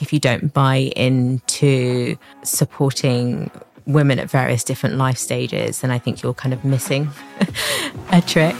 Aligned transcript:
if 0.00 0.12
you 0.12 0.18
don't 0.18 0.52
buy 0.52 0.90
into 0.96 2.16
supporting 2.42 3.48
women 3.86 4.18
at 4.18 4.28
various 4.28 4.64
different 4.64 4.96
life 4.96 5.16
stages, 5.16 5.82
then 5.82 5.92
I 5.92 6.00
think 6.00 6.20
you're 6.20 6.34
kind 6.34 6.52
of 6.52 6.64
missing 6.64 7.08
a 8.10 8.20
trick. 8.20 8.56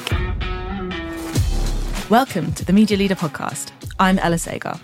Welcome 2.09 2.53
to 2.53 2.65
the 2.65 2.73
Media 2.73 2.97
Leader 2.97 3.17
podcast. 3.17 3.73
I'm 3.99 4.21
Ella 4.21 4.39
Sagar. 4.39 4.79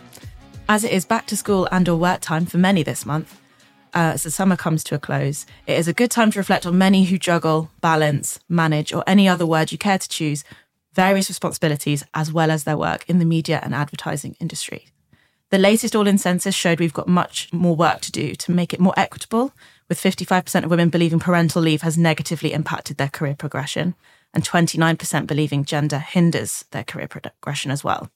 As 0.68 0.82
it 0.82 0.90
is 0.90 1.04
back 1.04 1.26
to 1.26 1.36
school 1.36 1.68
and 1.70 1.88
or 1.88 1.96
work 1.96 2.20
time 2.20 2.46
for 2.46 2.58
many 2.58 2.82
this 2.82 3.06
month, 3.06 3.40
uh, 3.94 4.14
as 4.14 4.24
the 4.24 4.30
summer 4.32 4.56
comes 4.56 4.82
to 4.84 4.96
a 4.96 4.98
close, 4.98 5.46
it 5.68 5.78
is 5.78 5.86
a 5.86 5.92
good 5.92 6.10
time 6.10 6.32
to 6.32 6.38
reflect 6.40 6.66
on 6.66 6.76
many 6.76 7.04
who 7.04 7.16
juggle, 7.16 7.70
balance, 7.80 8.40
manage, 8.48 8.92
or 8.92 9.04
any 9.06 9.28
other 9.28 9.46
word 9.46 9.70
you 9.70 9.78
care 9.78 9.98
to 9.98 10.08
choose, 10.08 10.42
various 10.94 11.28
responsibilities 11.28 12.02
as 12.14 12.32
well 12.32 12.50
as 12.50 12.64
their 12.64 12.76
work 12.76 13.04
in 13.08 13.20
the 13.20 13.24
media 13.24 13.60
and 13.62 13.72
advertising 13.72 14.34
industry. 14.40 14.89
The 15.50 15.58
latest 15.58 15.96
All 15.96 16.06
In 16.06 16.16
census 16.16 16.54
showed 16.54 16.78
we've 16.78 16.92
got 16.92 17.08
much 17.08 17.52
more 17.52 17.74
work 17.74 18.00
to 18.02 18.12
do 18.12 18.36
to 18.36 18.52
make 18.52 18.72
it 18.72 18.78
more 18.78 18.94
equitable, 18.96 19.52
with 19.88 20.00
55% 20.00 20.62
of 20.62 20.70
women 20.70 20.90
believing 20.90 21.18
parental 21.18 21.60
leave 21.60 21.82
has 21.82 21.98
negatively 21.98 22.52
impacted 22.52 22.98
their 22.98 23.08
career 23.08 23.34
progression, 23.34 23.96
and 24.32 24.44
29% 24.44 25.26
believing 25.26 25.64
gender 25.64 25.98
hinders 25.98 26.64
their 26.70 26.84
career 26.84 27.08
progression 27.08 27.72
as 27.72 27.82
well. 27.82 28.10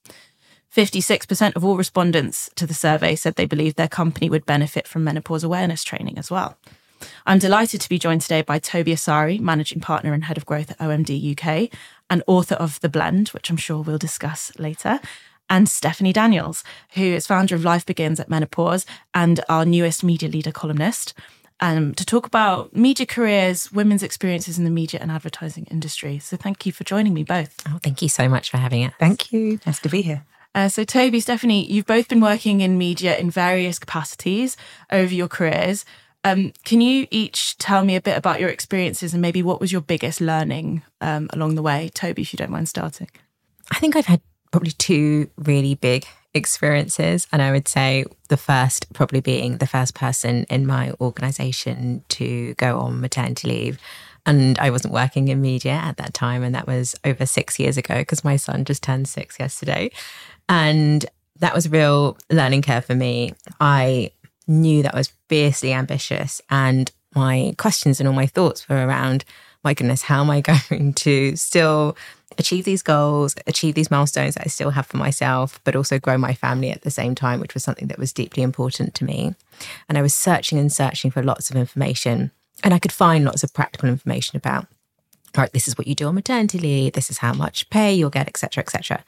56% 0.72 1.56
of 1.56 1.64
all 1.64 1.76
respondents 1.76 2.50
to 2.54 2.68
the 2.68 2.74
survey 2.74 3.16
said 3.16 3.34
they 3.34 3.46
believed 3.46 3.76
their 3.76 3.88
company 3.88 4.30
would 4.30 4.46
benefit 4.46 4.86
from 4.86 5.02
menopause 5.02 5.42
awareness 5.42 5.82
training 5.82 6.16
as 6.18 6.30
well. 6.30 6.56
I'm 7.26 7.40
delighted 7.40 7.80
to 7.80 7.88
be 7.88 7.98
joined 7.98 8.20
today 8.20 8.42
by 8.42 8.60
Tobi 8.60 8.92
Asare, 8.92 9.40
Managing 9.40 9.80
Partner 9.80 10.12
and 10.12 10.24
Head 10.24 10.36
of 10.36 10.46
Growth 10.46 10.70
at 10.70 10.78
OMD 10.78 11.36
UK, 11.36 11.76
and 12.08 12.22
author 12.28 12.54
of 12.54 12.80
The 12.80 12.88
Blend, 12.88 13.28
which 13.30 13.50
I'm 13.50 13.56
sure 13.56 13.82
we'll 13.82 13.98
discuss 13.98 14.52
later, 14.56 15.00
and 15.54 15.68
Stefanie 15.68 16.12
Daniels, 16.12 16.64
who 16.94 17.04
is 17.04 17.28
founder 17.28 17.54
of 17.54 17.62
Life 17.62 17.86
Begins 17.86 18.18
at 18.18 18.28
Menopause 18.28 18.84
and 19.14 19.38
our 19.48 19.64
newest 19.64 20.02
media 20.02 20.28
leader 20.28 20.50
columnist, 20.50 21.14
um, 21.60 21.94
to 21.94 22.04
talk 22.04 22.26
about 22.26 22.74
media 22.74 23.06
careers, 23.06 23.70
women's 23.70 24.02
experiences 24.02 24.58
in 24.58 24.64
the 24.64 24.70
media 24.70 24.98
and 25.00 25.12
advertising 25.12 25.64
industry. 25.70 26.18
So 26.18 26.36
thank 26.36 26.66
you 26.66 26.72
for 26.72 26.82
joining 26.82 27.14
me 27.14 27.22
both. 27.22 27.62
Oh, 27.68 27.78
thank 27.84 28.02
you 28.02 28.08
so 28.08 28.28
much 28.28 28.50
for 28.50 28.56
having 28.56 28.84
us. 28.84 28.94
Thank 28.98 29.32
you. 29.32 29.60
Nice 29.64 29.78
to 29.78 29.88
be 29.88 30.02
here. 30.02 30.24
Uh, 30.56 30.68
so, 30.68 30.84
Tobi, 30.84 31.18
Stefanie, 31.18 31.68
you've 31.68 31.86
both 31.86 32.08
been 32.08 32.20
working 32.20 32.60
in 32.60 32.76
media 32.76 33.16
in 33.16 33.30
various 33.30 33.78
capacities 33.78 34.56
over 34.90 35.14
your 35.14 35.28
careers. 35.28 35.84
Um, 36.24 36.52
can 36.64 36.80
you 36.80 37.06
each 37.12 37.58
tell 37.58 37.84
me 37.84 37.94
a 37.94 38.00
bit 38.00 38.18
about 38.18 38.40
your 38.40 38.48
experiences 38.48 39.14
and 39.14 39.22
maybe 39.22 39.40
what 39.40 39.60
was 39.60 39.70
your 39.70 39.82
biggest 39.82 40.20
learning 40.20 40.82
um, 41.00 41.30
along 41.32 41.54
the 41.54 41.62
way? 41.62 41.92
Tobi, 41.94 42.22
if 42.22 42.32
you 42.32 42.38
don't 42.38 42.50
mind 42.50 42.68
starting. 42.68 43.08
I 43.70 43.78
think 43.78 43.94
I've 43.94 44.06
had 44.06 44.20
probably 44.54 44.70
two 44.70 45.28
really 45.36 45.74
big 45.74 46.06
experiences. 46.32 47.26
And 47.32 47.42
I 47.42 47.50
would 47.50 47.66
say 47.66 48.04
the 48.28 48.36
first 48.36 48.92
probably 48.92 49.18
being 49.18 49.56
the 49.56 49.66
first 49.66 49.96
person 49.96 50.44
in 50.48 50.64
my 50.64 50.92
organization 51.00 52.04
to 52.10 52.54
go 52.54 52.78
on 52.78 53.00
maternity 53.00 53.48
leave. 53.48 53.78
And 54.24 54.56
I 54.60 54.70
wasn't 54.70 54.94
working 54.94 55.26
in 55.26 55.40
media 55.40 55.72
at 55.72 55.96
that 55.96 56.14
time. 56.14 56.44
And 56.44 56.54
that 56.54 56.68
was 56.68 56.94
over 57.04 57.26
six 57.26 57.58
years 57.58 57.76
ago 57.76 57.96
because 57.96 58.22
my 58.22 58.36
son 58.36 58.64
just 58.64 58.84
turned 58.84 59.08
six 59.08 59.40
yesterday. 59.40 59.90
And 60.48 61.04
that 61.40 61.52
was 61.52 61.66
a 61.66 61.70
real 61.70 62.16
learning 62.30 62.62
curve 62.62 62.84
for 62.84 62.94
me. 62.94 63.34
I 63.60 64.12
knew 64.46 64.84
that 64.84 64.94
I 64.94 64.98
was 64.98 65.12
fiercely 65.28 65.72
ambitious 65.72 66.40
and 66.48 66.92
my 67.12 67.56
questions 67.58 67.98
and 67.98 68.08
all 68.08 68.14
my 68.14 68.26
thoughts 68.26 68.68
were 68.68 68.86
around 68.86 69.24
my 69.64 69.72
goodness, 69.72 70.02
how 70.02 70.20
am 70.20 70.30
I 70.30 70.40
going 70.68 70.92
to 70.92 71.34
still 71.36 71.96
achieve 72.38 72.64
these 72.64 72.82
goals, 72.82 73.34
achieve 73.46 73.74
these 73.74 73.90
milestones 73.90 74.34
that 74.34 74.44
I 74.46 74.48
still 74.48 74.70
have 74.70 74.86
for 74.86 74.96
myself, 74.96 75.60
but 75.64 75.76
also 75.76 75.98
grow 75.98 76.18
my 76.18 76.34
family 76.34 76.70
at 76.70 76.82
the 76.82 76.90
same 76.90 77.14
time, 77.14 77.40
which 77.40 77.54
was 77.54 77.64
something 77.64 77.88
that 77.88 77.98
was 77.98 78.12
deeply 78.12 78.42
important 78.42 78.94
to 78.94 79.04
me. 79.04 79.34
And 79.88 79.98
I 79.98 80.02
was 80.02 80.14
searching 80.14 80.58
and 80.58 80.72
searching 80.72 81.10
for 81.10 81.22
lots 81.22 81.50
of 81.50 81.56
information. 81.56 82.30
And 82.62 82.72
I 82.72 82.78
could 82.78 82.92
find 82.92 83.24
lots 83.24 83.42
of 83.42 83.52
practical 83.52 83.88
information 83.88 84.36
about, 84.36 84.66
all 85.36 85.42
right, 85.42 85.52
this 85.52 85.68
is 85.68 85.76
what 85.76 85.86
you 85.86 85.94
do 85.94 86.06
on 86.06 86.14
maternity 86.14 86.58
leave, 86.58 86.92
this 86.92 87.10
is 87.10 87.18
how 87.18 87.32
much 87.32 87.68
pay 87.70 87.92
you'll 87.92 88.10
get, 88.10 88.28
etc., 88.28 88.62
etc. 88.62 89.04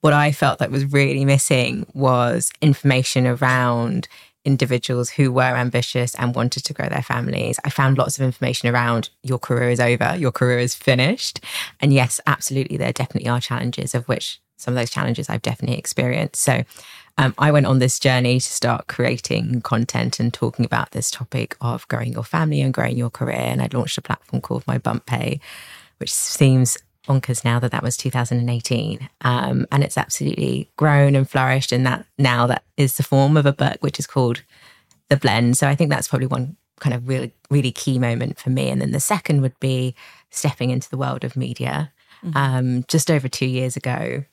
What 0.00 0.12
I 0.12 0.30
felt 0.30 0.60
that 0.60 0.70
was 0.70 0.84
really 0.92 1.24
missing 1.24 1.86
was 1.92 2.52
information 2.60 3.26
around 3.26 4.08
individuals 4.44 5.10
who 5.10 5.32
were 5.32 5.42
ambitious 5.42 6.14
and 6.14 6.34
wanted 6.34 6.64
to 6.64 6.72
grow 6.72 6.88
their 6.88 7.02
families. 7.02 7.58
I 7.64 7.70
found 7.70 7.98
lots 7.98 8.18
of 8.18 8.24
information 8.24 8.68
around 8.68 9.10
your 9.22 9.38
career 9.38 9.70
is 9.70 9.80
over, 9.80 10.16
your 10.16 10.32
career 10.32 10.58
is 10.58 10.74
finished. 10.74 11.40
And 11.80 11.92
yes, 11.92 12.20
absolutely, 12.26 12.76
there 12.76 12.92
definitely 12.92 13.28
are 13.28 13.40
challenges, 13.40 13.94
of 13.94 14.06
which 14.08 14.40
some 14.56 14.74
of 14.74 14.78
those 14.78 14.90
challenges 14.90 15.28
I've 15.28 15.42
definitely 15.42 15.78
experienced. 15.78 16.42
So 16.42 16.64
um, 17.16 17.34
I 17.38 17.50
went 17.50 17.66
on 17.66 17.78
this 17.78 17.98
journey 17.98 18.40
to 18.40 18.46
start 18.46 18.86
creating 18.86 19.60
content 19.62 20.20
and 20.20 20.32
talking 20.32 20.64
about 20.64 20.92
this 20.92 21.10
topic 21.10 21.56
of 21.60 21.86
growing 21.88 22.12
your 22.12 22.24
family 22.24 22.60
and 22.60 22.72
growing 22.72 22.96
your 22.96 23.10
career. 23.10 23.36
And 23.36 23.60
I 23.60 23.68
launched 23.72 23.98
a 23.98 24.02
platform 24.02 24.40
called 24.40 24.66
My 24.66 24.78
Bump 24.78 25.06
Pay, 25.06 25.40
which 25.98 26.12
seems 26.12 26.78
bonkers 27.08 27.44
now 27.44 27.58
that 27.58 27.72
that 27.72 27.82
was 27.82 27.96
2018. 27.96 29.08
Um, 29.22 29.66
and 29.72 29.82
it's 29.82 29.98
absolutely 29.98 30.70
grown 30.76 31.16
and 31.16 31.28
flourished. 31.28 31.72
And 31.72 31.86
that 31.86 32.06
now 32.18 32.46
that 32.46 32.64
is 32.76 32.96
the 32.96 33.02
form 33.02 33.36
of 33.36 33.46
a 33.46 33.52
book, 33.52 33.78
which 33.80 33.98
is 33.98 34.06
called 34.06 34.42
The 35.08 35.16
Blend. 35.16 35.56
So 35.56 35.68
I 35.68 35.74
think 35.74 35.90
that's 35.90 36.08
probably 36.08 36.26
one 36.26 36.56
kind 36.80 36.94
of 36.94 37.08
really, 37.08 37.32
really 37.50 37.72
key 37.72 37.98
moment 37.98 38.38
for 38.38 38.50
me. 38.50 38.68
And 38.68 38.80
then 38.80 38.92
the 38.92 39.00
second 39.00 39.40
would 39.40 39.58
be 39.58 39.94
stepping 40.30 40.70
into 40.70 40.88
the 40.90 40.98
world 40.98 41.24
of 41.24 41.36
media 41.36 41.92
mm-hmm. 42.24 42.36
um, 42.36 42.84
just 42.86 43.10
over 43.10 43.28
two 43.28 43.46
years 43.46 43.76
ago 43.76 44.24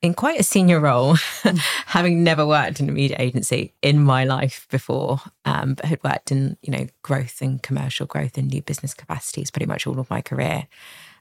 in 0.00 0.14
quite 0.14 0.38
a 0.38 0.44
senior 0.44 0.78
role, 0.78 1.16
having 1.86 2.22
never 2.22 2.46
worked 2.46 2.78
in 2.78 2.88
a 2.88 2.92
media 2.92 3.16
agency 3.18 3.72
in 3.82 4.02
my 4.02 4.24
life 4.24 4.66
before, 4.70 5.20
um, 5.44 5.74
but 5.74 5.86
had 5.86 6.02
worked 6.04 6.30
in, 6.30 6.56
you 6.62 6.70
know, 6.70 6.86
growth 7.02 7.42
and 7.42 7.62
commercial 7.62 8.06
growth 8.06 8.38
and 8.38 8.48
new 8.48 8.62
business 8.62 8.94
capacities 8.94 9.50
pretty 9.50 9.66
much 9.66 9.86
all 9.86 9.98
of 9.98 10.08
my 10.08 10.20
career. 10.20 10.68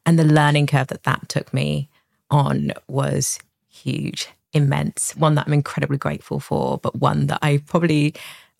And 0.08 0.18
the 0.18 0.24
learning 0.24 0.68
curve 0.68 0.88
that 0.88 1.04
that 1.04 1.28
took 1.28 1.54
me 1.54 1.90
on 2.32 2.72
was 2.88 3.40
huge, 3.70 4.30
immense, 4.54 5.16
one 5.18 5.36
that 5.36 5.46
I'm 5.46 5.54
incredibly 5.54 5.98
grateful 5.98 6.40
for, 6.40 6.78
but 6.78 6.96
one 6.96 7.28
that 7.28 7.40
I 7.42 7.58
probably 7.58 8.16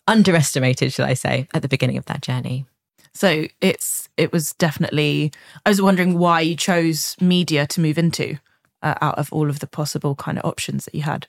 underestimated, 0.06 0.92
should 0.92 1.06
I 1.06 1.14
say, 1.14 1.48
at 1.54 1.62
the 1.62 1.68
beginning 1.68 1.96
of 1.96 2.04
that 2.04 2.20
journey. 2.20 2.66
So 3.14 3.46
it's 3.60 4.08
it 4.16 4.30
was 4.30 4.52
definitely. 4.54 5.32
I 5.64 5.70
was 5.70 5.82
wondering 5.82 6.18
why 6.18 6.42
you 6.42 6.54
chose 6.54 7.16
media 7.20 7.66
to 7.68 7.80
move 7.80 7.98
into 7.98 8.38
uh, 8.82 8.94
out 9.00 9.18
of 9.18 9.32
all 9.32 9.48
of 9.48 9.60
the 9.60 9.66
possible 9.66 10.14
kind 10.14 10.38
of 10.38 10.44
options 10.44 10.84
that 10.84 10.94
you 10.94 11.02
had. 11.02 11.26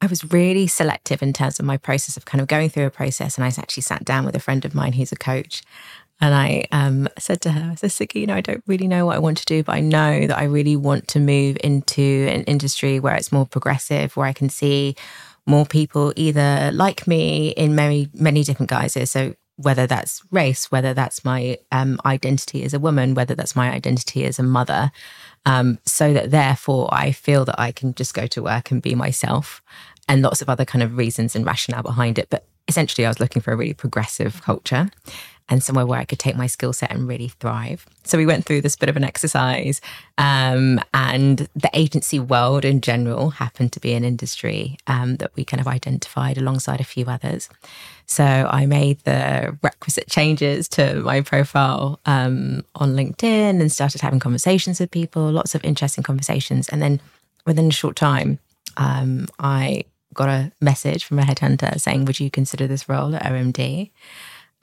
I 0.00 0.06
was 0.06 0.32
really 0.32 0.66
selective 0.66 1.22
in 1.22 1.32
terms 1.32 1.58
of 1.58 1.66
my 1.66 1.76
process 1.76 2.16
of 2.16 2.24
kind 2.24 2.40
of 2.40 2.48
going 2.48 2.68
through 2.68 2.86
a 2.86 2.90
process, 2.90 3.36
and 3.36 3.44
I 3.44 3.48
actually 3.48 3.82
sat 3.82 4.04
down 4.04 4.24
with 4.24 4.34
a 4.34 4.40
friend 4.40 4.64
of 4.64 4.74
mine 4.74 4.94
who's 4.94 5.12
a 5.12 5.16
coach, 5.16 5.62
and 6.20 6.34
I 6.34 6.64
um, 6.72 7.08
said 7.18 7.40
to 7.42 7.50
her, 7.50 7.70
I 7.72 7.74
said, 7.74 7.90
Siggy, 7.90 8.20
you 8.20 8.26
know, 8.26 8.34
I 8.34 8.40
don't 8.40 8.62
really 8.66 8.86
know 8.86 9.06
what 9.06 9.16
I 9.16 9.18
want 9.18 9.38
to 9.38 9.44
do, 9.44 9.62
but 9.62 9.74
I 9.74 9.80
know 9.80 10.26
that 10.26 10.38
I 10.38 10.44
really 10.44 10.76
want 10.76 11.08
to 11.08 11.20
move 11.20 11.56
into 11.62 12.28
an 12.30 12.44
industry 12.44 13.00
where 13.00 13.14
it's 13.14 13.32
more 13.32 13.46
progressive, 13.46 14.16
where 14.16 14.26
I 14.26 14.32
can 14.32 14.48
see 14.48 14.94
more 15.46 15.66
people 15.66 16.12
either 16.16 16.70
like 16.72 17.06
me 17.06 17.48
in 17.50 17.74
many, 17.74 18.08
many 18.14 18.44
different 18.44 18.70
guises. 18.70 19.10
So 19.10 19.34
whether 19.56 19.86
that's 19.86 20.22
race, 20.30 20.70
whether 20.70 20.94
that's 20.94 21.24
my 21.24 21.58
um, 21.70 22.00
identity 22.04 22.64
as 22.64 22.74
a 22.74 22.78
woman, 22.78 23.14
whether 23.14 23.34
that's 23.34 23.54
my 23.54 23.70
identity 23.70 24.24
as 24.24 24.38
a 24.38 24.42
mother, 24.42 24.90
um, 25.46 25.78
so 25.84 26.12
that 26.12 26.30
therefore 26.30 26.88
I 26.92 27.12
feel 27.12 27.44
that 27.44 27.60
I 27.60 27.72
can 27.72 27.94
just 27.94 28.14
go 28.14 28.26
to 28.28 28.42
work 28.42 28.70
and 28.70 28.80
be 28.80 28.94
myself 28.94 29.62
and 30.08 30.22
lots 30.22 30.42
of 30.42 30.48
other 30.48 30.64
kind 30.64 30.82
of 30.82 30.96
reasons 30.96 31.36
and 31.36 31.44
rationale 31.46 31.82
behind 31.82 32.18
it. 32.18 32.28
But 32.30 32.46
essentially, 32.68 33.04
I 33.04 33.08
was 33.08 33.20
looking 33.20 33.42
for 33.42 33.52
a 33.52 33.56
really 33.56 33.74
progressive 33.74 34.42
culture 34.42 34.90
and 35.48 35.62
somewhere 35.62 35.86
where 35.86 36.00
I 36.00 36.04
could 36.04 36.18
take 36.18 36.36
my 36.36 36.46
skill 36.46 36.72
set 36.72 36.90
and 36.90 37.06
really 37.06 37.28
thrive. 37.28 37.86
So 38.04 38.16
we 38.16 38.26
went 38.26 38.46
through 38.46 38.62
this 38.62 38.76
bit 38.76 38.88
of 38.88 38.96
an 38.96 39.04
exercise, 39.04 39.80
um, 40.16 40.80
and 40.94 41.48
the 41.54 41.70
agency 41.74 42.18
world 42.18 42.64
in 42.64 42.80
general 42.80 43.30
happened 43.30 43.72
to 43.72 43.80
be 43.80 43.92
an 43.92 44.04
industry 44.04 44.78
um, 44.86 45.16
that 45.16 45.34
we 45.36 45.44
kind 45.44 45.60
of 45.60 45.68
identified 45.68 46.38
alongside 46.38 46.80
a 46.80 46.84
few 46.84 47.06
others. 47.06 47.48
So 48.06 48.24
I 48.24 48.66
made 48.66 49.00
the 49.00 49.56
requisite 49.62 50.08
changes 50.08 50.68
to 50.70 51.00
my 51.00 51.20
profile 51.20 52.00
um, 52.06 52.64
on 52.74 52.94
LinkedIn 52.94 53.60
and 53.60 53.70
started 53.70 54.00
having 54.00 54.20
conversations 54.20 54.80
with 54.80 54.90
people, 54.90 55.30
lots 55.30 55.54
of 55.54 55.64
interesting 55.64 56.04
conversations. 56.04 56.68
And 56.68 56.80
then 56.80 57.00
within 57.46 57.68
a 57.68 57.72
short 57.72 57.96
time, 57.96 58.38
um, 58.76 59.26
I 59.38 59.84
got 60.14 60.28
a 60.28 60.52
message 60.60 61.04
from 61.04 61.18
a 61.18 61.22
headhunter 61.22 61.78
saying, 61.80 62.04
Would 62.04 62.20
you 62.20 62.30
consider 62.30 62.66
this 62.66 62.88
role 62.88 63.14
at 63.14 63.22
OMD? 63.22 63.90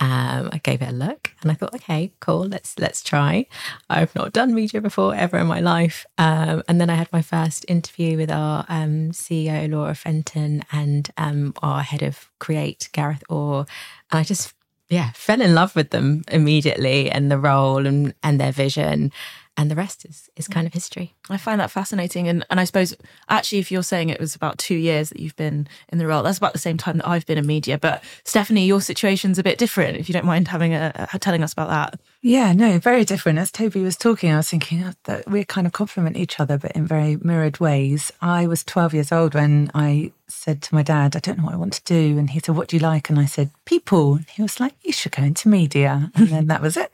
Um, 0.01 0.49
I 0.51 0.57
gave 0.57 0.81
it 0.81 0.89
a 0.89 0.93
look 0.93 1.29
and 1.41 1.51
I 1.51 1.53
thought, 1.53 1.75
okay, 1.75 2.11
cool, 2.19 2.47
let's 2.47 2.77
let's 2.79 3.03
try. 3.03 3.45
I've 3.87 4.15
not 4.15 4.33
done 4.33 4.55
media 4.55 4.81
before 4.81 5.13
ever 5.13 5.37
in 5.37 5.45
my 5.45 5.59
life. 5.59 6.07
Um, 6.17 6.63
and 6.67 6.81
then 6.81 6.89
I 6.89 6.95
had 6.95 7.13
my 7.13 7.21
first 7.21 7.65
interview 7.67 8.17
with 8.17 8.31
our 8.31 8.65
um, 8.67 9.11
CEO 9.11 9.69
Laura 9.69 9.93
Fenton 9.93 10.63
and 10.71 11.11
um, 11.17 11.53
our 11.61 11.83
head 11.83 12.01
of 12.01 12.31
Create 12.39 12.89
Gareth 12.93 13.23
Orr, 13.29 13.67
and 14.11 14.19
I 14.19 14.23
just 14.23 14.55
yeah 14.89 15.11
fell 15.11 15.39
in 15.39 15.53
love 15.53 15.75
with 15.75 15.91
them 15.91 16.23
immediately 16.29 17.09
and 17.11 17.29
the 17.29 17.37
role 17.37 17.85
and 17.85 18.15
and 18.23 18.41
their 18.41 18.51
vision. 18.51 19.11
And 19.57 19.69
the 19.69 19.75
rest 19.75 20.05
is 20.05 20.29
is 20.35 20.47
mm. 20.47 20.53
kind 20.53 20.65
of 20.65 20.73
history. 20.73 21.13
I 21.29 21.37
find 21.37 21.59
that 21.59 21.71
fascinating, 21.71 22.27
and 22.27 22.45
and 22.49 22.59
I 22.59 22.63
suppose 22.63 22.95
actually, 23.29 23.59
if 23.59 23.71
you're 23.71 23.83
saying 23.83 24.09
it 24.09 24.19
was 24.19 24.33
about 24.33 24.57
two 24.57 24.75
years 24.75 25.09
that 25.09 25.19
you've 25.19 25.35
been 25.35 25.67
in 25.89 25.97
the 25.97 26.07
role, 26.07 26.23
that's 26.23 26.37
about 26.37 26.53
the 26.53 26.59
same 26.59 26.77
time 26.77 26.97
that 26.97 27.07
I've 27.07 27.25
been 27.25 27.37
in 27.37 27.45
media. 27.45 27.77
But 27.77 28.03
Stefanie, 28.23 28.65
your 28.65 28.81
situation's 28.81 29.37
a 29.37 29.43
bit 29.43 29.57
different. 29.57 29.97
If 29.97 30.07
you 30.07 30.13
don't 30.13 30.25
mind 30.25 30.47
having 30.47 30.73
a, 30.73 31.09
a 31.13 31.19
telling 31.19 31.43
us 31.43 31.53
about 31.53 31.69
that. 31.69 31.99
Yeah, 32.21 32.53
no, 32.53 32.79
very 32.79 33.03
different. 33.03 33.39
As 33.39 33.51
Tobi 33.51 33.83
was 33.83 33.97
talking, 33.97 34.31
I 34.31 34.37
was 34.37 34.49
thinking 34.49 34.83
oh, 34.83 34.93
that 35.05 35.29
we 35.29 35.43
kind 35.43 35.67
of 35.67 35.73
complement 35.73 36.17
each 36.17 36.39
other, 36.39 36.57
but 36.57 36.71
in 36.73 36.85
very 36.85 37.17
mirrored 37.17 37.59
ways. 37.59 38.11
I 38.21 38.47
was 38.47 38.63
12 38.63 38.93
years 38.93 39.11
old 39.11 39.33
when 39.33 39.71
I 39.73 40.11
said 40.27 40.61
to 40.63 40.75
my 40.75 40.83
dad, 40.83 41.15
I 41.15 41.19
don't 41.19 41.37
know 41.37 41.45
what 41.45 41.53
I 41.53 41.57
want 41.57 41.73
to 41.73 41.83
do. 41.83 42.17
And 42.17 42.29
he 42.29 42.39
said, 42.39 42.55
What 42.55 42.67
do 42.67 42.77
you 42.77 42.81
like? 42.81 43.09
And 43.09 43.19
I 43.19 43.25
said, 43.25 43.51
People. 43.65 44.15
And 44.15 44.25
he 44.29 44.41
was 44.41 44.59
like, 44.59 44.73
You 44.81 44.93
should 44.93 45.11
go 45.11 45.23
into 45.23 45.49
media. 45.49 46.11
And 46.15 46.29
then 46.29 46.47
that 46.47 46.61
was 46.61 46.77
it. 46.77 46.91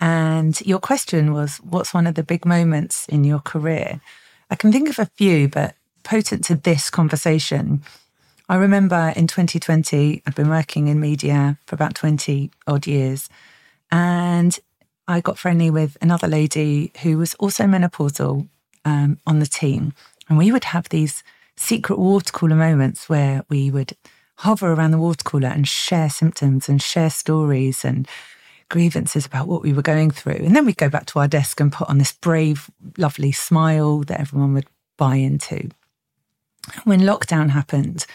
And 0.00 0.60
your 0.62 0.78
question 0.78 1.32
was, 1.32 1.58
What's 1.58 1.92
one 1.92 2.06
of 2.06 2.14
the 2.14 2.22
big 2.22 2.44
moments 2.44 3.06
in 3.06 3.24
your 3.24 3.40
career? 3.40 4.00
I 4.50 4.56
can 4.56 4.72
think 4.72 4.88
of 4.88 4.98
a 4.98 5.10
few, 5.16 5.48
but 5.48 5.74
potent 6.02 6.44
to 6.44 6.54
this 6.54 6.90
conversation. 6.90 7.82
I 8.48 8.56
remember 8.56 9.12
in 9.14 9.26
2020, 9.26 10.22
I'd 10.26 10.34
been 10.34 10.48
working 10.48 10.88
in 10.88 10.98
media 10.98 11.58
for 11.66 11.76
about 11.76 11.94
20 11.94 12.50
odd 12.66 12.86
years. 12.86 13.28
And 13.92 14.58
I 15.06 15.20
got 15.20 15.38
friendly 15.38 15.70
with 15.70 15.96
another 16.00 16.26
lady 16.26 16.92
who 17.02 17.18
was 17.18 17.34
also 17.34 17.64
menopausal 17.64 18.48
um, 18.84 19.18
on 19.26 19.38
the 19.38 19.46
team. 19.46 19.92
And 20.28 20.38
we 20.38 20.50
would 20.50 20.64
have 20.64 20.88
these 20.88 21.22
secret 21.56 21.98
water 21.98 22.32
cooler 22.32 22.56
moments 22.56 23.08
where 23.08 23.44
we 23.48 23.70
would 23.70 23.96
hover 24.36 24.72
around 24.72 24.92
the 24.92 24.98
water 24.98 25.22
cooler 25.22 25.48
and 25.48 25.68
share 25.68 26.08
symptoms 26.08 26.68
and 26.68 26.80
share 26.80 27.10
stories 27.10 27.84
and 27.84 28.08
grievances 28.70 29.26
about 29.26 29.48
what 29.48 29.62
we 29.62 29.74
were 29.74 29.82
going 29.82 30.10
through. 30.10 30.36
And 30.36 30.56
then 30.56 30.64
we'd 30.64 30.78
go 30.78 30.88
back 30.88 31.04
to 31.06 31.18
our 31.18 31.28
desk 31.28 31.60
and 31.60 31.70
put 31.70 31.90
on 31.90 31.98
this 31.98 32.12
brave, 32.12 32.70
lovely 32.96 33.32
smile 33.32 34.00
that 34.04 34.20
everyone 34.20 34.54
would 34.54 34.68
buy 34.96 35.16
into. 35.16 35.68
When 36.84 37.00
lockdown 37.00 37.50
happened, 37.50 38.06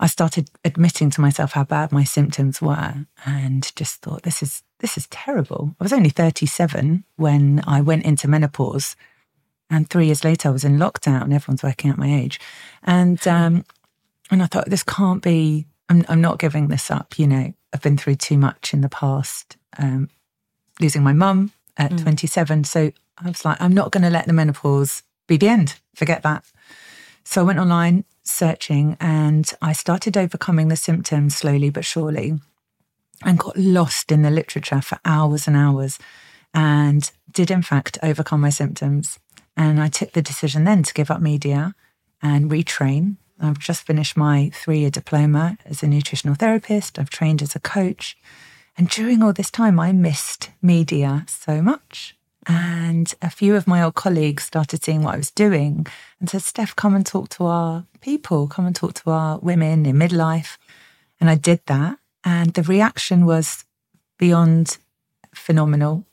I 0.00 0.06
started 0.06 0.50
admitting 0.64 1.10
to 1.10 1.20
myself 1.20 1.52
how 1.52 1.64
bad 1.64 1.92
my 1.92 2.04
symptoms 2.04 2.62
were 2.62 3.06
and 3.24 3.70
just 3.76 4.00
thought 4.00 4.22
this 4.22 4.42
is 4.42 4.62
this 4.80 4.96
is 4.96 5.06
terrible. 5.08 5.76
I 5.80 5.84
was 5.84 5.92
only 5.92 6.10
37 6.10 7.04
when 7.16 7.62
I 7.68 7.80
went 7.80 8.04
into 8.04 8.26
menopause 8.26 8.96
and 9.70 9.88
3 9.88 10.06
years 10.06 10.24
later 10.24 10.48
I 10.48 10.52
was 10.52 10.64
in 10.64 10.78
lockdown. 10.78 11.32
Everyone's 11.32 11.62
working 11.62 11.90
out 11.90 11.98
my 11.98 12.12
age. 12.12 12.40
And 12.82 13.24
um, 13.28 13.64
and 14.30 14.42
I 14.42 14.46
thought 14.46 14.68
this 14.68 14.82
can't 14.82 15.22
be 15.22 15.66
I'm 15.88 16.04
I'm 16.08 16.20
not 16.20 16.38
giving 16.38 16.68
this 16.68 16.90
up, 16.90 17.18
you 17.18 17.26
know. 17.26 17.52
I've 17.72 17.82
been 17.82 17.96
through 17.96 18.16
too 18.16 18.36
much 18.36 18.74
in 18.74 18.82
the 18.82 18.88
past 18.88 19.56
um, 19.78 20.08
losing 20.80 21.02
my 21.02 21.12
mum 21.12 21.52
at 21.76 21.92
mm. 21.92 22.02
27. 22.02 22.64
So 22.64 22.92
I 23.18 23.28
was 23.28 23.44
like 23.44 23.60
I'm 23.60 23.74
not 23.74 23.92
going 23.92 24.02
to 24.02 24.10
let 24.10 24.26
the 24.26 24.32
menopause 24.32 25.02
be 25.26 25.36
the 25.36 25.48
end. 25.48 25.78
Forget 25.94 26.22
that. 26.22 26.44
So 27.24 27.40
I 27.40 27.44
went 27.44 27.58
online 27.58 28.04
searching 28.24 28.96
and 29.00 29.52
I 29.60 29.72
started 29.72 30.16
overcoming 30.16 30.68
the 30.68 30.76
symptoms 30.76 31.36
slowly 31.36 31.70
but 31.70 31.84
surely 31.84 32.38
and 33.24 33.38
got 33.38 33.56
lost 33.56 34.10
in 34.10 34.22
the 34.22 34.30
literature 34.30 34.80
for 34.80 34.98
hours 35.04 35.46
and 35.46 35.56
hours 35.56 35.98
and 36.54 37.10
did, 37.30 37.50
in 37.50 37.62
fact, 37.62 37.98
overcome 38.02 38.40
my 38.40 38.50
symptoms. 38.50 39.18
And 39.56 39.80
I 39.80 39.88
took 39.88 40.12
the 40.12 40.22
decision 40.22 40.64
then 40.64 40.82
to 40.82 40.94
give 40.94 41.10
up 41.10 41.20
media 41.20 41.74
and 42.22 42.50
retrain. 42.50 43.16
I've 43.40 43.58
just 43.58 43.82
finished 43.82 44.16
my 44.16 44.50
three 44.54 44.80
year 44.80 44.90
diploma 44.90 45.56
as 45.64 45.82
a 45.82 45.86
nutritional 45.86 46.34
therapist. 46.34 46.98
I've 46.98 47.10
trained 47.10 47.42
as 47.42 47.54
a 47.54 47.60
coach. 47.60 48.16
And 48.76 48.88
during 48.88 49.22
all 49.22 49.32
this 49.32 49.50
time, 49.50 49.78
I 49.78 49.92
missed 49.92 50.50
media 50.62 51.24
so 51.28 51.60
much. 51.62 52.16
And 52.46 53.14
a 53.22 53.30
few 53.30 53.54
of 53.54 53.68
my 53.68 53.82
old 53.82 53.94
colleagues 53.94 54.44
started 54.44 54.82
seeing 54.82 55.02
what 55.02 55.14
I 55.14 55.18
was 55.18 55.30
doing 55.30 55.86
and 56.18 56.28
said, 56.28 56.42
Steph, 56.42 56.74
come 56.74 56.94
and 56.94 57.06
talk 57.06 57.28
to 57.30 57.44
our 57.44 57.84
people, 58.00 58.48
come 58.48 58.66
and 58.66 58.74
talk 58.74 58.94
to 58.94 59.10
our 59.10 59.38
women 59.38 59.86
in 59.86 59.96
midlife. 59.96 60.56
And 61.20 61.30
I 61.30 61.36
did 61.36 61.60
that. 61.66 61.98
And 62.24 62.54
the 62.54 62.62
reaction 62.62 63.26
was 63.26 63.64
beyond 64.18 64.78
phenomenal. 65.34 66.04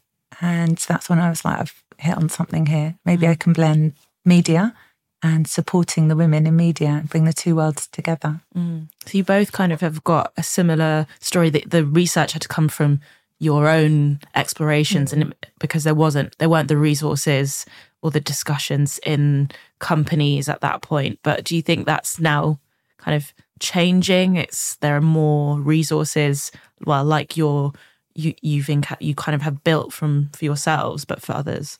And 0.41 0.77
that's 0.77 1.09
when 1.09 1.19
I 1.19 1.29
was 1.29 1.43
like, 1.43 1.59
I've 1.59 1.83
hit 1.97 2.17
on 2.17 2.29
something 2.29 2.67
here. 2.67 2.95
Maybe 3.05 3.25
mm. 3.25 3.31
I 3.31 3.35
can 3.35 3.53
blend 3.53 3.93
media 4.23 4.75
and 5.21 5.47
supporting 5.47 6.07
the 6.07 6.15
women 6.15 6.47
in 6.47 6.55
media 6.55 6.89
and 6.89 7.09
bring 7.09 7.25
the 7.25 7.33
two 7.33 7.55
worlds 7.55 7.87
together. 7.87 8.41
Mm. 8.55 8.87
So 9.05 9.17
you 9.17 9.23
both 9.23 9.51
kind 9.51 9.73
of 9.73 9.81
have 9.81 10.03
got 10.03 10.31
a 10.37 10.43
similar 10.43 11.07
story 11.19 11.49
that 11.49 11.69
the 11.69 11.85
research 11.85 12.33
had 12.33 12.41
to 12.41 12.47
come 12.47 12.69
from 12.69 13.01
your 13.39 13.67
own 13.67 14.19
explorations 14.35 15.11
mm. 15.11 15.21
and 15.21 15.35
because 15.59 15.83
there 15.83 15.95
wasn't 15.95 16.37
there 16.37 16.49
weren't 16.49 16.67
the 16.67 16.77
resources 16.77 17.65
or 18.01 18.11
the 18.11 18.19
discussions 18.19 18.99
in 19.05 19.49
companies 19.79 20.49
at 20.49 20.61
that 20.61 20.81
point 20.81 21.17
but 21.23 21.45
do 21.45 21.55
you 21.55 21.61
think 21.61 21.85
that's 21.85 22.19
now 22.19 22.59
kind 22.97 23.15
of 23.15 23.33
changing 23.59 24.35
it's 24.35 24.75
there 24.77 24.95
are 24.95 25.01
more 25.01 25.59
resources 25.59 26.51
well 26.85 27.03
like 27.03 27.37
your 27.37 27.71
you 28.13 28.33
you've 28.41 28.69
inca- 28.69 28.97
you 28.99 29.15
kind 29.15 29.35
of 29.35 29.41
have 29.41 29.63
built 29.63 29.93
from 29.93 30.29
for 30.33 30.43
yourselves 30.43 31.05
but 31.05 31.21
for 31.21 31.33
others 31.33 31.79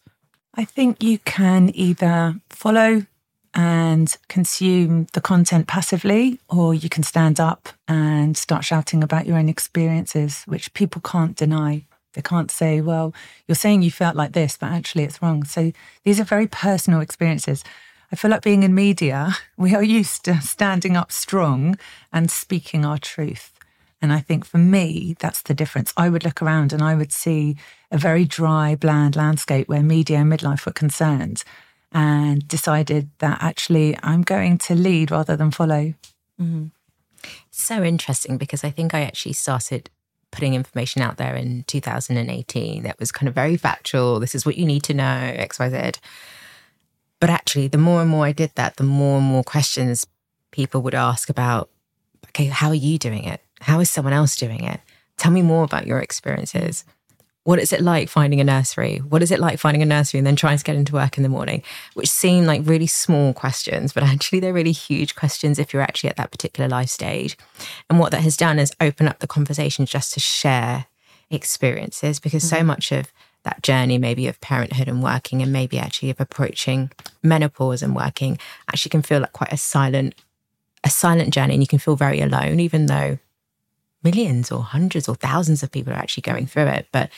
i 0.56 0.64
think 0.64 1.04
you 1.04 1.20
can 1.20 1.72
either 1.74 2.36
follow 2.50 3.06
and 3.54 4.16
consume 4.28 5.08
the 5.14 5.22
content 5.22 5.68
passively, 5.68 6.40
or 6.50 6.74
you 6.74 6.90
can 6.90 7.04
stand 7.04 7.40
up 7.40 7.70
and 7.88 8.38
start 8.38 8.64
shouting 8.64 9.04
about 9.04 9.26
your 9.26 9.38
own 9.38 9.50
experiences, 9.50 10.44
which 10.46 10.74
people 10.74 11.02
can't 11.02 11.36
deny. 11.36 11.86
They 12.14 12.22
can't 12.22 12.52
say, 12.52 12.82
well, 12.82 13.14
you're 13.48 13.56
saying 13.56 13.82
you 13.82 13.92
felt 13.92 14.16
like 14.16 14.34
this, 14.34 14.58
but 14.58 14.72
actually 14.72 15.04
it's 15.04 15.22
wrong. 15.22 15.44
So 15.44 15.72
these 16.04 16.20
are 16.20 16.26
very 16.26 16.48
personal 16.48 17.02
experiences. 17.02 17.64
I 18.12 18.16
feel 18.16 18.32
like 18.32 18.42
being 18.42 18.64
in 18.64 18.74
media, 18.74 19.36
we 19.58 19.76
are 19.76 19.84
used 19.84 20.26
to 20.26 20.42
standing 20.42 20.98
up 20.98 21.12
strong 21.12 21.78
and 22.12 22.32
speaking 22.32 22.86
our 22.86 22.98
truth. 22.98 23.54
And 24.02 24.14
I 24.14 24.20
think 24.20 24.46
for 24.46 24.58
me, 24.58 25.16
that's 25.20 25.42
the 25.42 25.54
difference. 25.54 25.94
I 25.98 26.08
would 26.10 26.24
look 26.24 26.42
around 26.42 26.72
and 26.72 26.82
I 26.82 26.96
would 26.96 27.12
see 27.12 27.58
a 27.92 27.98
very 27.98 28.24
dry, 28.24 28.76
bland 28.76 29.16
landscape 29.16 29.68
where 29.68 29.84
media 29.84 30.20
and 30.20 30.32
midlife 30.32 30.66
were 30.66 30.72
concerned 30.72 31.44
and 31.92 32.48
decided 32.48 33.10
that 33.20 33.42
actually 33.42 33.98
I'm 34.04 34.22
going 34.22 34.58
to 34.60 34.76
lead 34.76 35.12
rather 35.12 35.36
than 35.36 35.52
follow. 35.52 35.94
Mm-hmm. 36.40 36.66
So 37.52 37.84
interesting 37.84 38.38
because 38.38 38.64
I 38.64 38.70
think 38.70 38.94
I 38.94 39.02
actually 39.02 39.34
started 39.34 39.90
putting 40.32 40.54
information 40.54 41.02
out 41.02 41.18
there 41.18 41.36
in 41.36 41.64
2018 41.64 42.84
that 42.84 43.00
was 43.00 43.12
kind 43.12 43.28
of 43.28 43.36
very 43.36 43.58
factual. 43.58 44.20
This 44.20 44.36
is 44.36 44.46
what 44.46 44.58
you 44.58 44.66
need 44.66 44.84
to 44.84 44.94
know, 44.94 45.04
XYZ. 45.38 45.98
But 47.20 47.30
actually, 47.30 47.68
the 47.68 47.78
more 47.78 48.02
and 48.02 48.10
more 48.10 48.26
I 48.26 48.32
did 48.32 48.52
that, 48.56 48.78
the 48.78 48.84
more 48.84 49.18
and 49.18 49.26
more 49.26 49.44
questions 49.44 50.06
people 50.52 50.82
would 50.84 50.96
ask 50.96 51.30
about, 51.30 51.70
okay, 52.28 52.46
how 52.46 52.70
are 52.70 52.76
you 52.76 52.98
doing 52.98 53.24
it? 53.24 53.42
How 53.62 53.80
is 53.80 53.90
someone 53.90 54.14
else 54.14 54.36
doing 54.36 54.64
it? 54.64 54.80
Tell 55.18 55.32
me 55.32 55.42
more 55.42 55.64
about 55.64 55.88
your 55.88 56.00
experiences 56.00 56.86
what 57.50 57.58
is 57.58 57.74
it 57.74 57.82
like 57.82 58.10
finding 58.10 58.40
a 58.40 58.44
nursery? 58.44 58.98
What 59.00 59.24
is 59.24 59.32
it 59.32 59.40
like 59.40 59.58
finding 59.58 59.82
a 59.82 59.86
nursery 59.88 60.20
and 60.20 60.28
then 60.28 60.36
trying 60.36 60.60
to 60.60 60.64
get 60.64 60.76
into 60.76 60.94
work 60.94 61.18
in 61.18 61.24
the 61.24 61.30
morning? 61.30 61.64
Which 61.96 62.08
seem 62.08 62.46
like 62.46 62.62
really 62.64 62.86
small 62.86 63.34
questions, 63.34 63.92
but 63.92 64.04
actually 64.14 64.40
they're 64.40 64.54
really 64.54 64.72
huge 64.72 65.16
questions 65.16 65.58
if 65.58 65.74
you're 65.74 65.82
actually 65.82 66.12
at 66.12 66.18
that 66.18 66.30
particular 66.30 66.70
life 66.70 66.90
stage. 66.90 67.40
And 67.90 67.98
what 67.98 68.12
that 68.12 68.22
has 68.22 68.38
done 68.38 68.60
is 68.60 68.72
open 68.80 69.08
up 69.08 69.18
the 69.18 69.26
conversation 69.26 69.88
just 69.88 70.14
to 70.14 70.20
share 70.20 70.86
experiences 71.32 72.20
because 72.20 72.44
mm-hmm. 72.44 72.58
so 72.58 72.64
much 72.64 72.92
of 72.92 73.12
that 73.42 73.64
journey, 73.64 73.98
maybe 73.98 74.28
of 74.28 74.40
parenthood 74.42 74.88
and 74.88 75.02
working, 75.02 75.42
and 75.42 75.52
maybe 75.52 75.80
actually 75.80 76.12
of 76.12 76.22
approaching 76.22 76.92
menopause 77.24 77.82
and 77.82 77.96
working, 77.96 78.38
actually 78.68 78.92
can 78.92 79.02
feel 79.02 79.22
like 79.22 79.34
quite 79.34 79.52
a 79.52 79.58
silent, 79.58 80.14
a 80.84 80.90
silent 80.92 81.34
journey, 81.34 81.56
and 81.56 81.64
you 81.64 81.68
can 81.68 81.80
feel 81.80 81.96
very 81.96 82.22
alone, 82.22 82.60
even 82.60 82.86
though 82.86 83.18
millions 84.04 84.52
or 84.52 84.62
hundreds 84.62 85.10
or 85.10 85.16
thousands 85.16 85.64
of 85.64 85.72
people 85.72 85.92
are 85.92 85.98
actually 85.98 86.22
going 86.22 86.46
through 86.46 86.68
it. 86.68 86.88
But 86.92 87.10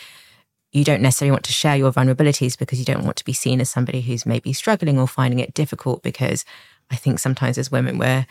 you 0.71 0.83
don't 0.83 1.01
necessarily 1.01 1.31
want 1.31 1.43
to 1.45 1.51
share 1.51 1.75
your 1.75 1.91
vulnerabilities 1.91 2.57
because 2.57 2.79
you 2.79 2.85
don't 2.85 3.03
want 3.03 3.17
to 3.17 3.25
be 3.25 3.33
seen 3.33 3.59
as 3.61 3.69
somebody 3.69 4.01
who's 4.01 4.25
maybe 4.25 4.53
struggling 4.53 4.97
or 4.97 5.07
finding 5.07 5.39
it 5.39 5.53
difficult 5.53 6.01
because 6.01 6.45
I 6.89 6.95
think 6.95 7.19
sometimes 7.19 7.57
as 7.57 7.71
women 7.71 7.97
we're 7.97 8.25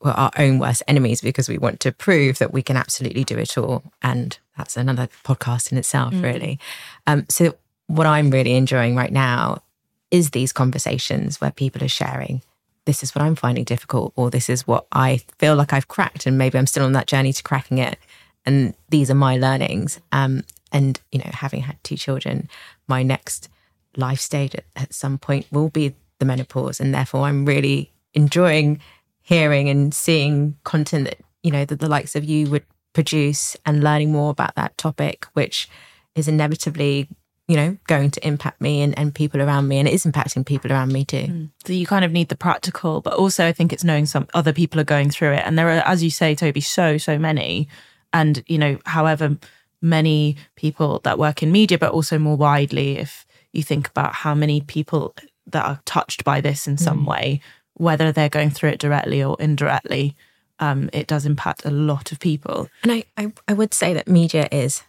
we're 0.00 0.10
our 0.10 0.32
own 0.36 0.58
worst 0.58 0.82
enemies 0.88 1.20
because 1.20 1.48
we 1.48 1.58
want 1.58 1.78
to 1.80 1.92
prove 1.92 2.38
that 2.38 2.52
we 2.52 2.60
can 2.62 2.76
absolutely 2.76 3.22
do 3.22 3.38
it 3.38 3.56
all. 3.56 3.84
And 4.02 4.36
that's 4.58 4.76
another 4.76 5.08
podcast 5.22 5.70
in 5.70 5.78
itself, 5.78 6.12
mm. 6.12 6.22
really. 6.24 6.58
Um, 7.06 7.24
so 7.28 7.54
what 7.86 8.08
I'm 8.08 8.30
really 8.30 8.54
enjoying 8.54 8.96
right 8.96 9.12
now 9.12 9.62
is 10.10 10.30
these 10.30 10.52
conversations 10.52 11.40
where 11.40 11.52
people 11.52 11.84
are 11.84 11.88
sharing 11.88 12.42
this 12.84 13.02
is 13.02 13.14
what 13.14 13.22
I'm 13.22 13.36
finding 13.36 13.64
difficult, 13.64 14.12
or 14.16 14.30
this 14.30 14.50
is 14.50 14.66
what 14.66 14.86
I 14.92 15.18
feel 15.38 15.54
like 15.54 15.72
I've 15.72 15.88
cracked, 15.88 16.26
and 16.26 16.36
maybe 16.36 16.58
I'm 16.58 16.66
still 16.66 16.84
on 16.84 16.92
that 16.92 17.06
journey 17.06 17.32
to 17.32 17.42
cracking 17.42 17.78
it. 17.78 17.98
And 18.44 18.74
these 18.88 19.10
are 19.10 19.14
my 19.14 19.36
learnings. 19.36 20.00
Um, 20.10 20.42
and, 20.72 21.00
you 21.12 21.18
know, 21.18 21.30
having 21.32 21.60
had 21.60 21.82
two 21.84 21.96
children, 21.96 22.48
my 22.88 23.02
next 23.02 23.48
life 23.96 24.20
stage 24.20 24.54
at, 24.54 24.64
at 24.74 24.94
some 24.94 25.18
point 25.18 25.46
will 25.52 25.68
be 25.68 25.94
the 26.18 26.24
menopause. 26.24 26.80
And 26.80 26.94
therefore, 26.94 27.26
I'm 27.26 27.44
really 27.44 27.92
enjoying 28.14 28.80
hearing 29.20 29.68
and 29.68 29.94
seeing 29.94 30.56
content 30.64 31.04
that, 31.04 31.20
you 31.42 31.50
know, 31.50 31.64
that 31.64 31.78
the 31.78 31.88
likes 31.88 32.16
of 32.16 32.24
you 32.24 32.50
would 32.50 32.64
produce 32.92 33.56
and 33.64 33.84
learning 33.84 34.12
more 34.12 34.30
about 34.30 34.54
that 34.56 34.76
topic, 34.78 35.26
which 35.34 35.68
is 36.14 36.28
inevitably 36.28 37.08
you 37.48 37.56
know, 37.56 37.76
going 37.86 38.10
to 38.10 38.26
impact 38.26 38.60
me 38.60 38.80
and, 38.82 38.96
and 38.98 39.14
people 39.14 39.42
around 39.42 39.68
me. 39.68 39.78
And 39.78 39.88
it 39.88 39.92
is 39.92 40.06
impacting 40.06 40.46
people 40.46 40.72
around 40.72 40.92
me 40.92 41.04
too. 41.04 41.26
Mm. 41.26 41.50
So 41.66 41.72
you 41.72 41.86
kind 41.86 42.04
of 42.04 42.12
need 42.12 42.28
the 42.28 42.36
practical, 42.36 43.00
but 43.00 43.14
also 43.14 43.46
I 43.46 43.52
think 43.52 43.72
it's 43.72 43.84
knowing 43.84 44.06
some 44.06 44.26
other 44.32 44.52
people 44.52 44.80
are 44.80 44.84
going 44.84 45.10
through 45.10 45.32
it. 45.32 45.42
And 45.44 45.58
there 45.58 45.68
are, 45.68 45.86
as 45.86 46.02
you 46.02 46.10
say, 46.10 46.34
Tobi, 46.34 46.62
so, 46.62 46.98
so 46.98 47.18
many. 47.18 47.68
And, 48.12 48.42
you 48.46 48.58
know, 48.58 48.78
however 48.86 49.36
many 49.82 50.36
people 50.56 51.00
that 51.04 51.18
work 51.18 51.42
in 51.42 51.52
media, 51.52 51.78
but 51.78 51.92
also 51.92 52.18
more 52.18 52.36
widely, 52.36 52.98
if 52.98 53.26
you 53.52 53.62
think 53.62 53.88
about 53.88 54.14
how 54.14 54.34
many 54.34 54.60
people 54.60 55.14
that 55.46 55.64
are 55.64 55.80
touched 55.84 56.24
by 56.24 56.40
this 56.40 56.66
in 56.66 56.78
some 56.78 57.04
mm. 57.04 57.08
way, 57.08 57.40
whether 57.74 58.12
they're 58.12 58.28
going 58.28 58.50
through 58.50 58.70
it 58.70 58.78
directly 58.78 59.22
or 59.22 59.36
indirectly, 59.40 60.16
um, 60.60 60.88
it 60.92 61.06
does 61.06 61.26
impact 61.26 61.64
a 61.64 61.70
lot 61.70 62.12
of 62.12 62.20
people. 62.20 62.68
And 62.82 62.92
I, 62.92 63.04
I, 63.16 63.32
I 63.48 63.52
would 63.52 63.74
say 63.74 63.92
that 63.94 64.08
media 64.08 64.48
is 64.52 64.82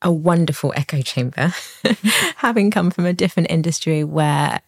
a 0.00 0.12
wonderful 0.12 0.72
echo 0.76 1.00
chamber, 1.00 1.52
having 2.36 2.70
come 2.70 2.90
from 2.90 3.06
a 3.06 3.12
different 3.12 3.50
industry 3.50 4.04
where 4.04 4.60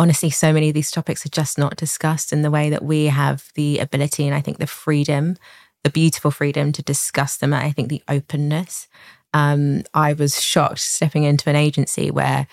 honestly, 0.00 0.30
so 0.30 0.50
many 0.50 0.68
of 0.68 0.74
these 0.74 0.90
topics 0.90 1.26
are 1.26 1.30
just 1.30 1.58
not 1.58 1.76
discussed 1.76 2.32
in 2.32 2.40
the 2.40 2.50
way 2.50 2.70
that 2.70 2.82
we 2.82 3.04
have 3.04 3.50
the 3.54 3.78
ability 3.80 4.24
and 4.24 4.34
I 4.34 4.40
think 4.40 4.56
the 4.56 4.66
freedom, 4.66 5.36
the 5.82 5.90
beautiful 5.90 6.30
freedom 6.30 6.72
to 6.72 6.82
discuss 6.82 7.36
them. 7.36 7.54
I 7.54 7.72
think 7.72 7.88
the 7.88 8.02
openness. 8.08 8.88
Um, 9.32 9.84
I 9.94 10.12
was 10.12 10.42
shocked 10.42 10.80
stepping 10.80 11.24
into 11.24 11.48
an 11.48 11.56
agency 11.56 12.10
where 12.10 12.46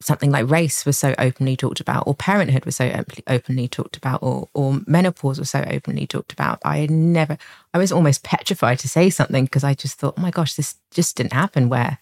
something 0.00 0.30
like 0.30 0.48
race 0.48 0.86
was 0.86 0.96
so 0.96 1.14
openly 1.18 1.56
talked 1.56 1.80
about, 1.80 2.06
or 2.06 2.14
parenthood 2.14 2.64
was 2.64 2.76
so 2.76 3.04
openly 3.26 3.66
talked 3.68 3.96
about, 3.96 4.22
or 4.22 4.48
or 4.54 4.80
menopause 4.86 5.38
was 5.38 5.50
so 5.50 5.64
openly 5.68 6.06
talked 6.06 6.32
about. 6.32 6.60
I 6.64 6.78
had 6.78 6.90
never, 6.90 7.36
I 7.74 7.78
was 7.78 7.92
almost 7.92 8.22
petrified 8.22 8.78
to 8.80 8.88
say 8.88 9.10
something 9.10 9.44
because 9.44 9.64
I 9.64 9.74
just 9.74 9.98
thought, 9.98 10.14
oh 10.16 10.22
my 10.22 10.30
gosh, 10.30 10.54
this 10.54 10.76
just 10.90 11.16
didn't 11.16 11.32
happen 11.32 11.68
where 11.68 11.98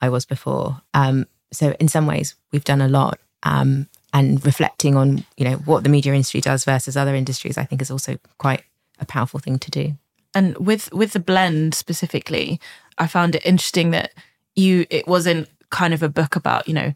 I 0.00 0.08
was 0.08 0.24
before. 0.24 0.80
Um, 0.94 1.26
so 1.52 1.74
in 1.80 1.88
some 1.88 2.06
ways, 2.06 2.36
we've 2.52 2.64
done 2.64 2.80
a 2.80 2.88
lot. 2.88 3.18
Um, 3.42 3.88
and 4.14 4.44
reflecting 4.44 4.94
on, 4.94 5.24
you 5.36 5.44
know, 5.44 5.56
what 5.56 5.84
the 5.84 5.88
media 5.88 6.12
industry 6.12 6.40
does 6.40 6.64
versus 6.64 6.96
other 6.96 7.14
industries, 7.14 7.56
I 7.56 7.64
think 7.64 7.80
is 7.80 7.90
also 7.90 8.18
quite 8.36 8.62
a 9.02 9.06
powerful 9.06 9.40
thing 9.40 9.58
to 9.58 9.70
do. 9.70 9.92
And 10.34 10.56
with 10.56 10.92
with 10.92 11.12
the 11.12 11.20
blend 11.20 11.74
specifically, 11.74 12.60
I 12.98 13.06
found 13.06 13.34
it 13.34 13.44
interesting 13.44 13.90
that 13.90 14.12
you 14.56 14.86
it 14.90 15.06
wasn't 15.06 15.48
kind 15.70 15.94
of 15.94 16.02
a 16.02 16.08
book 16.08 16.36
about 16.36 16.68
you 16.68 16.74
know 16.74 16.92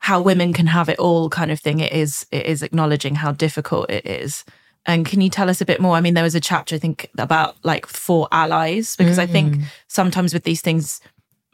how 0.00 0.20
women 0.20 0.52
can 0.52 0.66
have 0.66 0.88
it 0.88 0.98
all 0.98 1.28
kind 1.30 1.50
of 1.50 1.60
thing 1.60 1.80
it 1.80 1.92
is 1.92 2.26
it 2.30 2.46
is 2.46 2.62
acknowledging 2.62 3.14
how 3.14 3.32
difficult 3.32 3.88
it 3.90 4.04
is 4.04 4.44
and 4.86 5.06
can 5.06 5.20
you 5.20 5.30
tell 5.30 5.48
us 5.48 5.60
a 5.60 5.64
bit 5.64 5.80
more 5.80 5.96
i 5.96 6.00
mean 6.00 6.14
there 6.14 6.24
was 6.24 6.34
a 6.34 6.40
chapter 6.40 6.74
i 6.74 6.78
think 6.78 7.08
about 7.18 7.56
like 7.64 7.86
for 7.86 8.26
allies 8.32 8.96
because 8.96 9.18
mm. 9.18 9.22
i 9.22 9.26
think 9.26 9.54
mm. 9.54 9.62
sometimes 9.86 10.34
with 10.34 10.42
these 10.42 10.60
things 10.60 11.00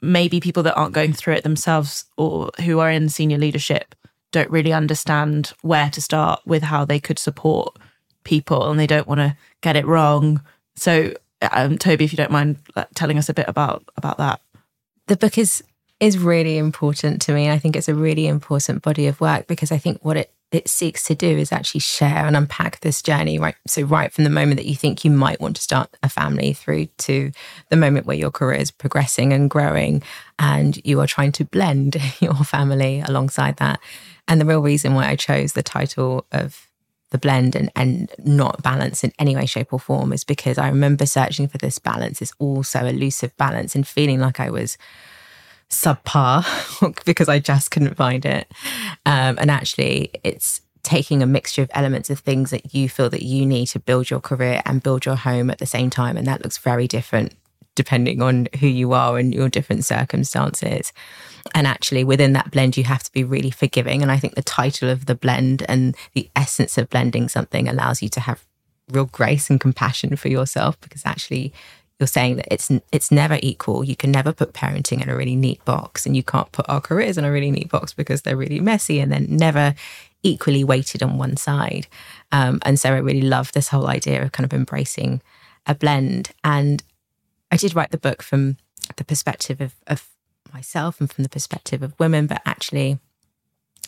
maybe 0.00 0.40
people 0.40 0.62
that 0.62 0.76
aren't 0.76 0.94
going 0.94 1.12
through 1.12 1.34
it 1.34 1.42
themselves 1.42 2.06
or 2.16 2.50
who 2.64 2.78
are 2.78 2.90
in 2.90 3.08
senior 3.08 3.38
leadership 3.38 3.94
don't 4.32 4.50
really 4.50 4.72
understand 4.72 5.52
where 5.62 5.90
to 5.90 6.00
start 6.00 6.40
with 6.46 6.62
how 6.62 6.84
they 6.84 7.00
could 7.00 7.18
support 7.18 7.76
people 8.24 8.70
and 8.70 8.78
they 8.80 8.86
don't 8.86 9.06
want 9.06 9.20
to 9.20 9.36
get 9.66 9.74
it 9.76 9.84
wrong. 9.84 10.40
So 10.76 11.12
um, 11.42 11.76
tobi 11.76 12.02
if 12.02 12.12
you 12.12 12.16
don't 12.16 12.30
mind 12.30 12.56
telling 12.94 13.18
us 13.18 13.28
a 13.28 13.34
bit 13.34 13.48
about 13.48 13.82
about 13.96 14.18
that. 14.18 14.40
The 15.08 15.16
book 15.16 15.38
is 15.38 15.62
is 15.98 16.18
really 16.18 16.56
important 16.56 17.20
to 17.22 17.32
me. 17.32 17.50
I 17.50 17.58
think 17.58 17.74
it's 17.74 17.88
a 17.88 17.94
really 17.94 18.26
important 18.26 18.82
body 18.82 19.06
of 19.06 19.20
work 19.20 19.46
because 19.48 19.72
I 19.72 19.78
think 19.78 20.04
what 20.04 20.16
it 20.16 20.30
it 20.52 20.68
seeks 20.68 21.02
to 21.04 21.16
do 21.16 21.26
is 21.26 21.50
actually 21.50 21.80
share 21.80 22.24
and 22.24 22.36
unpack 22.36 22.78
this 22.80 23.02
journey 23.02 23.36
right? 23.40 23.56
So 23.66 23.82
right 23.82 24.12
from 24.12 24.22
the 24.22 24.30
moment 24.30 24.58
that 24.58 24.66
you 24.66 24.76
think 24.76 25.04
you 25.04 25.10
might 25.10 25.40
want 25.40 25.56
to 25.56 25.62
start 25.62 25.96
a 26.04 26.08
family 26.08 26.52
through 26.52 26.86
to 26.98 27.32
the 27.68 27.76
moment 27.76 28.06
where 28.06 28.16
your 28.16 28.30
career 28.30 28.60
is 28.60 28.70
progressing 28.70 29.32
and 29.32 29.50
growing 29.50 30.04
and 30.38 30.78
you 30.84 31.00
are 31.00 31.08
trying 31.08 31.32
to 31.32 31.44
blend 31.44 32.00
your 32.20 32.36
family 32.44 33.00
alongside 33.00 33.56
that. 33.56 33.80
And 34.28 34.40
the 34.40 34.44
real 34.44 34.62
reason 34.62 34.94
why 34.94 35.08
i 35.08 35.16
chose 35.16 35.52
the 35.52 35.64
title 35.64 36.24
of 36.30 36.65
the 37.10 37.18
blend 37.18 37.54
and, 37.54 37.70
and 37.76 38.10
not 38.24 38.62
balance 38.62 39.04
in 39.04 39.12
any 39.18 39.36
way 39.36 39.46
shape 39.46 39.72
or 39.72 39.80
form 39.80 40.12
is 40.12 40.24
because 40.24 40.58
i 40.58 40.68
remember 40.68 41.06
searching 41.06 41.48
for 41.48 41.58
this 41.58 41.78
balance 41.78 42.18
this 42.18 42.32
also 42.38 42.84
elusive 42.84 43.36
balance 43.36 43.74
and 43.74 43.86
feeling 43.86 44.20
like 44.20 44.40
i 44.40 44.50
was 44.50 44.76
subpar 45.70 47.04
because 47.04 47.28
I 47.28 47.38
just 47.38 47.70
couldn't 47.70 47.96
find 47.96 48.24
it. 48.24 48.50
Um, 49.04 49.36
and 49.38 49.50
actually, 49.50 50.10
it's 50.22 50.60
taking 50.82 51.22
a 51.22 51.26
mixture 51.26 51.62
of 51.62 51.70
elements 51.74 52.10
of 52.10 52.20
things 52.20 52.50
that 52.50 52.74
you 52.74 52.88
feel 52.88 53.10
that 53.10 53.22
you 53.22 53.44
need 53.44 53.66
to 53.66 53.80
build 53.80 54.08
your 54.08 54.20
career 54.20 54.62
and 54.64 54.82
build 54.82 55.04
your 55.04 55.16
home 55.16 55.50
at 55.50 55.58
the 55.58 55.66
same 55.66 55.90
time. 55.90 56.16
And 56.16 56.26
that 56.26 56.44
looks 56.44 56.58
very 56.58 56.86
different 56.86 57.32
depending 57.76 58.20
on 58.20 58.48
who 58.58 58.66
you 58.66 58.92
are 58.92 59.18
and 59.18 59.32
your 59.32 59.48
different 59.48 59.84
circumstances. 59.84 60.92
And 61.54 61.66
actually, 61.66 62.02
within 62.02 62.32
that 62.32 62.50
blend, 62.50 62.76
you 62.76 62.82
have 62.84 63.04
to 63.04 63.12
be 63.12 63.22
really 63.22 63.52
forgiving. 63.52 64.02
And 64.02 64.10
I 64.10 64.18
think 64.18 64.34
the 64.34 64.42
title 64.42 64.90
of 64.90 65.06
the 65.06 65.14
blend 65.14 65.64
and 65.68 65.96
the 66.14 66.28
essence 66.34 66.76
of 66.76 66.90
blending 66.90 67.28
something 67.28 67.68
allows 67.68 68.02
you 68.02 68.08
to 68.08 68.20
have 68.20 68.44
real 68.90 69.04
grace 69.04 69.48
and 69.48 69.60
compassion 69.60 70.16
for 70.16 70.28
yourself 70.28 70.80
because 70.80 71.02
actually 71.04 71.52
you're 71.98 72.06
saying 72.06 72.36
that 72.36 72.52
it's 72.52 72.70
it's 72.92 73.10
never 73.10 73.38
equal. 73.42 73.84
You 73.84 73.96
can 73.96 74.10
never 74.10 74.32
put 74.32 74.52
parenting 74.52 75.02
in 75.02 75.08
a 75.08 75.16
really 75.16 75.36
neat 75.36 75.64
box, 75.64 76.04
and 76.04 76.14
you 76.14 76.22
can't 76.22 76.50
put 76.52 76.68
our 76.68 76.80
careers 76.80 77.16
in 77.16 77.24
a 77.24 77.32
really 77.32 77.50
neat 77.50 77.70
box 77.70 77.94
because 77.94 78.22
they're 78.22 78.36
really 78.36 78.60
messy 78.60 79.00
and 79.00 79.10
then 79.10 79.26
never 79.30 79.74
equally 80.22 80.64
weighted 80.64 81.02
on 81.02 81.16
one 81.16 81.36
side. 81.36 81.86
Um, 82.32 82.58
and 82.62 82.78
so 82.78 82.92
I 82.92 82.98
really 82.98 83.22
love 83.22 83.52
this 83.52 83.68
whole 83.68 83.86
idea 83.86 84.22
of 84.22 84.32
kind 84.32 84.44
of 84.44 84.52
embracing 84.52 85.22
a 85.66 85.74
blend. 85.74 86.30
And 86.44 86.82
I 87.50 87.56
did 87.56 87.74
write 87.74 87.90
the 87.90 87.98
book 87.98 88.22
from 88.22 88.56
the 88.96 89.04
perspective 89.04 89.60
of, 89.60 89.74
of 89.86 90.08
myself 90.52 91.00
and 91.00 91.10
from 91.10 91.22
the 91.22 91.30
perspective 91.30 91.82
of 91.82 91.98
women, 91.98 92.26
but 92.26 92.42
actually 92.44 92.98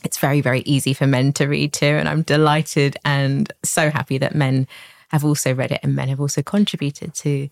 it's 0.04 0.18
very, 0.18 0.40
very 0.40 0.60
easy 0.60 0.94
for 0.94 1.06
men 1.06 1.32
to 1.34 1.46
read 1.46 1.72
too. 1.72 1.86
And 1.86 2.08
I'm 2.08 2.22
delighted 2.22 2.96
and 3.04 3.52
so 3.64 3.90
happy 3.90 4.18
that 4.18 4.34
men 4.34 4.66
have 5.08 5.24
also 5.24 5.54
read 5.54 5.72
it 5.72 5.80
and 5.82 5.94
men 5.94 6.08
have 6.08 6.20
also 6.20 6.42
contributed 6.42 7.14
to 7.14 7.48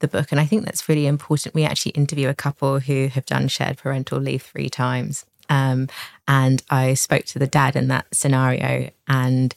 the 0.00 0.08
book. 0.08 0.32
And 0.32 0.40
I 0.40 0.46
think 0.46 0.64
that's 0.64 0.88
really 0.88 1.06
important. 1.06 1.54
We 1.54 1.64
actually 1.64 1.92
interview 1.92 2.28
a 2.28 2.34
couple 2.34 2.80
who 2.80 3.08
have 3.08 3.26
done 3.26 3.48
shared 3.48 3.78
parental 3.78 4.18
leave 4.18 4.42
three 4.42 4.68
times. 4.68 5.24
Um, 5.48 5.88
and 6.26 6.62
I 6.70 6.94
spoke 6.94 7.26
to 7.26 7.38
the 7.38 7.46
dad 7.46 7.76
in 7.76 7.88
that 7.88 8.06
scenario, 8.12 8.90
and 9.06 9.54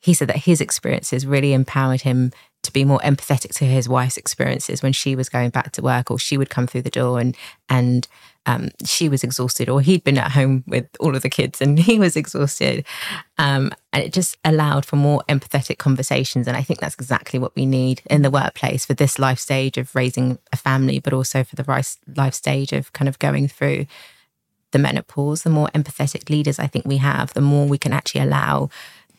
he 0.00 0.14
said 0.14 0.28
that 0.28 0.38
his 0.38 0.60
experiences 0.60 1.24
really 1.24 1.52
empowered 1.52 2.00
him 2.00 2.32
to 2.62 2.72
be 2.72 2.84
more 2.84 3.00
empathetic 3.00 3.54
to 3.54 3.64
his 3.64 3.88
wife's 3.88 4.16
experiences 4.16 4.82
when 4.82 4.92
she 4.92 5.16
was 5.16 5.28
going 5.28 5.50
back 5.50 5.72
to 5.72 5.82
work 5.82 6.10
or 6.10 6.18
she 6.18 6.38
would 6.38 6.50
come 6.50 6.66
through 6.66 6.82
the 6.82 6.90
door 6.90 7.18
and 7.18 7.36
and 7.68 8.08
um, 8.44 8.70
she 8.84 9.08
was 9.08 9.22
exhausted 9.22 9.68
or 9.68 9.80
he'd 9.80 10.02
been 10.02 10.18
at 10.18 10.32
home 10.32 10.64
with 10.66 10.88
all 10.98 11.14
of 11.14 11.22
the 11.22 11.30
kids 11.30 11.60
and 11.60 11.78
he 11.90 11.98
was 11.98 12.16
exhausted. 12.16 12.84
Um, 13.38 13.72
and 13.92 14.02
it 14.02 14.12
just 14.12 14.36
allowed 14.44 14.84
for 14.84 14.96
more 14.96 15.22
empathetic 15.28 15.78
conversations. 15.78 16.48
And 16.48 16.56
i 16.56 16.62
think 16.62 16.80
that's 16.80 16.94
exactly 16.94 17.38
what 17.38 17.54
we 17.54 17.66
need 17.66 18.02
in 18.10 18.22
the 18.22 18.30
workplace 18.30 18.84
for 18.84 18.94
this 18.94 19.18
life 19.18 19.38
stage 19.38 19.76
of 19.76 19.94
raising 19.94 20.38
a 20.52 20.56
family 20.56 20.98
but 20.98 21.12
also 21.12 21.44
for 21.44 21.56
the 21.56 21.64
life 22.16 22.34
stage 22.34 22.72
of 22.72 22.92
kind 22.92 23.08
of 23.08 23.18
going 23.18 23.48
through 23.48 23.86
the 24.72 24.78
menopause. 24.78 25.42
The 25.42 25.50
more 25.50 25.68
empathetic 25.74 26.30
leaders 26.30 26.58
i 26.58 26.66
think 26.66 26.84
we 26.86 26.96
have 26.96 27.32
the 27.34 27.40
more 27.40 27.66
we 27.66 27.78
can 27.78 27.92
actually 27.92 28.22
allow 28.22 28.70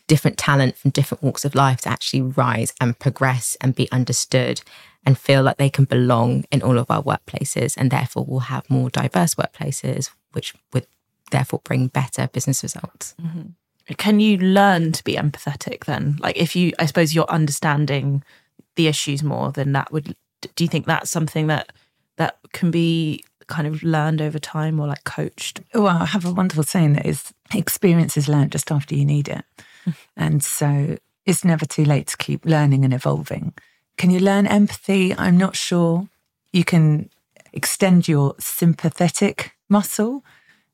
different 0.08 0.38
talent 0.38 0.78
from 0.78 0.92
different 0.92 1.24
walks 1.24 1.46
of 1.46 1.56
life 1.56 1.82
to 1.82 1.90
actually 1.90 2.22
rise 2.22 2.74
and 2.82 3.00
progress 3.00 3.58
and 3.62 3.76
be 3.76 3.92
understood 3.92 4.62
and 5.06 5.18
feel 5.18 5.44
like 5.44 5.58
they 5.58 5.70
can 5.70 5.86
belong 5.86 6.46
in 6.52 6.62
all 6.62 6.78
of 6.78 6.90
our 6.90 7.02
workplaces 7.04 7.76
and 7.78 7.92
therefore 7.92 8.26
we'll 8.28 8.40
have 8.40 8.70
more 8.70 8.90
diverse 8.90 9.36
workplaces 9.36 10.10
which 10.34 10.54
would 10.74 10.88
therefore 11.32 11.62
bring 11.64 11.88
better 11.88 12.28
business 12.28 12.64
results. 12.64 13.16
Mm-hmm. 13.22 13.94
can 13.98 14.20
you 14.20 14.38
learn 14.38 14.92
to 14.92 15.04
be 15.04 15.16
empathetic 15.16 15.86
then? 15.86 16.18
Like 16.20 16.38
if 16.38 16.56
you 16.56 16.74
i 16.80 16.86
suppose 16.86 17.16
you're 17.16 17.30
understanding 17.30 18.24
the 18.76 18.88
issues 18.88 19.24
more 19.24 19.52
then 19.52 19.72
that 19.74 19.92
would 19.92 20.16
do 20.56 20.64
you 20.64 20.68
think 20.68 20.86
that's 20.86 21.10
something 21.10 21.48
that 21.48 21.72
that 22.18 22.38
can 22.52 22.72
be 22.72 23.24
kind 23.48 23.68
of 23.68 23.84
learned 23.84 24.22
over 24.22 24.40
time 24.40 24.80
or 24.80 24.88
like 24.88 25.04
coached? 25.06 25.62
Well 25.74 25.88
i 25.88 26.06
have 26.06 26.26
a 26.26 26.34
wonderful 26.34 26.64
saying 26.64 26.94
that 26.94 27.06
is 27.06 27.34
experience 27.54 28.18
is 28.18 28.28
learned 28.28 28.52
just 28.52 28.72
after 28.72 28.96
you 28.96 29.06
need 29.06 29.28
it 29.30 29.46
and 30.16 30.44
so 30.44 30.98
it's 31.26 31.46
never 31.46 31.66
too 31.66 31.86
late 31.86 32.08
to 32.08 32.18
keep 32.18 32.46
learning 32.46 32.84
and 32.84 32.94
evolving. 32.94 33.54
Can 33.98 34.10
you 34.10 34.20
learn 34.20 34.48
empathy? 34.48 35.14
I'm 35.16 35.38
not 35.38 35.56
sure. 35.56 36.08
You 36.52 36.64
can 36.64 37.10
extend 37.54 38.08
your 38.08 38.36
sympathetic 38.40 39.54
muscle. 39.70 40.24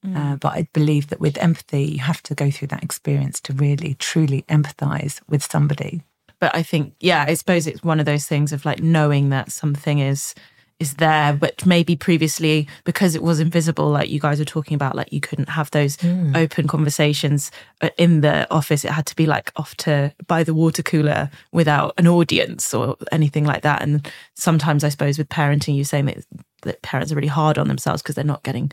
Mm. 0.06 0.16
Uh, 0.16 0.36
but 0.38 0.54
I 0.54 0.68
believe 0.74 1.08
that 1.08 1.20
with 1.20 1.38
empathy, 1.38 1.84
you 1.84 2.00
have 2.00 2.24
to 2.24 2.36
go 2.36 2.50
through 2.50 2.70
that 2.70 2.84
experience 2.84 3.42
to 3.42 3.54
really, 3.54 3.96
truly 3.96 4.44
empathize 4.44 5.22
with 5.28 5.44
somebody. 5.44 6.04
But 6.40 6.56
I 6.56 6.64
think, 6.64 6.94
yeah, 7.02 7.26
I 7.28 7.34
suppose 7.34 7.68
it's 7.68 7.84
one 7.84 8.00
of 8.00 8.06
those 8.06 8.26
things 8.26 8.54
of 8.54 8.64
like 8.64 8.82
knowing 8.82 9.30
that 9.30 9.52
something 9.52 10.00
is 10.00 10.34
is 10.80 10.94
there, 10.96 11.34
but 11.34 11.66
maybe 11.66 11.96
previously 11.96 12.68
because 12.86 13.14
it 13.14 13.22
was 13.22 13.42
invisible, 13.42 13.90
like 13.90 14.10
you 14.10 14.20
guys 14.20 14.40
were 14.40 14.46
talking 14.46 14.76
about, 14.76 14.96
like 14.96 15.12
you 15.12 15.20
couldn't 15.20 15.50
have 15.50 15.70
those 15.72 15.98
mm. 15.98 16.36
open 16.38 16.68
conversations 16.68 17.52
uh, 17.82 17.90
in 17.98 18.22
the 18.22 18.50
office. 18.50 18.86
It 18.86 18.92
had 18.92 19.06
to 19.08 19.16
be 19.16 19.26
like 19.26 19.52
off 19.58 19.76
to 19.78 20.14
by 20.28 20.44
the 20.44 20.54
water 20.54 20.82
cooler 20.82 21.30
without 21.52 21.94
an 21.98 22.08
audience 22.08 22.74
or 22.74 22.96
anything 23.12 23.44
like 23.44 23.62
that. 23.64 23.82
And 23.82 24.10
sometimes, 24.36 24.86
I 24.86 24.90
suppose, 24.90 25.18
with 25.18 25.28
parenting, 25.28 25.76
you're 25.76 25.84
saying 25.84 26.06
that, 26.06 26.26
that 26.62 26.82
parents 26.82 27.12
are 27.12 27.16
really 27.16 27.28
hard 27.28 27.58
on 27.58 27.68
themselves 27.68 28.02
because 28.02 28.16
they're 28.16 28.24
not 28.24 28.44
getting 28.44 28.72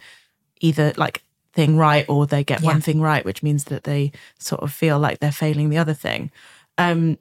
either 0.60 0.92
like 0.96 1.22
thing 1.54 1.76
right 1.76 2.04
or 2.08 2.26
they 2.26 2.44
get 2.44 2.60
Yeah. 2.60 2.66
one 2.66 2.80
thing 2.80 3.00
right, 3.00 3.24
which 3.24 3.42
means 3.42 3.64
that 3.64 3.82
they 3.82 4.12
sort 4.38 4.62
of 4.62 4.72
feel 4.72 5.00
like 5.00 5.18
they're 5.18 5.32
failing 5.32 5.70
the 5.70 5.78
other 5.78 5.94
thing. 5.94 6.30
Um, 6.78 7.18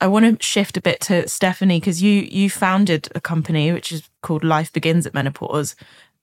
I 0.00 0.06
want 0.06 0.40
to 0.40 0.46
shift 0.46 0.76
a 0.76 0.80
bit 0.80 1.00
to 1.02 1.24
Stefanie 1.24 1.80
because 1.80 2.02
you 2.02 2.22
you 2.22 2.50
founded 2.50 3.08
a 3.14 3.20
company 3.20 3.72
which 3.72 3.92
is 3.92 4.08
called 4.22 4.44
Life 4.44 4.72
Begins 4.72 5.06
at 5.06 5.14
Menopause. 5.14 5.74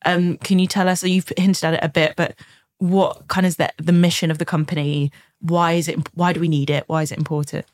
Um, 0.05 0.37
can 0.37 0.59
you 0.59 0.67
tell 0.67 0.87
us? 0.87 1.01
So 1.01 1.07
you've 1.07 1.31
hinted 1.37 1.63
at 1.63 1.73
it 1.75 1.79
a 1.83 1.89
bit, 1.89 2.13
but 2.15 2.35
what 2.77 3.27
kind 3.27 3.45
of 3.45 3.49
is 3.49 3.55
the 3.57 3.71
the 3.77 3.91
mission 3.91 4.29
of 4.31 4.37
the 4.37 4.45
company? 4.45 5.11
Why 5.39 5.73
is 5.73 5.87
it? 5.87 5.99
Why 6.13 6.33
do 6.33 6.39
we 6.39 6.47
need 6.47 6.69
it? 6.69 6.83
Why 6.87 7.01
is 7.01 7.11
it 7.11 7.17
important? 7.17 7.65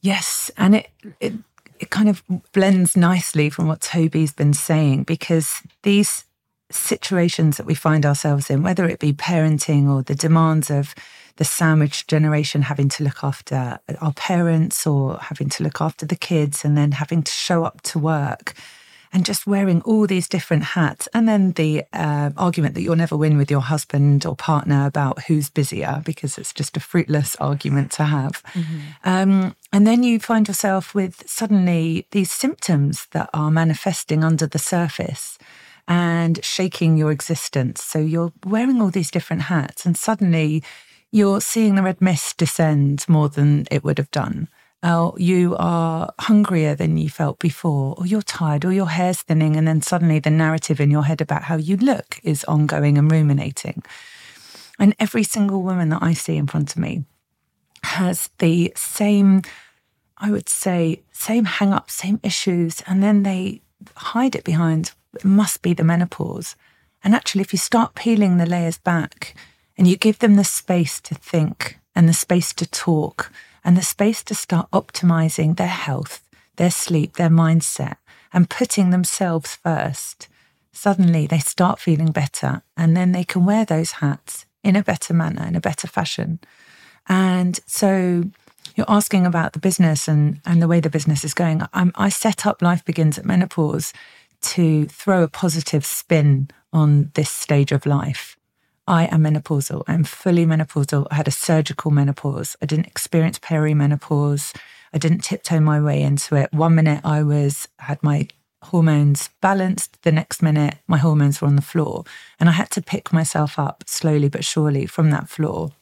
Yes, 0.00 0.50
and 0.56 0.76
it 0.76 0.88
it 1.20 1.32
it 1.78 1.90
kind 1.90 2.08
of 2.08 2.22
blends 2.52 2.96
nicely 2.96 3.50
from 3.50 3.66
what 3.66 3.80
Tobi's 3.80 4.32
been 4.32 4.54
saying 4.54 5.04
because 5.04 5.62
these 5.82 6.24
situations 6.74 7.56
that 7.56 7.66
we 7.66 7.74
find 7.74 8.04
ourselves 8.04 8.50
in, 8.50 8.62
whether 8.62 8.84
it 8.86 8.98
be 8.98 9.12
parenting 9.12 9.88
or 9.88 10.02
the 10.02 10.14
demands 10.14 10.70
of 10.70 10.94
the 11.36 11.44
sandwich 11.44 12.06
generation 12.06 12.62
having 12.62 12.88
to 12.88 13.02
look 13.02 13.24
after 13.24 13.78
our 14.00 14.12
parents 14.12 14.86
or 14.86 15.18
having 15.18 15.48
to 15.48 15.62
look 15.62 15.80
after 15.80 16.06
the 16.06 16.16
kids 16.16 16.64
and 16.64 16.76
then 16.76 16.92
having 16.92 17.22
to 17.22 17.32
show 17.32 17.64
up 17.64 17.80
to 17.82 17.98
work 17.98 18.54
and 19.12 19.24
just 19.24 19.46
wearing 19.46 19.80
all 19.82 20.08
these 20.08 20.28
different 20.28 20.64
hats. 20.64 21.08
And 21.14 21.28
then 21.28 21.52
the 21.52 21.84
uh, 21.92 22.30
argument 22.36 22.74
that 22.74 22.82
you'll 22.82 22.96
never 22.96 23.16
win 23.16 23.36
with 23.36 23.48
your 23.48 23.60
husband 23.60 24.26
or 24.26 24.34
partner 24.34 24.86
about 24.86 25.22
who's 25.24 25.48
busier 25.50 26.02
because 26.04 26.36
it's 26.36 26.52
just 26.52 26.76
a 26.76 26.80
fruitless 26.80 27.36
argument 27.36 27.92
to 27.92 28.04
have. 28.04 28.42
Um, 29.04 29.54
and 29.72 29.86
then 29.86 30.02
you 30.02 30.18
find 30.18 30.48
yourself 30.48 30.94
with 30.96 31.28
suddenly 31.28 32.06
these 32.10 32.32
symptoms 32.32 33.06
that 33.12 33.30
are 33.32 33.52
manifesting 33.52 34.24
under 34.24 34.48
the 34.48 34.58
surface 34.58 35.38
and 35.86 36.42
shaking 36.44 36.96
your 36.96 37.12
existence 37.12 37.82
so 37.82 37.98
you're 37.98 38.32
wearing 38.46 38.80
all 38.80 38.90
these 38.90 39.10
different 39.10 39.42
hats 39.42 39.84
and 39.84 39.96
suddenly 39.96 40.62
you're 41.10 41.40
seeing 41.40 41.74
the 41.74 41.82
red 41.82 42.00
mist 42.00 42.38
descend 42.38 43.04
more 43.08 43.28
than 43.28 43.66
it 43.70 43.84
would 43.84 43.98
have 43.98 44.10
done 44.10 44.48
or 44.84 45.14
you 45.16 45.56
are 45.58 46.12
hungrier 46.20 46.74
than 46.74 46.98
you 46.98 47.08
felt 47.08 47.38
before, 47.38 47.94
or 47.96 48.06
you're 48.06 48.20
tired, 48.20 48.64
or 48.66 48.72
your 48.72 48.88
hair's 48.88 49.22
thinning, 49.22 49.56
and 49.56 49.66
then 49.66 49.80
suddenly 49.80 50.18
the 50.18 50.30
narrative 50.30 50.78
in 50.78 50.90
your 50.90 51.04
head 51.04 51.22
about 51.22 51.44
how 51.44 51.56
you 51.56 51.78
look 51.78 52.20
is 52.22 52.44
ongoing 52.44 52.98
and 52.98 53.10
ruminating. 53.10 53.82
And 54.78 54.94
every 54.98 55.22
single 55.22 55.62
woman 55.62 55.88
that 55.88 56.02
I 56.02 56.12
see 56.12 56.36
in 56.36 56.46
front 56.46 56.72
of 56.72 56.78
me 56.78 57.04
has 57.82 58.28
the 58.38 58.72
same, 58.76 59.42
I 60.18 60.30
would 60.30 60.50
say, 60.50 61.00
same 61.12 61.46
hang 61.46 61.72
up, 61.72 61.90
same 61.90 62.20
issues, 62.22 62.82
and 62.86 63.02
then 63.02 63.22
they 63.22 63.62
hide 63.96 64.34
it 64.34 64.44
behind 64.44 64.92
it 65.16 65.24
must 65.24 65.62
be 65.62 65.74
the 65.74 65.84
menopause. 65.84 66.56
And 67.02 67.14
actually, 67.14 67.42
if 67.42 67.52
you 67.52 67.58
start 67.58 67.94
peeling 67.94 68.36
the 68.36 68.46
layers 68.46 68.78
back 68.78 69.34
and 69.76 69.86
you 69.86 69.96
give 69.96 70.18
them 70.18 70.36
the 70.36 70.44
space 70.44 71.00
to 71.02 71.14
think 71.14 71.78
and 71.94 72.08
the 72.08 72.14
space 72.14 72.52
to 72.54 72.66
talk 72.66 73.30
and 73.64 73.76
the 73.76 73.82
space 73.82 74.22
to 74.24 74.34
start 74.34 74.70
optimizing 74.70 75.56
their 75.56 75.66
health, 75.66 76.22
their 76.56 76.70
sleep, 76.70 77.14
their 77.14 77.28
mindset, 77.28 77.96
and 78.32 78.50
putting 78.50 78.90
themselves 78.90 79.54
first, 79.56 80.28
suddenly 80.72 81.26
they 81.26 81.38
start 81.38 81.78
feeling 81.78 82.10
better. 82.10 82.62
And 82.76 82.96
then 82.96 83.12
they 83.12 83.24
can 83.24 83.44
wear 83.44 83.64
those 83.64 83.92
hats 83.92 84.46
in 84.62 84.76
a 84.76 84.82
better 84.82 85.14
manner, 85.14 85.46
in 85.46 85.56
a 85.56 85.60
better 85.60 85.86
fashion. 85.86 86.40
And 87.06 87.60
so 87.66 88.24
you're 88.74 88.90
asking 88.90 89.26
about 89.26 89.52
the 89.52 89.58
business 89.58 90.08
and, 90.08 90.40
and 90.44 90.60
the 90.60 90.68
way 90.68 90.80
the 90.80 90.90
business 90.90 91.24
is 91.24 91.34
going. 91.34 91.62
I'm, 91.72 91.92
I 91.94 92.08
set 92.08 92.46
up 92.46 92.62
Life 92.62 92.84
Begins 92.84 93.18
at 93.18 93.24
Menopause 93.24 93.92
to 94.44 94.86
throw 94.86 95.22
a 95.22 95.28
positive 95.28 95.84
spin 95.84 96.48
on 96.72 97.10
this 97.14 97.30
stage 97.30 97.72
of 97.72 97.86
life. 97.86 98.36
I 98.86 99.06
am 99.06 99.22
menopausal. 99.22 99.82
I'm 99.86 100.04
fully 100.04 100.44
menopausal. 100.44 101.06
I 101.10 101.14
had 101.14 101.28
a 101.28 101.32
surgical 101.32 101.90
menopause. 101.90 102.56
I 102.60 102.66
didn't 102.66 102.86
experience 102.86 103.38
perimenopause. 103.38 104.54
I 104.92 104.98
didn't 104.98 105.24
tiptoe 105.24 105.60
my 105.60 105.80
way 105.80 106.02
into 106.02 106.36
it. 106.36 106.52
One 106.52 106.74
minute 106.74 107.00
I 107.04 107.22
was 107.22 107.66
had 107.78 108.02
my 108.02 108.28
hormones 108.62 109.30
balanced. 109.40 110.02
The 110.02 110.12
next 110.12 110.42
minute 110.42 110.76
my 110.86 110.98
hormones 110.98 111.40
were 111.40 111.48
on 111.48 111.56
the 111.56 111.62
floor, 111.62 112.04
and 112.38 112.48
I 112.48 112.52
had 112.52 112.70
to 112.72 112.82
pick 112.82 113.12
myself 113.12 113.58
up 113.58 113.84
slowly 113.86 114.28
but 114.28 114.44
surely 114.44 114.86
from 114.86 115.10
that 115.10 115.28
floor 115.28 115.72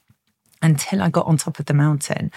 until 0.61 1.01
I 1.01 1.09
got 1.09 1.27
on 1.27 1.37
top 1.37 1.59
of 1.59 1.65
the 1.65 1.73
mountain. 1.73 2.31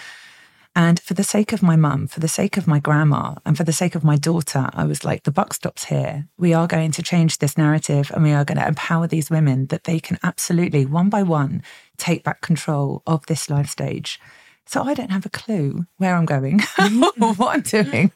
And 0.77 0.99
for 0.99 1.15
the 1.15 1.23
sake 1.23 1.53
of 1.53 1.63
my 1.63 1.75
mum, 1.75 2.05
for 2.05 2.19
the 2.19 2.27
sake 2.27 2.55
of 2.55 2.67
my 2.67 2.79
grandma, 2.79 3.33
and 3.47 3.57
for 3.57 3.63
the 3.63 3.73
sake 3.73 3.95
of 3.95 4.03
my 4.03 4.15
daughter, 4.15 4.69
I 4.73 4.83
was 4.83 5.03
like, 5.03 5.23
the 5.23 5.31
buck 5.31 5.55
stops 5.55 5.85
here. 5.85 6.27
We 6.37 6.53
are 6.53 6.67
going 6.67 6.91
to 6.91 7.01
change 7.01 7.39
this 7.39 7.57
narrative 7.57 8.11
and 8.13 8.23
we 8.23 8.31
are 8.31 8.45
going 8.45 8.59
to 8.59 8.67
empower 8.67 9.07
these 9.07 9.31
women 9.31 9.65
that 9.67 9.85
they 9.85 9.99
can 9.99 10.19
absolutely, 10.21 10.85
one 10.85 11.09
by 11.09 11.23
one, 11.23 11.63
take 11.97 12.23
back 12.23 12.41
control 12.41 13.01
of 13.07 13.25
this 13.25 13.49
life 13.49 13.67
stage. 13.67 14.19
So 14.67 14.83
I 14.83 14.93
don't 14.93 15.09
have 15.09 15.25
a 15.25 15.29
clue 15.29 15.87
where 15.97 16.15
I'm 16.15 16.25
going 16.25 16.61
or 17.19 17.33
what 17.33 17.55
I'm 17.55 17.61
doing. 17.61 18.11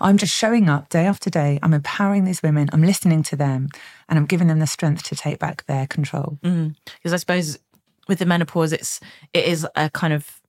I'm 0.00 0.16
just 0.16 0.32
showing 0.32 0.68
up 0.68 0.90
day 0.90 1.06
after 1.06 1.28
day. 1.28 1.58
I'm 1.60 1.74
empowering 1.74 2.22
these 2.22 2.40
women. 2.40 2.68
I'm 2.72 2.82
listening 2.82 3.24
to 3.24 3.36
them 3.36 3.68
and 4.08 4.16
I'm 4.16 4.26
giving 4.26 4.46
them 4.46 4.60
the 4.60 4.68
strength 4.68 5.02
to 5.04 5.16
take 5.16 5.40
back 5.40 5.66
their 5.66 5.88
control. 5.88 6.38
Mm. 6.44 6.76
Because 6.84 7.12
I 7.12 7.16
suppose 7.16 7.58
with 8.06 8.20
the 8.20 8.26
menopause, 8.26 8.72
it's 8.72 9.00
it 9.32 9.46
is 9.46 9.66
a 9.74 9.90
kind 9.90 10.12
of 10.12 10.40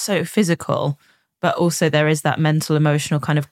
so 0.00 0.24
physical, 0.24 0.98
but 1.40 1.56
also 1.56 1.88
there 1.88 2.08
is 2.08 2.22
that 2.22 2.38
mental, 2.38 2.76
emotional 2.76 3.20
kind 3.20 3.38
of 3.38 3.48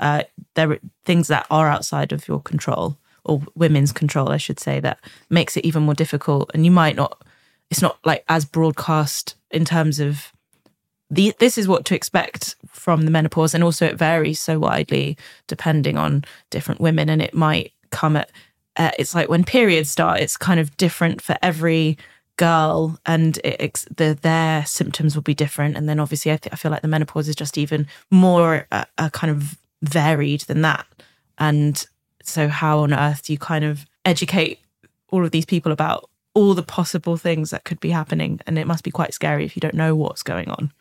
uh, 0.00 0.22
there 0.54 0.72
are 0.72 0.78
things 1.04 1.28
that 1.28 1.46
are 1.50 1.68
outside 1.68 2.12
of 2.12 2.26
your 2.28 2.40
control 2.40 2.98
or 3.24 3.42
women's 3.54 3.92
control, 3.92 4.30
I 4.30 4.38
should 4.38 4.58
say, 4.58 4.80
that 4.80 4.98
makes 5.28 5.56
it 5.56 5.64
even 5.64 5.82
more 5.82 5.94
difficult. 5.94 6.50
And 6.54 6.64
you 6.64 6.70
might 6.70 6.96
not. 6.96 7.22
It's 7.70 7.82
not 7.82 7.98
like 8.04 8.24
as 8.28 8.46
broadcast 8.46 9.34
in 9.50 9.66
terms 9.66 10.00
of 10.00 10.32
the, 11.10 11.34
this 11.38 11.58
is 11.58 11.68
what 11.68 11.84
to 11.86 11.94
expect 11.94 12.56
from 12.66 13.02
the 13.02 13.10
menopause 13.10 13.54
and 13.54 13.64
also 13.64 13.86
it 13.86 13.96
varies 13.96 14.40
so 14.40 14.58
widely 14.58 15.16
depending 15.46 15.96
on 15.96 16.24
different 16.50 16.80
women 16.80 17.08
and 17.08 17.22
it 17.22 17.34
might 17.34 17.72
come 17.90 18.16
at 18.16 18.30
uh, 18.76 18.90
it's 18.98 19.14
like 19.14 19.28
when 19.28 19.44
periods 19.44 19.90
start 19.90 20.20
it's 20.20 20.36
kind 20.36 20.60
of 20.60 20.76
different 20.76 21.20
for 21.20 21.36
every 21.42 21.96
girl 22.38 22.98
and 23.04 23.38
it, 23.44 23.84
the 23.96 24.18
their 24.22 24.64
symptoms 24.64 25.14
will 25.14 25.22
be 25.22 25.34
different 25.34 25.76
and 25.76 25.88
then 25.88 26.00
obviously 26.00 26.32
I, 26.32 26.38
th- 26.38 26.52
I 26.52 26.56
feel 26.56 26.70
like 26.70 26.82
the 26.82 26.88
menopause 26.88 27.28
is 27.28 27.36
just 27.36 27.58
even 27.58 27.86
more 28.10 28.66
uh, 28.72 28.84
uh, 28.96 29.10
kind 29.10 29.30
of 29.30 29.58
varied 29.82 30.42
than 30.42 30.62
that 30.62 30.86
and 31.36 31.84
so 32.22 32.48
how 32.48 32.78
on 32.78 32.94
earth 32.94 33.24
do 33.24 33.32
you 33.32 33.38
kind 33.38 33.64
of 33.64 33.84
educate 34.04 34.60
all 35.10 35.24
of 35.24 35.32
these 35.32 35.44
people 35.44 35.72
about 35.72 36.08
all 36.32 36.54
the 36.54 36.62
possible 36.62 37.16
things 37.16 37.50
that 37.50 37.64
could 37.64 37.80
be 37.80 37.90
happening 37.90 38.40
and 38.46 38.56
it 38.56 38.66
must 38.66 38.84
be 38.84 38.90
quite 38.90 39.12
scary 39.12 39.44
if 39.44 39.56
you 39.56 39.60
don't 39.60 39.74
know 39.74 39.94
what's 39.94 40.22
going 40.22 40.48
on 40.48 40.72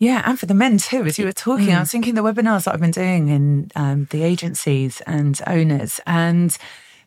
Yeah, 0.00 0.22
and 0.26 0.38
for 0.38 0.46
the 0.46 0.54
men 0.54 0.78
too. 0.78 1.04
As 1.04 1.18
you 1.18 1.26
were 1.26 1.32
talking, 1.32 1.72
I 1.74 1.80
was 1.80 1.90
thinking 1.90 2.14
the 2.14 2.22
webinars 2.22 2.64
that 2.64 2.74
I've 2.74 2.80
been 2.80 2.92
doing 2.92 3.28
in 3.28 3.70
um, 3.74 4.06
the 4.10 4.22
agencies 4.22 5.00
and 5.06 5.40
owners, 5.46 6.00
and 6.06 6.56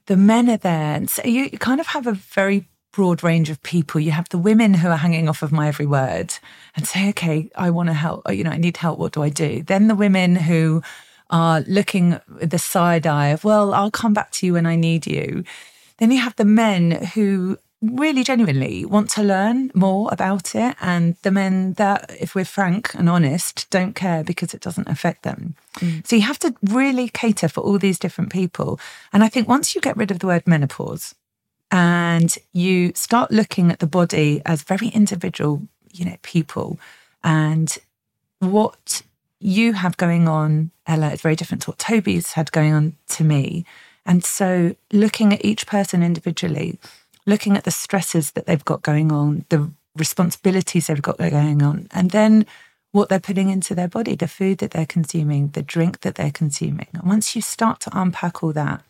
the 0.08 0.18
men 0.18 0.50
are 0.50 0.58
there. 0.58 0.96
And 0.96 1.10
so 1.10 1.24
you 1.24 1.50
kind 1.58 1.80
of 1.80 1.88
have 1.88 2.06
a 2.06 2.14
very 2.14 2.66
broad 2.92 3.24
range 3.24 3.50
of 3.50 3.62
people. 3.64 4.02
You 4.02 4.12
have 4.12 4.30
the 4.30 4.38
women 4.38 4.74
who 4.74 4.90
are 4.90 4.98
hanging 4.98 5.30
off 5.30 5.42
of 5.42 5.52
my 5.52 5.68
every 5.68 5.86
word 5.86 6.34
and 6.76 6.88
say, 6.88 7.10
okay, 7.10 7.50
I 7.56 7.70
want 7.70 7.88
to 7.88 7.94
help. 7.94 8.30
You 8.32 8.44
know, 8.44 8.52
I 8.52 8.58
need 8.58 8.78
help. 8.78 9.00
What 9.00 9.14
do 9.14 9.24
I 9.24 9.30
do? 9.30 9.64
Then 9.64 9.88
the 9.88 9.96
women 9.96 10.36
who 10.36 10.82
are 11.30 11.62
looking 11.62 12.20
with 12.40 12.50
the 12.50 12.60
side 12.60 13.08
eye 13.08 13.28
of, 13.28 13.44
well, 13.44 13.74
I'll 13.74 13.92
come 13.92 14.14
back 14.14 14.32
to 14.32 14.46
you 14.46 14.54
when 14.54 14.66
I 14.66 14.76
need 14.76 15.08
you. 15.08 15.44
Then 15.98 16.12
you 16.12 16.20
have 16.20 16.36
the 16.36 16.46
men 16.46 16.92
who 17.14 17.58
really 17.82 18.24
genuinely 18.24 18.86
want 18.86 19.10
to 19.10 19.24
learn 19.24 19.72
more 19.74 20.08
about 20.12 20.54
it 20.54 20.76
and 20.82 21.16
the 21.24 21.32
men 21.32 21.74
that 21.74 22.12
if 22.20 22.36
we're 22.36 22.46
frank 22.46 22.94
and 22.94 23.10
honest 23.10 23.68
don't 23.72 23.96
care 23.96 24.24
because 24.24 24.54
it 24.54 24.62
doesn't 24.62 24.88
affect 24.88 25.24
them 25.24 25.56
mm. 25.78 26.06
so 26.06 26.16
you 26.16 26.22
have 26.22 26.38
to 26.38 26.54
really 26.62 27.10
cater 27.10 27.48
for 27.48 27.62
all 27.62 27.80
these 27.80 27.98
different 27.98 28.32
people 28.32 28.80
and 29.12 29.24
i 29.24 29.28
think 29.28 29.48
once 29.48 29.74
you 29.74 29.82
get 29.82 29.98
rid 29.98 30.12
of 30.12 30.20
the 30.20 30.28
word 30.28 30.46
menopause 30.46 31.16
and 31.72 32.38
you 32.54 32.92
start 32.96 33.32
looking 33.32 33.72
at 33.72 33.80
the 33.80 33.88
body 33.88 34.42
as 34.46 34.64
very 34.64 34.90
individual 34.90 35.62
you 35.92 36.06
know 36.06 36.18
people 36.22 36.80
and 37.24 37.78
what 38.40 39.02
you 39.40 39.74
have 39.74 39.98
going 39.98 40.28
on 40.28 40.72
ella 40.88 41.12
is 41.12 41.22
very 41.22 41.36
different 41.36 41.64
to 41.64 41.72
what 41.72 41.80
tobi's 41.80 42.34
had 42.34 42.52
going 42.52 42.74
on 42.74 42.96
to 43.08 43.24
me 43.24 43.66
and 44.06 44.24
so 44.24 44.76
looking 44.92 45.34
at 45.34 45.44
each 45.46 45.66
person 45.68 46.04
individually 46.04 46.78
looking 47.26 47.58
at 47.58 47.64
the 47.64 47.72
stresses 47.72 48.32
that 48.32 48.46
they've 48.46 48.66
got 48.66 48.82
going 48.82 49.12
on, 49.12 49.46
the 49.50 49.70
responsibilities 49.96 50.88
they've 50.88 51.02
got 51.02 51.18
going 51.18 51.62
on, 51.62 51.88
and 51.92 52.12
then 52.12 52.46
what 52.92 53.10
they're 53.10 53.20
putting 53.20 53.50
into 53.50 53.74
their 53.74 53.88
body, 53.88 54.16
the 54.16 54.28
food 54.28 54.58
that 54.58 54.72
they're 54.72 54.86
consuming, 54.86 55.50
the 55.50 55.62
drink 55.62 56.02
that 56.02 56.16
they're 56.16 56.32
consuming. 56.32 56.88
And 56.94 57.04
once 57.04 57.36
you 57.36 57.42
start 57.42 57.80
to 57.82 57.98
unpack 57.98 58.44
all 58.44 58.54
that, 58.54 58.84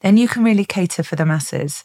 then 0.00 0.16
you 0.16 0.28
can 0.28 0.44
really 0.44 0.64
cater 0.64 1.02
for 1.02 1.16
the 1.16 1.26
masses. 1.26 1.84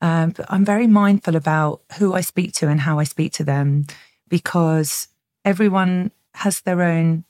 Um, 0.00 0.30
but 0.30 0.46
I'm 0.48 0.64
very 0.64 0.86
mindful 0.86 1.36
about 1.36 1.82
who 1.98 2.14
I 2.14 2.20
speak 2.20 2.52
to 2.54 2.68
and 2.68 2.80
how 2.80 2.98
I 2.98 3.04
speak 3.04 3.32
to 3.34 3.44
them 3.44 3.86
because 4.28 5.08
everyone 5.44 6.12
has 6.34 6.60
their 6.60 6.82
own 6.82 7.24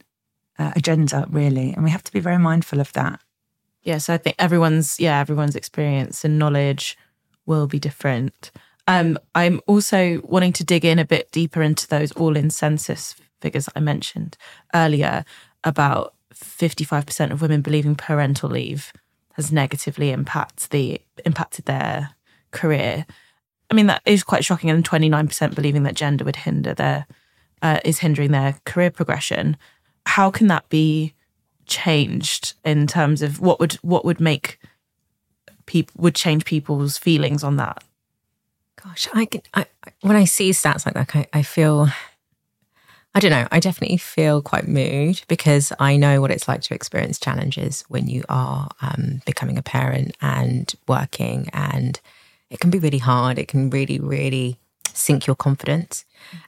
uh, 0.59 0.73
agenda, 0.77 1.27
really. 1.31 1.73
And 1.73 1.85
we 1.85 1.91
have 1.91 2.05
to 2.05 2.13
be 2.13 2.21
very 2.21 2.39
mindful 2.39 2.81
of 2.81 2.93
that. 2.93 3.21
Yes, 3.83 4.09
I 4.09 4.19
think 4.19 4.37
everyone's 4.39 5.01
yeah, 5.01 5.21
everyone's 5.21 5.57
experience 5.57 6.25
and 6.25 6.39
knowledge 6.39 6.99
will 7.47 7.67
be 7.67 7.79
different. 7.79 8.51
Um, 8.87 9.19
I'm 9.35 9.61
also 9.67 10.21
wanting 10.25 10.53
to 10.55 10.65
dig 10.65 10.85
in 10.85 10.99
a 10.99 11.05
bit 11.05 11.31
deeper 11.31 11.63
into 11.63 11.87
those 11.87 12.13
all 12.13 12.37
in 12.37 12.51
census 12.51 13.15
figures 13.41 13.69
I 13.77 13.81
mentioned 13.81 14.37
earlier 14.75 15.25
about 15.65 16.15
55% 16.35 17.31
of 17.31 17.43
women 17.43 17.63
believing 17.63 17.95
parental 17.95 18.51
leave 18.51 18.93
has 19.39 19.53
negatively 19.53 20.11
impact 20.11 20.71
the 20.71 21.01
impacted 21.25 21.65
their 21.65 22.11
career. 22.51 23.07
I 23.71 23.75
mean 23.75 23.87
that 23.87 24.03
is 24.05 24.23
quite 24.23 24.45
shocking, 24.45 24.69
and 24.69 24.87
29% 24.87 25.55
believing 25.55 25.85
that 25.85 25.95
gender 25.95 26.25
would 26.25 26.37
hinder 26.37 26.75
their 26.75 27.07
uh, 27.63 27.81
is 27.85 28.01
hindering 28.01 28.33
their 28.33 28.57
career 28.67 28.91
progression. 28.91 29.57
How 30.07 30.31
can 30.31 30.49
that 30.49 30.69
be 30.69 31.15
changed 31.67 32.55
in 32.65 32.87
terms 32.87 33.23
of 33.23 33.41
what 33.41 33.61
would 33.61 33.75
what 33.75 34.05
would 34.05 34.21
make 34.21 34.59
people 35.67 35.95
would 36.03 36.15
change 36.15 36.45
people's 36.45 36.99
feelings 36.99 37.45
on 37.45 37.57
that? 37.57 37.85
Gosh, 38.83 39.09
I 39.15 39.25
can. 39.25 39.43
I, 39.55 39.67
when 40.01 40.17
I 40.17 40.25
see 40.25 40.51
stats 40.51 40.85
like 40.85 40.95
that, 40.95 41.15
I, 41.15 41.27
I 41.33 41.43
feel. 41.43 41.89
I 43.19 43.21
don't 43.21 43.33
know. 43.33 43.49
I 43.51 43.59
definitely 43.59 43.97
feel 43.97 44.41
quite 44.41 44.69
moved 44.69 45.27
because 45.27 45.73
I 45.81 45.97
know 45.97 46.21
what 46.21 46.31
it's 46.31 46.47
like 46.47 46.61
to 46.61 46.75
experience 46.75 47.19
challenges 47.19 47.85
when 47.89 48.07
you 48.07 48.23
are 48.29 48.69
um, 48.81 49.23
becoming 49.27 49.59
a 49.59 49.63
parent 49.63 50.17
and 50.21 50.73
working, 50.87 51.51
and 51.53 52.01
it 52.49 52.61
can 52.61 52.71
be 52.71 52.79
really 52.79 52.99
hard. 52.99 53.37
It 53.37 53.49
can 53.49 53.71
really, 53.71 53.99
really 53.99 54.57
sink 54.93 55.27
your 55.27 55.35
confidence. 55.35 56.05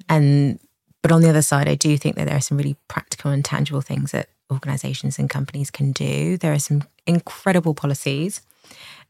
And 0.08 0.60
but 1.02 1.10
on 1.10 1.22
the 1.22 1.28
other 1.28 1.42
side, 1.42 1.68
I 1.68 1.74
do 1.74 1.98
think 1.98 2.14
that 2.14 2.28
there 2.28 2.36
are 2.36 2.40
some 2.40 2.56
really 2.56 2.76
practical 2.86 3.32
and 3.32 3.44
tangible 3.44 3.80
things 3.80 4.12
that 4.12 4.28
organizations 4.48 5.18
and 5.18 5.28
companies 5.28 5.72
can 5.72 5.90
do. 5.90 6.36
There 6.36 6.52
are 6.52 6.60
some 6.60 6.84
incredible 7.04 7.74
policies 7.74 8.42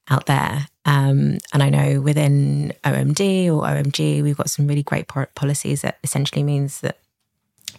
out 0.08 0.24
there. 0.24 0.66
Um, 0.86 1.36
and 1.52 1.62
I 1.62 1.68
know 1.68 2.00
within 2.00 2.72
OMD 2.84 3.48
or 3.48 3.64
OMG, 3.64 4.22
we've 4.22 4.38
got 4.38 4.48
some 4.48 4.66
really 4.66 4.82
great 4.82 5.08
policies 5.34 5.82
that 5.82 5.98
essentially 6.02 6.42
means 6.42 6.80
that 6.80 6.96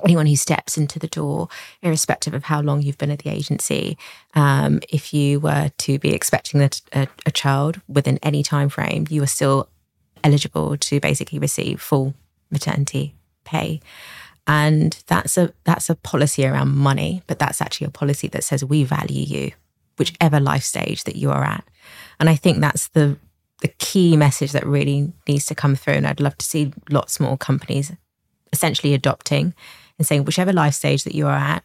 anyone 0.03 0.25
who 0.25 0.35
steps 0.35 0.77
into 0.77 0.99
the 0.99 1.07
door, 1.07 1.47
irrespective 1.81 2.33
of 2.33 2.43
how 2.43 2.61
long 2.61 2.81
you've 2.81 2.97
been 2.97 3.11
at 3.11 3.19
the 3.19 3.29
agency, 3.29 3.97
um, 4.33 4.79
if 4.89 5.13
you 5.13 5.39
were 5.39 5.71
to 5.79 5.99
be 5.99 6.13
expecting 6.13 6.61
a, 6.61 6.69
a, 6.93 7.07
a 7.25 7.31
child 7.31 7.81
within 7.87 8.19
any 8.23 8.43
time 8.43 8.69
frame, 8.69 9.07
you 9.09 9.21
are 9.23 9.27
still 9.27 9.69
eligible 10.23 10.77
to 10.77 10.99
basically 10.99 11.39
receive 11.39 11.81
full 11.81 12.13
maternity 12.49 13.15
pay. 13.43 13.79
And 14.47 14.97
that's 15.07 15.37
a 15.37 15.53
that's 15.63 15.89
a 15.89 15.95
policy 15.95 16.45
around 16.45 16.75
money, 16.75 17.21
but 17.27 17.39
that's 17.39 17.61
actually 17.61 17.87
a 17.87 17.91
policy 17.91 18.27
that 18.29 18.43
says 18.43 18.65
we 18.65 18.83
value 18.83 19.23
you, 19.23 19.51
whichever 19.97 20.39
life 20.39 20.63
stage 20.63 21.03
that 21.03 21.15
you 21.15 21.29
are 21.31 21.43
at. 21.43 21.63
And 22.19 22.29
I 22.29 22.35
think 22.35 22.59
that's 22.59 22.87
the 22.89 23.17
the 23.61 23.69
key 23.77 24.17
message 24.17 24.51
that 24.53 24.65
really 24.65 25.13
needs 25.27 25.45
to 25.45 25.55
come 25.55 25.75
through. 25.75 25.93
And 25.93 26.07
I'd 26.07 26.19
love 26.19 26.37
to 26.39 26.45
see 26.45 26.73
lots 26.89 27.19
more 27.19 27.37
companies 27.37 27.91
essentially 28.51 28.93
adopting 28.93 29.53
and 30.01 30.07
saying, 30.07 30.25
whichever 30.25 30.51
life 30.51 30.73
stage 30.73 31.03
that 31.03 31.13
you 31.13 31.27
are 31.27 31.37
at, 31.37 31.63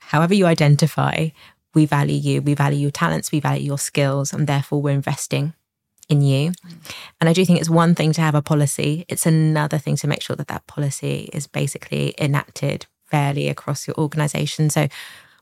however 0.00 0.34
you 0.34 0.46
identify, 0.46 1.28
we 1.74 1.86
value 1.86 2.16
you, 2.16 2.42
we 2.42 2.54
value 2.54 2.80
your 2.80 2.90
talents, 2.90 3.30
we 3.30 3.38
value 3.38 3.64
your 3.64 3.78
skills, 3.78 4.32
and 4.32 4.48
therefore 4.48 4.82
we're 4.82 4.94
investing 4.94 5.54
in 6.08 6.20
you. 6.20 6.52
And 7.20 7.30
I 7.30 7.32
do 7.32 7.44
think 7.44 7.60
it's 7.60 7.70
one 7.70 7.94
thing 7.94 8.12
to 8.14 8.20
have 8.20 8.34
a 8.34 8.42
policy, 8.42 9.04
it's 9.08 9.26
another 9.26 9.78
thing 9.78 9.94
to 9.96 10.08
make 10.08 10.22
sure 10.22 10.34
that 10.34 10.48
that 10.48 10.66
policy 10.66 11.30
is 11.32 11.46
basically 11.46 12.16
enacted 12.18 12.86
fairly 13.04 13.48
across 13.48 13.86
your 13.86 13.96
organization. 13.96 14.70
So, 14.70 14.88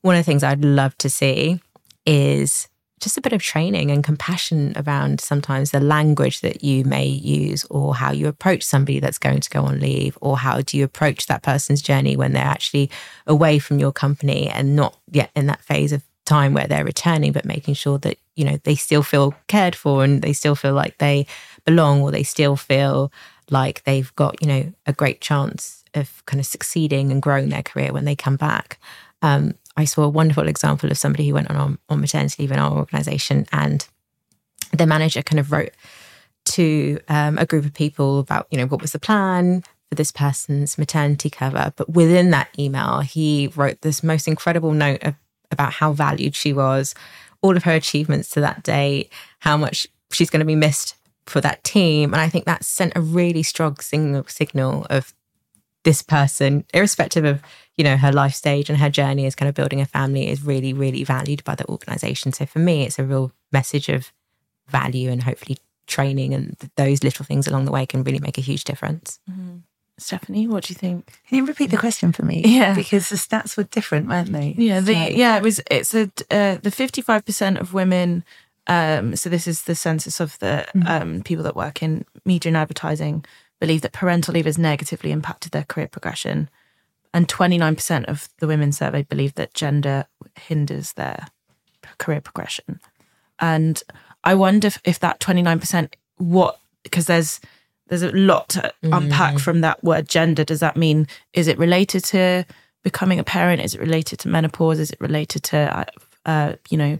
one 0.02 0.14
of 0.14 0.20
the 0.20 0.24
things 0.30 0.44
I'd 0.44 0.62
love 0.62 0.96
to 0.98 1.08
see 1.08 1.60
is 2.04 2.68
just 3.00 3.18
a 3.18 3.20
bit 3.20 3.32
of 3.32 3.42
training 3.42 3.90
and 3.90 4.02
compassion 4.02 4.72
around 4.76 5.20
sometimes 5.20 5.70
the 5.70 5.80
language 5.80 6.40
that 6.40 6.64
you 6.64 6.84
may 6.84 7.04
use 7.06 7.64
or 7.68 7.94
how 7.94 8.10
you 8.10 8.26
approach 8.26 8.62
somebody 8.62 9.00
that's 9.00 9.18
going 9.18 9.40
to 9.40 9.50
go 9.50 9.62
on 9.62 9.80
leave 9.80 10.16
or 10.20 10.38
how 10.38 10.60
do 10.60 10.78
you 10.78 10.84
approach 10.84 11.26
that 11.26 11.42
person's 11.42 11.82
journey 11.82 12.16
when 12.16 12.32
they're 12.32 12.42
actually 12.42 12.90
away 13.26 13.58
from 13.58 13.78
your 13.78 13.92
company 13.92 14.48
and 14.48 14.74
not 14.74 14.96
yet 15.10 15.30
in 15.36 15.46
that 15.46 15.60
phase 15.60 15.92
of 15.92 16.02
time 16.24 16.54
where 16.54 16.66
they're 16.66 16.84
returning 16.84 17.32
but 17.32 17.44
making 17.44 17.74
sure 17.74 17.98
that 17.98 18.18
you 18.34 18.44
know 18.44 18.58
they 18.64 18.74
still 18.74 19.02
feel 19.02 19.34
cared 19.46 19.76
for 19.76 20.02
and 20.02 20.22
they 20.22 20.32
still 20.32 20.56
feel 20.56 20.72
like 20.72 20.98
they 20.98 21.26
belong 21.64 22.00
or 22.00 22.10
they 22.10 22.22
still 22.22 22.56
feel 22.56 23.12
like 23.50 23.84
they've 23.84 24.14
got 24.16 24.40
you 24.40 24.48
know 24.48 24.72
a 24.86 24.92
great 24.92 25.20
chance 25.20 25.84
of 25.94 26.24
kind 26.26 26.40
of 26.40 26.46
succeeding 26.46 27.10
and 27.10 27.22
growing 27.22 27.48
their 27.48 27.62
career 27.62 27.92
when 27.92 28.04
they 28.04 28.16
come 28.16 28.36
back. 28.36 28.78
Um, 29.22 29.54
I 29.76 29.84
saw 29.84 30.02
a 30.02 30.08
wonderful 30.08 30.48
example 30.48 30.90
of 30.90 30.98
somebody 30.98 31.28
who 31.28 31.34
went 31.34 31.50
on 31.50 31.78
on 31.88 32.00
maternity 32.00 32.42
leave 32.42 32.52
in 32.52 32.58
our 32.58 32.76
organization, 32.76 33.46
and 33.52 33.86
the 34.72 34.86
manager 34.86 35.22
kind 35.22 35.40
of 35.40 35.52
wrote 35.52 35.72
to 36.46 36.98
um, 37.08 37.38
a 37.38 37.46
group 37.46 37.64
of 37.64 37.74
people 37.74 38.18
about 38.18 38.46
you 38.50 38.58
know 38.58 38.66
what 38.66 38.80
was 38.80 38.92
the 38.92 38.98
plan 38.98 39.62
for 39.88 39.94
this 39.94 40.12
person's 40.12 40.78
maternity 40.78 41.30
cover. 41.30 41.72
But 41.76 41.90
within 41.90 42.30
that 42.30 42.48
email, 42.58 43.00
he 43.00 43.48
wrote 43.54 43.82
this 43.82 44.02
most 44.02 44.26
incredible 44.26 44.72
note 44.72 45.02
of, 45.02 45.14
about 45.50 45.74
how 45.74 45.92
valued 45.92 46.34
she 46.34 46.52
was, 46.52 46.94
all 47.40 47.56
of 47.56 47.64
her 47.64 47.72
achievements 47.72 48.30
to 48.30 48.40
that 48.40 48.62
day, 48.62 49.08
how 49.40 49.56
much 49.56 49.86
she's 50.10 50.30
going 50.30 50.40
to 50.40 50.46
be 50.46 50.56
missed 50.56 50.96
for 51.26 51.40
that 51.40 51.62
team. 51.64 52.12
And 52.12 52.20
I 52.20 52.28
think 52.28 52.44
that 52.46 52.64
sent 52.64 52.92
a 52.96 53.00
really 53.00 53.42
strong 53.42 53.76
signal, 53.78 54.24
signal 54.28 54.86
of 54.90 55.14
this 55.84 56.02
person, 56.02 56.64
irrespective 56.74 57.24
of 57.24 57.42
you 57.76 57.84
know 57.84 57.96
her 57.96 58.12
life 58.12 58.34
stage 58.34 58.70
and 58.70 58.78
her 58.78 58.90
journey 58.90 59.26
as 59.26 59.34
kind 59.34 59.48
of 59.48 59.54
building 59.54 59.80
a 59.80 59.86
family, 59.86 60.28
is 60.28 60.42
really 60.42 60.72
really 60.72 61.04
valued 61.04 61.44
by 61.44 61.54
the 61.54 61.68
organisation. 61.68 62.32
So 62.32 62.46
for 62.46 62.58
me, 62.58 62.84
it's 62.84 62.98
a 62.98 63.04
real 63.04 63.32
message 63.52 63.88
of 63.88 64.12
value 64.68 65.10
and 65.10 65.22
hopefully 65.22 65.58
training 65.86 66.34
and 66.34 66.56
those 66.76 67.04
little 67.04 67.24
things 67.24 67.46
along 67.46 67.64
the 67.64 67.70
way 67.72 67.86
can 67.86 68.02
really 68.02 68.18
make 68.18 68.38
a 68.38 68.40
huge 68.40 68.64
difference. 68.64 69.20
Mm-hmm. 69.30 69.58
Stefanie, 69.98 70.46
what 70.46 70.64
do 70.64 70.72
you 70.72 70.74
think? 70.74 71.20
Can 71.26 71.38
you 71.38 71.46
repeat 71.46 71.70
the 71.70 71.78
question 71.78 72.12
for 72.12 72.22
me? 72.22 72.42
Yeah, 72.44 72.74
because 72.74 73.08
the 73.08 73.16
stats 73.16 73.56
were 73.56 73.62
different, 73.64 74.08
weren't 74.08 74.30
they? 74.30 74.54
Yeah, 74.58 74.80
the, 74.80 74.92
so. 74.92 75.16
yeah, 75.16 75.36
it 75.38 75.42
was. 75.42 75.60
It's 75.70 75.94
a 75.94 76.10
uh, 76.30 76.56
the 76.56 76.70
fifty 76.70 77.00
five 77.00 77.24
percent 77.24 77.58
of 77.58 77.72
women. 77.72 78.22
Um, 78.66 79.16
so 79.16 79.30
this 79.30 79.46
is 79.46 79.62
the 79.62 79.74
census 79.74 80.20
of 80.20 80.38
the 80.40 80.66
mm-hmm. 80.74 80.88
um, 80.88 81.22
people 81.22 81.44
that 81.44 81.56
work 81.56 81.82
in 81.82 82.04
media 82.24 82.50
and 82.50 82.56
advertising 82.56 83.24
believe 83.60 83.80
that 83.82 83.92
parental 83.92 84.34
leave 84.34 84.44
has 84.44 84.58
negatively 84.58 85.12
impacted 85.12 85.52
their 85.52 85.64
career 85.64 85.88
progression. 85.88 86.50
And 87.16 87.28
29% 87.28 88.04
of 88.04 88.28
the 88.40 88.46
women 88.46 88.72
surveyed 88.72 89.08
believe 89.08 89.36
that 89.36 89.54
gender 89.54 90.04
hinders 90.38 90.92
their 90.92 91.28
career 91.96 92.20
progression. 92.20 92.78
And 93.40 93.82
I 94.22 94.34
wonder 94.34 94.66
if, 94.66 94.78
if 94.84 95.00
that 95.00 95.18
29%, 95.20 95.94
what, 96.18 96.60
because 96.82 97.06
there's, 97.06 97.40
there's 97.86 98.02
a 98.02 98.12
lot 98.12 98.50
to 98.50 98.70
mm. 98.84 98.94
unpack 98.94 99.38
from 99.38 99.62
that 99.62 99.82
word 99.82 100.10
gender. 100.10 100.44
Does 100.44 100.60
that 100.60 100.76
mean, 100.76 101.08
is 101.32 101.48
it 101.48 101.56
related 101.56 102.04
to 102.04 102.44
becoming 102.84 103.18
a 103.18 103.24
parent? 103.24 103.62
Is 103.62 103.74
it 103.74 103.80
related 103.80 104.18
to 104.18 104.28
menopause? 104.28 104.78
Is 104.78 104.90
it 104.90 105.00
related 105.00 105.42
to, 105.44 105.56
uh, 105.74 105.84
uh 106.26 106.56
you 106.68 106.76
know, 106.76 106.98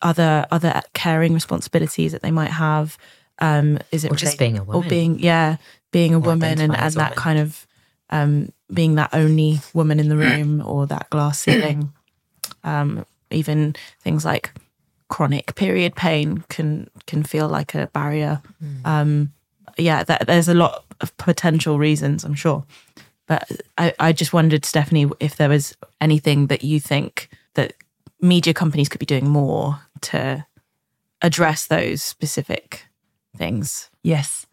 other 0.00 0.46
other 0.52 0.80
caring 0.94 1.34
responsibilities 1.34 2.12
that 2.12 2.22
they 2.22 2.30
might 2.30 2.52
have? 2.52 2.96
Um, 3.40 3.80
is 3.90 4.04
it 4.04 4.12
or 4.12 4.14
just 4.14 4.38
being 4.38 4.58
a 4.58 4.62
woman? 4.62 4.86
Or 4.86 4.88
being, 4.88 5.18
yeah, 5.18 5.56
being 5.90 6.14
a 6.14 6.18
or 6.18 6.20
woman 6.20 6.60
and, 6.60 6.76
and 6.76 6.94
that 6.94 7.16
kind 7.16 7.40
of 7.40 7.66
um, 8.10 8.52
being 8.72 8.96
that 8.96 9.10
only 9.12 9.60
woman 9.72 9.98
in 10.00 10.08
the 10.08 10.16
room 10.16 10.62
or 10.64 10.86
that 10.86 11.08
glass 11.10 11.40
ceiling. 11.40 11.92
Um, 12.62 13.06
even 13.30 13.74
things 14.00 14.22
like 14.22 14.52
chronic 15.08 15.54
period 15.54 15.94
pain 15.94 16.44
can 16.50 16.90
can 17.06 17.22
feel 17.22 17.48
like 17.48 17.74
a 17.74 17.86
barrier. 17.86 18.42
Mm. 18.62 18.86
Um, 18.86 19.32
yeah, 19.78 20.04
that, 20.04 20.26
there's 20.26 20.48
a 20.48 20.54
lot 20.54 20.84
of 21.00 21.16
potential 21.16 21.78
reasons, 21.78 22.24
I'm 22.24 22.34
sure. 22.34 22.64
But 23.26 23.48
I, 23.78 23.94
I 23.98 24.12
just 24.12 24.32
wondered, 24.32 24.62
Stefanie, 24.62 25.12
if 25.20 25.36
there 25.36 25.48
was 25.48 25.76
anything 26.00 26.48
that 26.48 26.64
you 26.64 26.80
think 26.80 27.28
that 27.54 27.74
media 28.20 28.52
companies 28.52 28.88
could 28.88 28.98
be 28.98 29.06
doing 29.06 29.28
more 29.28 29.80
to 30.02 30.44
address 31.22 31.66
those 31.66 32.02
specific 32.02 32.86
things. 33.36 33.90
Yes. 34.02 34.46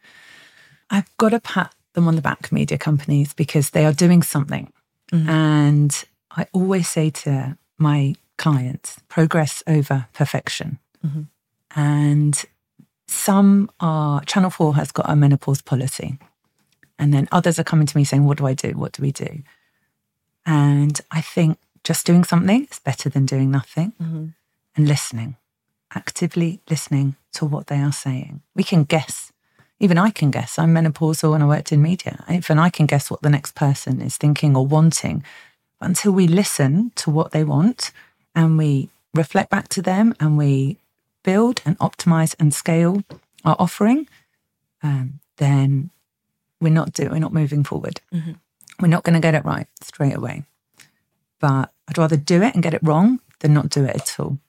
I've 0.89 1.09
got 1.17 1.29
to 1.29 1.39
pat 1.39 1.73
them 1.97 2.07
on 2.07 2.15
the 2.15 2.21
back, 2.21 2.51
media 2.51 2.77
companies, 2.77 3.33
because 3.33 3.71
they 3.71 3.85
are 3.85 3.91
doing 3.91 4.23
something. 4.23 4.71
Mm-hmm. 5.11 5.29
And 5.29 6.05
I 6.31 6.47
always 6.53 6.87
say 6.87 7.09
to 7.09 7.57
my 7.77 8.15
clients, 8.37 8.99
progress 9.09 9.63
over 9.67 10.07
perfection. 10.13 10.79
Mm-hmm. 11.05 11.23
And 11.75 12.45
some 13.07 13.69
are, 13.79 14.21
Channel 14.25 14.51
4 14.51 14.75
has 14.75 14.91
got 14.91 15.09
a 15.09 15.15
menopause 15.15 15.61
policy. 15.61 16.17
And 16.99 17.13
then 17.13 17.27
others 17.31 17.59
are 17.59 17.63
coming 17.63 17.87
to 17.87 17.97
me 17.97 18.03
saying, 18.03 18.25
What 18.25 18.37
do 18.37 18.47
I 18.47 18.53
do? 18.53 18.69
What 18.69 18.93
do 18.93 19.01
we 19.03 19.11
do? 19.11 19.43
And 20.45 20.99
I 21.11 21.21
think 21.21 21.59
just 21.83 22.05
doing 22.05 22.23
something 22.23 22.67
is 22.71 22.79
better 22.79 23.09
than 23.09 23.25
doing 23.25 23.51
nothing 23.51 23.93
mm-hmm. 24.01 24.27
and 24.75 24.87
listening, 24.87 25.35
actively 25.93 26.61
listening 26.69 27.15
to 27.33 27.45
what 27.45 27.67
they 27.67 27.79
are 27.79 27.91
saying. 27.91 28.41
We 28.55 28.63
can 28.63 28.83
guess 28.83 29.26
even 29.79 29.97
I 29.97 30.09
can 30.09 30.31
guess. 30.31 30.57
I'm 30.57 30.73
menopausal 30.73 31.33
and 31.33 31.43
I 31.43 31.47
worked 31.47 31.71
in 31.71 31.81
media. 31.81 32.23
Even 32.29 32.57
I 32.59 32.69
can 32.69 32.85
guess 32.85 33.11
what 33.11 33.21
the 33.21 33.29
next 33.29 33.55
person 33.55 34.01
is 34.01 34.17
thinking 34.17 34.55
or 34.55 34.65
wanting. 34.65 35.23
But 35.79 35.89
until 35.89 36.11
we 36.11 36.27
listen 36.27 36.91
to 36.95 37.11
what 37.11 37.31
they 37.31 37.43
want 37.43 37.91
and 38.33 38.57
we 38.57 38.89
reflect 39.13 39.49
back 39.49 39.67
to 39.69 39.81
them 39.81 40.15
and 40.19 40.37
we 40.37 40.77
build 41.23 41.61
and 41.65 41.77
optimize 41.79 42.35
and 42.39 42.53
scale 42.53 43.03
our 43.45 43.55
offering, 43.59 44.07
um, 44.81 45.19
then 45.37 45.91
we're 46.59 46.73
not 46.73 46.93
do 46.93 47.09
we're 47.11 47.19
not 47.19 47.33
moving 47.33 47.63
forward. 47.63 48.01
Mm-hmm. 48.13 48.33
We're 48.79 48.87
not 48.87 49.03
going 49.03 49.13
to 49.13 49.19
get 49.19 49.35
it 49.35 49.45
right 49.45 49.67
straight 49.81 50.15
away. 50.15 50.43
But 51.39 51.71
I'd 51.87 51.97
rather 51.97 52.17
do 52.17 52.41
it 52.41 52.55
and 52.55 52.63
get 52.63 52.73
it 52.73 52.81
wrong 52.83 53.19
than 53.39 53.53
not 53.53 53.69
do 53.69 53.83
it 53.85 53.95
at 53.95 54.19
all. 54.19 54.39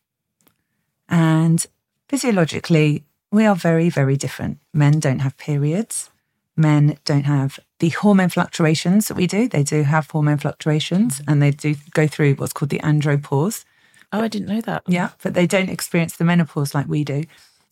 And 1.08 1.64
physiologically, 2.08 3.04
we 3.30 3.44
are 3.44 3.54
very, 3.54 3.90
very 3.90 4.16
different. 4.16 4.58
Men 4.72 5.00
don't 5.00 5.20
have 5.20 5.36
periods. 5.36 6.10
Men 6.56 6.98
don't 7.04 7.24
have 7.24 7.60
the 7.78 7.90
hormone 7.90 8.30
fluctuations 8.30 9.08
that 9.08 9.16
we 9.16 9.26
do. 9.26 9.48
They 9.48 9.62
do 9.62 9.82
have 9.82 10.10
hormone 10.10 10.38
fluctuations 10.38 11.22
and 11.28 11.40
they 11.40 11.52
do 11.52 11.76
go 11.92 12.06
through 12.06 12.34
what's 12.34 12.52
called 12.52 12.70
the 12.70 12.80
andropause. 12.80 13.64
Oh, 14.12 14.20
I 14.20 14.28
didn't 14.28 14.48
know 14.48 14.60
that. 14.62 14.82
Yeah, 14.86 15.10
but 15.22 15.34
they 15.34 15.46
don't 15.46 15.68
experience 15.68 16.16
the 16.16 16.24
menopause 16.24 16.74
like 16.74 16.88
we 16.88 17.04
do. 17.04 17.24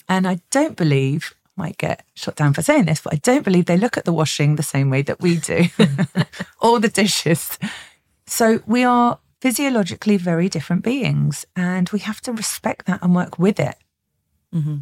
And 0.08 0.28
I 0.28 0.40
don't 0.50 0.76
believe, 0.76 1.34
might 1.56 1.78
get 1.78 2.04
shot 2.14 2.36
down 2.36 2.52
for 2.52 2.62
saying 2.62 2.84
this, 2.84 3.00
but 3.00 3.14
I 3.14 3.16
don't 3.16 3.44
believe 3.44 3.66
they 3.66 3.78
look 3.78 3.96
at 3.96 4.04
the 4.04 4.12
washing 4.12 4.56
the 4.56 4.62
same 4.62 4.90
way 4.90 5.02
that 5.02 5.20
we 5.20 5.38
do, 5.38 5.64
or 6.60 6.78
the 6.78 6.90
dishes. 6.90 7.58
So 8.26 8.60
we 8.66 8.84
are 8.84 9.18
physiologically 9.40 10.18
very 10.18 10.48
different 10.48 10.84
beings, 10.84 11.46
and 11.56 11.88
we 11.90 12.00
have 12.00 12.20
to 12.22 12.32
respect 12.32 12.86
that 12.86 13.02
and 13.02 13.14
work 13.14 13.38
with 13.38 13.58
it. 13.58 13.76
Mm-hmm. 14.54 14.76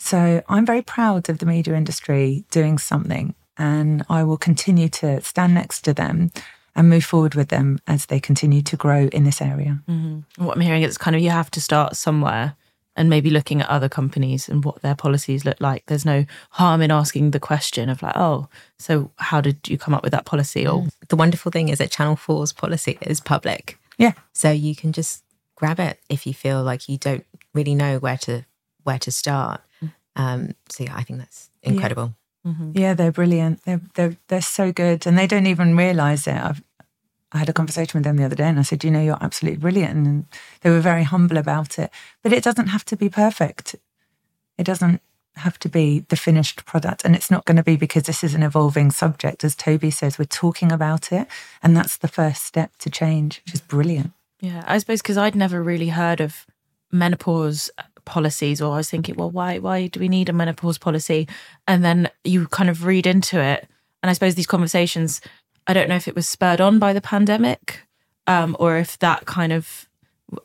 So 0.00 0.42
I'm 0.48 0.64
very 0.64 0.80
proud 0.82 1.28
of 1.28 1.38
the 1.38 1.46
media 1.46 1.74
industry 1.74 2.44
doing 2.50 2.78
something, 2.78 3.34
and 3.58 4.02
I 4.08 4.24
will 4.24 4.38
continue 4.38 4.88
to 4.88 5.20
stand 5.20 5.54
next 5.54 5.82
to 5.82 5.92
them 5.92 6.32
and 6.74 6.88
move 6.88 7.04
forward 7.04 7.34
with 7.34 7.48
them 7.48 7.78
as 7.86 8.06
they 8.06 8.18
continue 8.18 8.62
to 8.62 8.76
grow 8.76 9.08
in 9.12 9.24
this 9.24 9.42
area. 9.42 9.82
Mm-hmm. 9.86 10.44
What 10.44 10.56
I'm 10.56 10.62
hearing 10.62 10.82
is 10.82 10.96
kind 10.96 11.14
of 11.14 11.20
you 11.20 11.28
have 11.30 11.50
to 11.50 11.60
start 11.60 11.96
somewhere 11.96 12.56
and 12.96 13.10
maybe 13.10 13.28
looking 13.28 13.60
at 13.60 13.68
other 13.68 13.90
companies 13.90 14.48
and 14.48 14.64
what 14.64 14.80
their 14.80 14.94
policies 14.94 15.44
look 15.44 15.60
like. 15.60 15.84
There's 15.86 16.06
no 16.06 16.24
harm 16.50 16.80
in 16.80 16.90
asking 16.90 17.32
the 17.32 17.40
question 17.40 17.90
of 17.90 18.02
like, 18.02 18.16
oh, 18.16 18.48
so 18.78 19.10
how 19.16 19.42
did 19.42 19.68
you 19.68 19.76
come 19.76 19.94
up 19.94 20.02
with 20.02 20.12
that 20.12 20.24
policy? 20.24 20.66
Or 20.66 20.86
The 21.08 21.16
wonderful 21.16 21.52
thing 21.52 21.68
is 21.68 21.78
that 21.78 21.90
Channel 21.90 22.16
4's 22.16 22.54
policy 22.54 22.96
is 23.02 23.20
public. 23.20 23.78
Yeah. 23.98 24.12
So 24.32 24.50
you 24.50 24.74
can 24.74 24.92
just 24.92 25.24
grab 25.56 25.78
it 25.78 26.00
if 26.08 26.26
you 26.26 26.32
feel 26.32 26.62
like 26.62 26.88
you 26.88 26.96
don't 26.96 27.26
really 27.52 27.74
know 27.74 27.98
where 27.98 28.18
to 28.18 28.46
where 28.82 28.98
to 28.98 29.10
start. 29.10 29.60
Um, 30.20 30.54
so 30.68 30.84
yeah, 30.84 30.96
I 30.96 31.02
think 31.02 31.18
that's 31.18 31.50
incredible. 31.62 32.14
Yeah, 32.72 32.94
they're 32.94 33.12
brilliant. 33.12 33.64
They're 33.64 33.80
they're 33.94 34.16
they're 34.28 34.42
so 34.42 34.72
good, 34.72 35.06
and 35.06 35.18
they 35.18 35.26
don't 35.26 35.46
even 35.46 35.76
realise 35.76 36.26
it. 36.26 36.36
I've 36.36 36.62
I 37.32 37.38
had 37.38 37.48
a 37.48 37.52
conversation 37.52 37.98
with 37.98 38.04
them 38.04 38.16
the 38.16 38.24
other 38.24 38.34
day, 38.34 38.48
and 38.48 38.58
I 38.58 38.62
said, 38.62 38.82
"You 38.82 38.90
know, 38.90 39.02
you're 39.02 39.22
absolutely 39.22 39.60
brilliant," 39.60 39.94
and 39.94 40.24
they 40.62 40.70
were 40.70 40.80
very 40.80 41.04
humble 41.04 41.36
about 41.36 41.78
it. 41.78 41.90
But 42.22 42.32
it 42.32 42.42
doesn't 42.42 42.68
have 42.68 42.84
to 42.86 42.96
be 42.96 43.08
perfect. 43.08 43.76
It 44.58 44.64
doesn't 44.64 45.00
have 45.36 45.58
to 45.60 45.68
be 45.68 46.00
the 46.08 46.16
finished 46.16 46.64
product, 46.64 47.04
and 47.04 47.14
it's 47.14 47.30
not 47.30 47.44
going 47.44 47.56
to 47.56 47.62
be 47.62 47.76
because 47.76 48.04
this 48.04 48.24
is 48.24 48.34
an 48.34 48.42
evolving 48.42 48.90
subject. 48.90 49.44
As 49.44 49.54
Tobi 49.54 49.92
says, 49.92 50.18
we're 50.18 50.24
talking 50.24 50.72
about 50.72 51.12
it, 51.12 51.28
and 51.62 51.76
that's 51.76 51.96
the 51.98 52.08
first 52.08 52.42
step 52.42 52.76
to 52.78 52.90
change, 52.90 53.42
which 53.44 53.54
is 53.54 53.60
brilliant. 53.60 54.12
Yeah, 54.40 54.64
I 54.66 54.78
suppose 54.78 55.02
because 55.02 55.18
I'd 55.18 55.36
never 55.36 55.62
really 55.62 55.90
heard 55.90 56.20
of 56.20 56.46
menopause 56.90 57.70
policies, 58.10 58.60
or 58.60 58.74
I 58.74 58.76
was 58.76 58.90
thinking, 58.90 59.14
well, 59.14 59.30
why 59.30 59.58
why 59.58 59.86
do 59.86 60.00
we 60.00 60.08
need 60.08 60.28
a 60.28 60.32
menopause 60.32 60.78
policy? 60.78 61.26
And 61.66 61.84
then 61.84 62.10
you 62.24 62.46
kind 62.48 62.68
of 62.68 62.84
read 62.84 63.06
into 63.06 63.40
it, 63.40 63.66
and 64.02 64.10
I 64.10 64.12
suppose 64.12 64.34
these 64.34 64.46
conversations, 64.46 65.20
I 65.66 65.72
don't 65.72 65.88
know 65.88 65.96
if 65.96 66.08
it 66.08 66.16
was 66.16 66.28
spurred 66.28 66.60
on 66.60 66.78
by 66.78 66.92
the 66.92 67.00
pandemic, 67.00 67.86
um, 68.26 68.56
or 68.58 68.76
if 68.76 68.98
that 68.98 69.24
kind 69.26 69.52
of, 69.52 69.88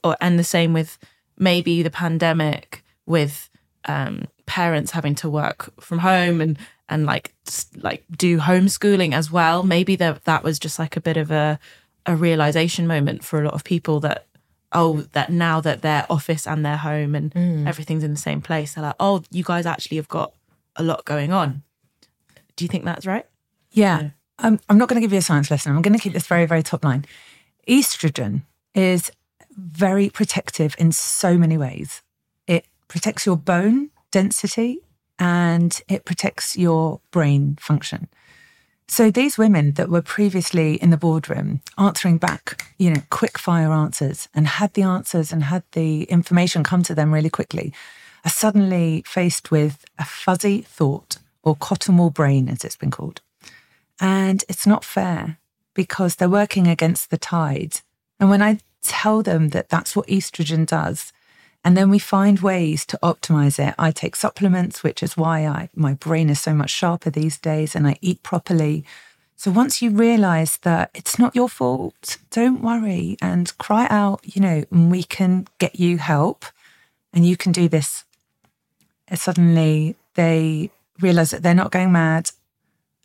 or 0.03 0.15
and 0.21 0.39
the 0.39 0.43
same 0.43 0.71
with 0.71 0.97
maybe 1.37 1.83
the 1.83 1.89
pandemic 1.89 2.83
with 3.05 3.49
um, 3.85 4.27
parents 4.45 4.91
having 4.91 5.15
to 5.15 5.29
work 5.29 5.73
from 5.81 5.99
home 5.99 6.41
and 6.41 6.57
and 6.87 7.05
like 7.05 7.33
like 7.81 8.03
do 8.15 8.39
homeschooling 8.39 9.13
as 9.13 9.31
well. 9.31 9.63
Maybe 9.63 9.95
that 9.97 10.25
that 10.25 10.43
was 10.43 10.59
just 10.59 10.79
like 10.79 10.95
a 10.95 11.01
bit 11.01 11.17
of 11.17 11.31
a 11.31 11.59
a 12.05 12.15
realization 12.15 12.85
moment 12.87 13.23
for 13.23 13.41
a 13.41 13.45
lot 13.45 13.53
of 13.55 13.63
people 13.63 13.99
that 14.01 14.27
oh 14.75 15.01
that 15.13 15.31
now 15.31 15.59
that 15.59 15.81
their 15.81 16.05
office 16.09 16.45
and 16.45 16.65
their 16.65 16.77
home 16.77 17.15
and 17.15 17.33
mm. 17.33 17.67
everything's 17.67 18.03
in 18.03 18.11
the 18.11 18.19
same 18.19 18.41
place 18.41 18.73
they're 18.73 18.83
like 18.83 18.95
oh 18.99 19.23
you 19.31 19.43
guys 19.43 19.65
actually 19.65 19.97
have 19.97 20.07
got 20.07 20.33
a 20.75 20.83
lot 20.83 21.03
going 21.05 21.31
on 21.31 21.63
do 22.55 22.65
you 22.65 22.69
think 22.69 22.85
that's 22.85 23.05
right 23.05 23.25
Yeah. 23.75 24.09
I'm, 24.39 24.53
um, 24.53 24.59
I'm 24.69 24.77
not 24.77 24.89
going 24.89 24.95
to 24.95 25.01
give 25.01 25.11
you 25.11 25.19
a 25.19 25.21
science 25.21 25.51
lesson. 25.51 25.75
I'm 25.75 25.81
going 25.81 25.93
to 25.93 25.99
keep 25.99 26.13
this 26.13 26.27
very, 26.27 26.45
very 26.45 26.63
top 26.63 26.83
line. 26.83 27.05
Estrogen 27.67 28.43
is 28.73 29.11
very 29.51 30.09
protective 30.09 30.75
in 30.79 30.91
so 30.91 31.37
many 31.37 31.57
ways. 31.57 32.01
It 32.47 32.65
protects 32.87 33.25
your 33.25 33.37
bone 33.37 33.91
density 34.11 34.79
and 35.19 35.81
it 35.87 36.05
protects 36.05 36.57
your 36.57 37.01
brain 37.11 37.57
function. 37.59 38.07
So 38.87 39.09
these 39.09 39.37
women 39.37 39.73
that 39.73 39.89
were 39.89 40.01
previously 40.01 40.75
in 40.75 40.91
the 40.91 40.97
boardroom 40.97 41.61
answering 41.77 42.17
back, 42.17 42.65
you 42.77 42.91
know, 42.91 43.01
quick 43.09 43.37
fire 43.37 43.71
answers 43.71 44.29
and 44.33 44.47
had 44.47 44.73
the 44.73 44.83
answers 44.83 45.31
and 45.31 45.43
had 45.43 45.63
the 45.71 46.03
information 46.03 46.63
come 46.63 46.83
to 46.83 46.95
them 46.95 47.13
really 47.13 47.29
quickly 47.29 47.73
are 48.23 48.29
suddenly 48.29 49.03
faced 49.05 49.51
with 49.51 49.85
a 49.97 50.05
fuzzy 50.05 50.61
thought 50.61 51.17
or 51.43 51.55
cotton 51.55 51.97
wool 51.97 52.09
brain, 52.09 52.49
as 52.49 52.63
it's 52.63 52.75
been 52.75 52.91
called. 52.91 53.21
And 53.99 54.43
it's 54.49 54.65
not 54.65 54.83
fair 54.83 55.37
because 55.73 56.15
they're 56.15 56.29
working 56.29 56.67
against 56.67 57.09
the 57.09 57.17
tide. 57.17 57.81
And 58.19 58.29
when 58.29 58.41
I 58.41 58.59
tell 58.81 59.21
them 59.21 59.49
that 59.49 59.69
that's 59.69 59.95
what 59.95 60.07
estrogen 60.07 60.65
does, 60.65 61.11
and 61.65 61.75
then 61.75 61.89
we 61.89 61.99
find 61.99 62.39
ways 62.39 62.85
to 62.85 62.99
optimize 63.01 63.57
it. 63.59 63.73
I 63.79 63.91
take 63.91 64.15
supplements, 64.15 64.83
which 64.83 65.01
is 65.01 65.17
why 65.17 65.47
I 65.47 65.69
my 65.75 65.95
brain 65.95 66.29
is 66.29 66.39
so 66.39 66.53
much 66.53 66.69
sharper 66.69 67.09
these 67.09 67.39
days, 67.39 67.75
and 67.75 67.87
I 67.87 67.97
eat 68.01 68.21
properly. 68.21 68.85
So 69.35 69.51
once 69.51 69.81
you 69.81 69.89
realize 69.89 70.57
that 70.57 70.91
it's 70.93 71.19
not 71.19 71.35
your 71.35 71.49
fault, 71.49 72.17
don't 72.29 72.61
worry 72.61 73.17
and 73.21 73.57
cry 73.57 73.87
out, 73.89 74.21
you 74.23 74.41
know, 74.41 74.63
and 74.71 74.89
we 74.89 75.03
can 75.03 75.47
get 75.57 75.77
you 75.77 75.97
help 75.97 76.45
and 77.11 77.25
you 77.25 77.35
can 77.35 77.51
do 77.51 77.67
this. 77.67 78.05
And 79.07 79.19
suddenly 79.19 79.95
they 80.13 80.69
realize 81.01 81.31
that 81.31 81.43
they're 81.43 81.53
not 81.53 81.71
going 81.71 81.91
mad 81.91 82.31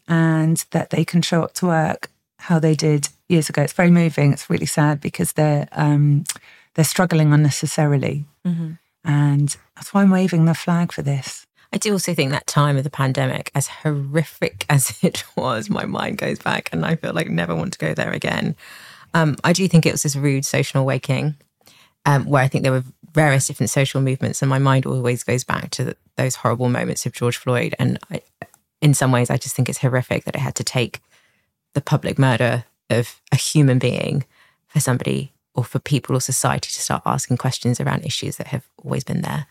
and 0.07 0.65
that 0.71 0.91
they 0.91 1.05
can 1.05 1.23
show 1.23 1.43
up 1.43 1.55
to 1.55 1.67
work 1.67 2.11
how 2.39 2.61
they 2.61 2.75
did 2.75 3.09
years 3.29 3.49
ago. 3.49 3.63
It's 3.63 3.73
very 3.73 3.91
moving. 3.91 4.33
It's 4.33 4.49
really 4.49 4.67
sad 4.67 5.01
because 5.01 5.33
they're 5.33 5.67
um, 5.73 6.25
they're 6.75 6.85
struggling 6.85 7.33
unnecessarily, 7.33 8.25
and 9.05 9.57
that's 9.75 9.93
why 9.93 10.03
I'm 10.03 10.11
waving 10.11 10.45
the 10.45 10.55
flag 10.55 10.93
for 10.93 11.03
this. 11.03 11.47
I 11.73 11.79
do 11.79 11.93
also 11.93 12.15
think 12.15 12.33
that 12.33 12.47
time 12.47 12.77
of 12.77 12.85
the 12.85 12.91
pandemic, 12.91 13.51
as 13.55 13.69
horrific 13.69 14.67
as 14.71 14.99
it 15.03 15.25
was, 15.37 15.71
my 15.71 15.85
mind 15.85 16.19
goes 16.19 16.39
back 16.39 16.69
and 16.73 16.85
I 16.85 16.97
feel 16.97 17.13
like 17.13 17.29
never 17.29 17.55
want 17.55 17.73
to 17.75 17.79
go 17.79 17.95
there 17.95 18.13
again. 18.13 18.57
Um, 19.15 19.37
I 19.45 19.53
do 19.53 19.67
think 19.69 19.87
it 19.87 19.93
was 19.93 20.03
this 20.03 20.17
rude 20.17 20.45
social 20.45 20.81
awakening 20.81 21.37
um, 22.07 22.27
where 22.27 22.43
I 22.43 22.49
think 22.49 22.63
there 22.63 22.73
were 22.73 22.85
various 23.13 23.47
different 23.47 23.71
social 23.71 24.01
movements, 24.01 24.41
and 24.41 24.49
my 24.49 24.59
mind 24.59 24.87
always 24.87 25.25
goes 25.25 25.45
back 25.45 25.71
to 25.71 25.85
th 25.85 25.97
those 26.17 26.37
horrible 26.37 26.69
moments 26.69 27.07
of 27.07 27.13
George 27.13 27.37
Floyd. 27.37 27.75
And 27.79 27.99
I, 28.11 28.21
in 28.81 28.95
some 28.95 29.11
ways, 29.11 29.31
I 29.31 29.37
just 29.37 29.57
think 29.57 29.69
it's 29.69 29.79
horrific 29.79 30.25
that 30.25 30.37
it 30.37 30.41
had 30.41 30.55
to 30.57 30.65
take 30.65 31.01
the 31.75 31.81
public 31.81 32.19
murder 32.19 32.65
of 32.89 33.21
a 33.33 33.37
human 33.37 33.79
being 33.79 34.25
for 34.69 34.81
somebody 34.81 35.33
or 35.55 35.65
for 35.65 35.79
people 35.79 36.17
or 36.17 36.21
society 36.21 36.69
to 36.71 36.81
start 36.81 37.03
asking 37.07 37.37
questions 37.37 37.81
around 37.81 38.05
issues 38.05 38.37
that 38.37 38.49
have 38.49 38.67
always 38.83 39.05
been 39.05 39.23
there. 39.23 39.47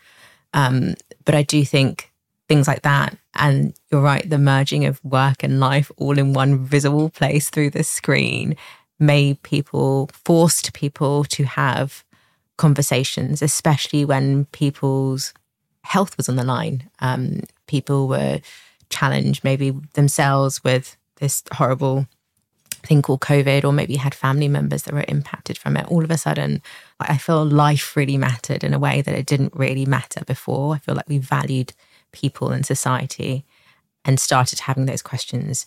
Um, 0.54 0.94
but 1.24 1.34
I 1.34 1.42
do 1.42 1.64
think 1.64 2.10
things 2.48 2.66
like 2.66 2.82
that, 2.82 3.16
and 3.34 3.74
you're 3.90 4.00
right, 4.00 4.28
the 4.28 4.38
merging 4.38 4.84
of 4.84 5.02
work 5.04 5.42
and 5.42 5.60
life 5.60 5.90
all 5.96 6.18
in 6.18 6.32
one 6.32 6.64
visible 6.64 7.10
place 7.10 7.48
through 7.48 7.70
the 7.70 7.84
screen 7.84 8.56
made 8.98 9.42
people, 9.42 10.10
forced 10.12 10.72
people 10.72 11.24
to 11.24 11.44
have 11.44 12.04
conversations, 12.56 13.40
especially 13.40 14.04
when 14.04 14.44
people's 14.46 15.32
health 15.82 16.16
was 16.16 16.28
on 16.28 16.36
the 16.36 16.44
line. 16.44 16.90
Um, 16.98 17.40
people 17.66 18.08
were 18.08 18.40
challenged, 18.90 19.44
maybe 19.44 19.70
themselves, 19.94 20.62
with 20.62 20.96
this 21.16 21.42
horrible 21.52 22.06
thing 22.82 23.02
called 23.02 23.20
COVID, 23.20 23.64
or 23.64 23.72
maybe 23.72 23.96
had 23.96 24.14
family 24.14 24.48
members 24.48 24.82
that 24.84 24.94
were 24.94 25.04
impacted 25.08 25.58
from 25.58 25.76
it. 25.76 25.86
All 25.88 26.04
of 26.04 26.10
a 26.10 26.18
sudden, 26.18 26.62
I 26.98 27.16
feel 27.16 27.44
life 27.44 27.96
really 27.96 28.16
mattered 28.16 28.64
in 28.64 28.74
a 28.74 28.78
way 28.78 29.02
that 29.02 29.14
it 29.14 29.26
didn't 29.26 29.54
really 29.54 29.86
matter 29.86 30.24
before. 30.24 30.74
I 30.74 30.78
feel 30.78 30.94
like 30.94 31.08
we 31.08 31.18
valued 31.18 31.72
people 32.12 32.50
and 32.50 32.64
society 32.64 33.44
and 34.04 34.18
started 34.18 34.60
having 34.60 34.86
those 34.86 35.02
questions 35.02 35.66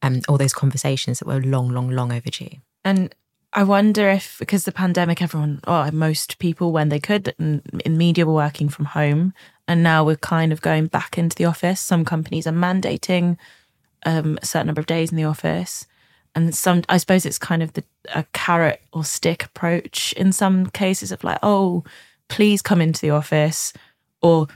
and 0.00 0.24
all 0.28 0.38
those 0.38 0.54
conversations 0.54 1.18
that 1.18 1.28
were 1.28 1.40
long, 1.40 1.70
long, 1.70 1.90
long 1.90 2.12
overdue. 2.12 2.56
And 2.84 3.14
I 3.52 3.64
wonder 3.64 4.08
if, 4.08 4.38
because 4.38 4.64
the 4.64 4.72
pandemic, 4.72 5.20
everyone, 5.20 5.60
or 5.66 5.90
most 5.92 6.38
people, 6.38 6.72
when 6.72 6.88
they 6.88 6.98
could, 6.98 7.34
in, 7.38 7.62
in 7.84 7.98
media, 7.98 8.26
were 8.26 8.32
working 8.32 8.68
from 8.68 8.86
home. 8.86 9.34
And 9.68 9.82
now 9.82 10.04
we're 10.04 10.16
kind 10.16 10.52
of 10.52 10.62
going 10.62 10.86
back 10.86 11.18
into 11.18 11.36
the 11.36 11.44
office. 11.44 11.80
Some 11.80 12.04
companies 12.04 12.46
are 12.46 12.52
mandating 12.52 13.36
um, 14.04 14.38
a 14.42 14.46
certain 14.46 14.66
number 14.66 14.80
of 14.80 14.86
days 14.86 15.10
in 15.10 15.16
the 15.16 15.24
office. 15.24 15.86
And 16.34 16.54
some, 16.54 16.82
I 16.88 16.96
suppose 16.96 17.26
it's 17.26 17.38
kind 17.38 17.62
of 17.62 17.74
the 17.74 17.84
a 18.14 18.24
carrot 18.32 18.80
or 18.92 19.04
stick 19.04 19.44
approach 19.44 20.12
in 20.14 20.32
some 20.32 20.66
cases 20.66 21.12
of 21.12 21.22
like, 21.22 21.38
oh, 21.42 21.84
please 22.28 22.62
come 22.62 22.80
into 22.80 23.00
the 23.00 23.10
office, 23.10 23.72
or 24.22 24.48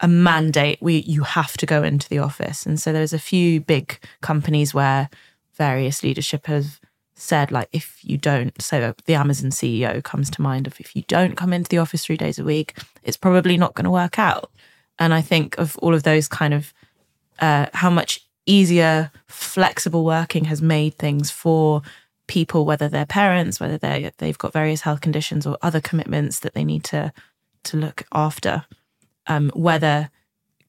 a 0.00 0.08
mandate 0.08 0.78
we 0.82 0.98
you 1.02 1.22
have 1.22 1.56
to 1.58 1.66
go 1.66 1.82
into 1.82 2.08
the 2.08 2.18
office. 2.18 2.66
And 2.66 2.80
so 2.80 2.92
there's 2.92 3.12
a 3.12 3.18
few 3.18 3.60
big 3.60 3.98
companies 4.20 4.74
where 4.74 5.08
various 5.54 6.02
leadership 6.02 6.46
have 6.46 6.80
said 7.14 7.52
like 7.52 7.68
if 7.72 8.00
you 8.02 8.16
don't 8.16 8.60
so 8.60 8.92
the 9.04 9.14
amazon 9.14 9.50
ceo 9.50 10.02
comes 10.02 10.28
to 10.28 10.42
mind 10.42 10.66
of 10.66 10.80
if 10.80 10.96
you 10.96 11.02
don't 11.06 11.36
come 11.36 11.52
into 11.52 11.68
the 11.68 11.78
office 11.78 12.04
three 12.04 12.16
days 12.16 12.36
a 12.36 12.42
week 12.42 12.76
it's 13.04 13.16
probably 13.16 13.56
not 13.56 13.74
going 13.74 13.84
to 13.84 13.90
work 13.90 14.18
out. 14.18 14.50
And 14.98 15.14
i 15.14 15.20
think 15.20 15.56
of 15.58 15.76
all 15.78 15.94
of 15.94 16.02
those 16.02 16.26
kind 16.26 16.52
of 16.52 16.72
uh, 17.38 17.66
how 17.72 17.90
much 17.90 18.26
easier 18.46 19.10
flexible 19.26 20.04
working 20.04 20.44
has 20.46 20.60
made 20.60 20.96
things 20.98 21.30
for 21.30 21.82
people 22.26 22.64
whether 22.64 22.88
they're 22.88 23.06
parents 23.06 23.60
whether 23.60 23.76
they 23.76 24.10
they've 24.18 24.38
got 24.38 24.52
various 24.52 24.82
health 24.82 25.00
conditions 25.00 25.46
or 25.46 25.58
other 25.60 25.80
commitments 25.80 26.38
that 26.40 26.54
they 26.54 26.64
need 26.64 26.82
to 26.82 27.12
to 27.62 27.76
look 27.76 28.04
after 28.12 28.64
um, 29.26 29.50
whether 29.54 30.10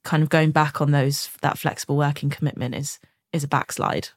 kind 0.04 0.22
of 0.22 0.30
going 0.30 0.52
back 0.52 0.82
on 0.82 0.92
those 0.92 1.30
that 1.42 1.58
flexible 1.58 1.96
working 1.96 2.30
commitment 2.30 2.76
is 2.76 3.00
is 3.32 3.44
a 3.44 3.48
backslide. 3.48 4.10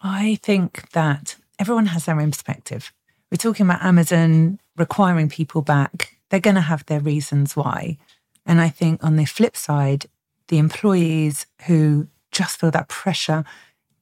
I 0.00 0.38
think 0.42 0.90
that 0.90 1.36
everyone 1.58 1.86
has 1.86 2.04
their 2.04 2.20
own 2.20 2.30
perspective. 2.30 2.92
We're 3.30 3.36
talking 3.36 3.66
about 3.66 3.84
Amazon 3.84 4.60
requiring 4.76 5.28
people 5.28 5.60
back. 5.60 6.16
They're 6.28 6.40
going 6.40 6.54
to 6.54 6.62
have 6.62 6.86
their 6.86 7.00
reasons 7.00 7.56
why. 7.56 7.98
And 8.46 8.60
I 8.60 8.68
think 8.68 9.02
on 9.02 9.16
the 9.16 9.24
flip 9.24 9.56
side, 9.56 10.06
the 10.48 10.58
employees 10.58 11.46
who 11.66 12.06
just 12.38 12.58
feel 12.58 12.70
that 12.70 12.88
pressure 12.88 13.44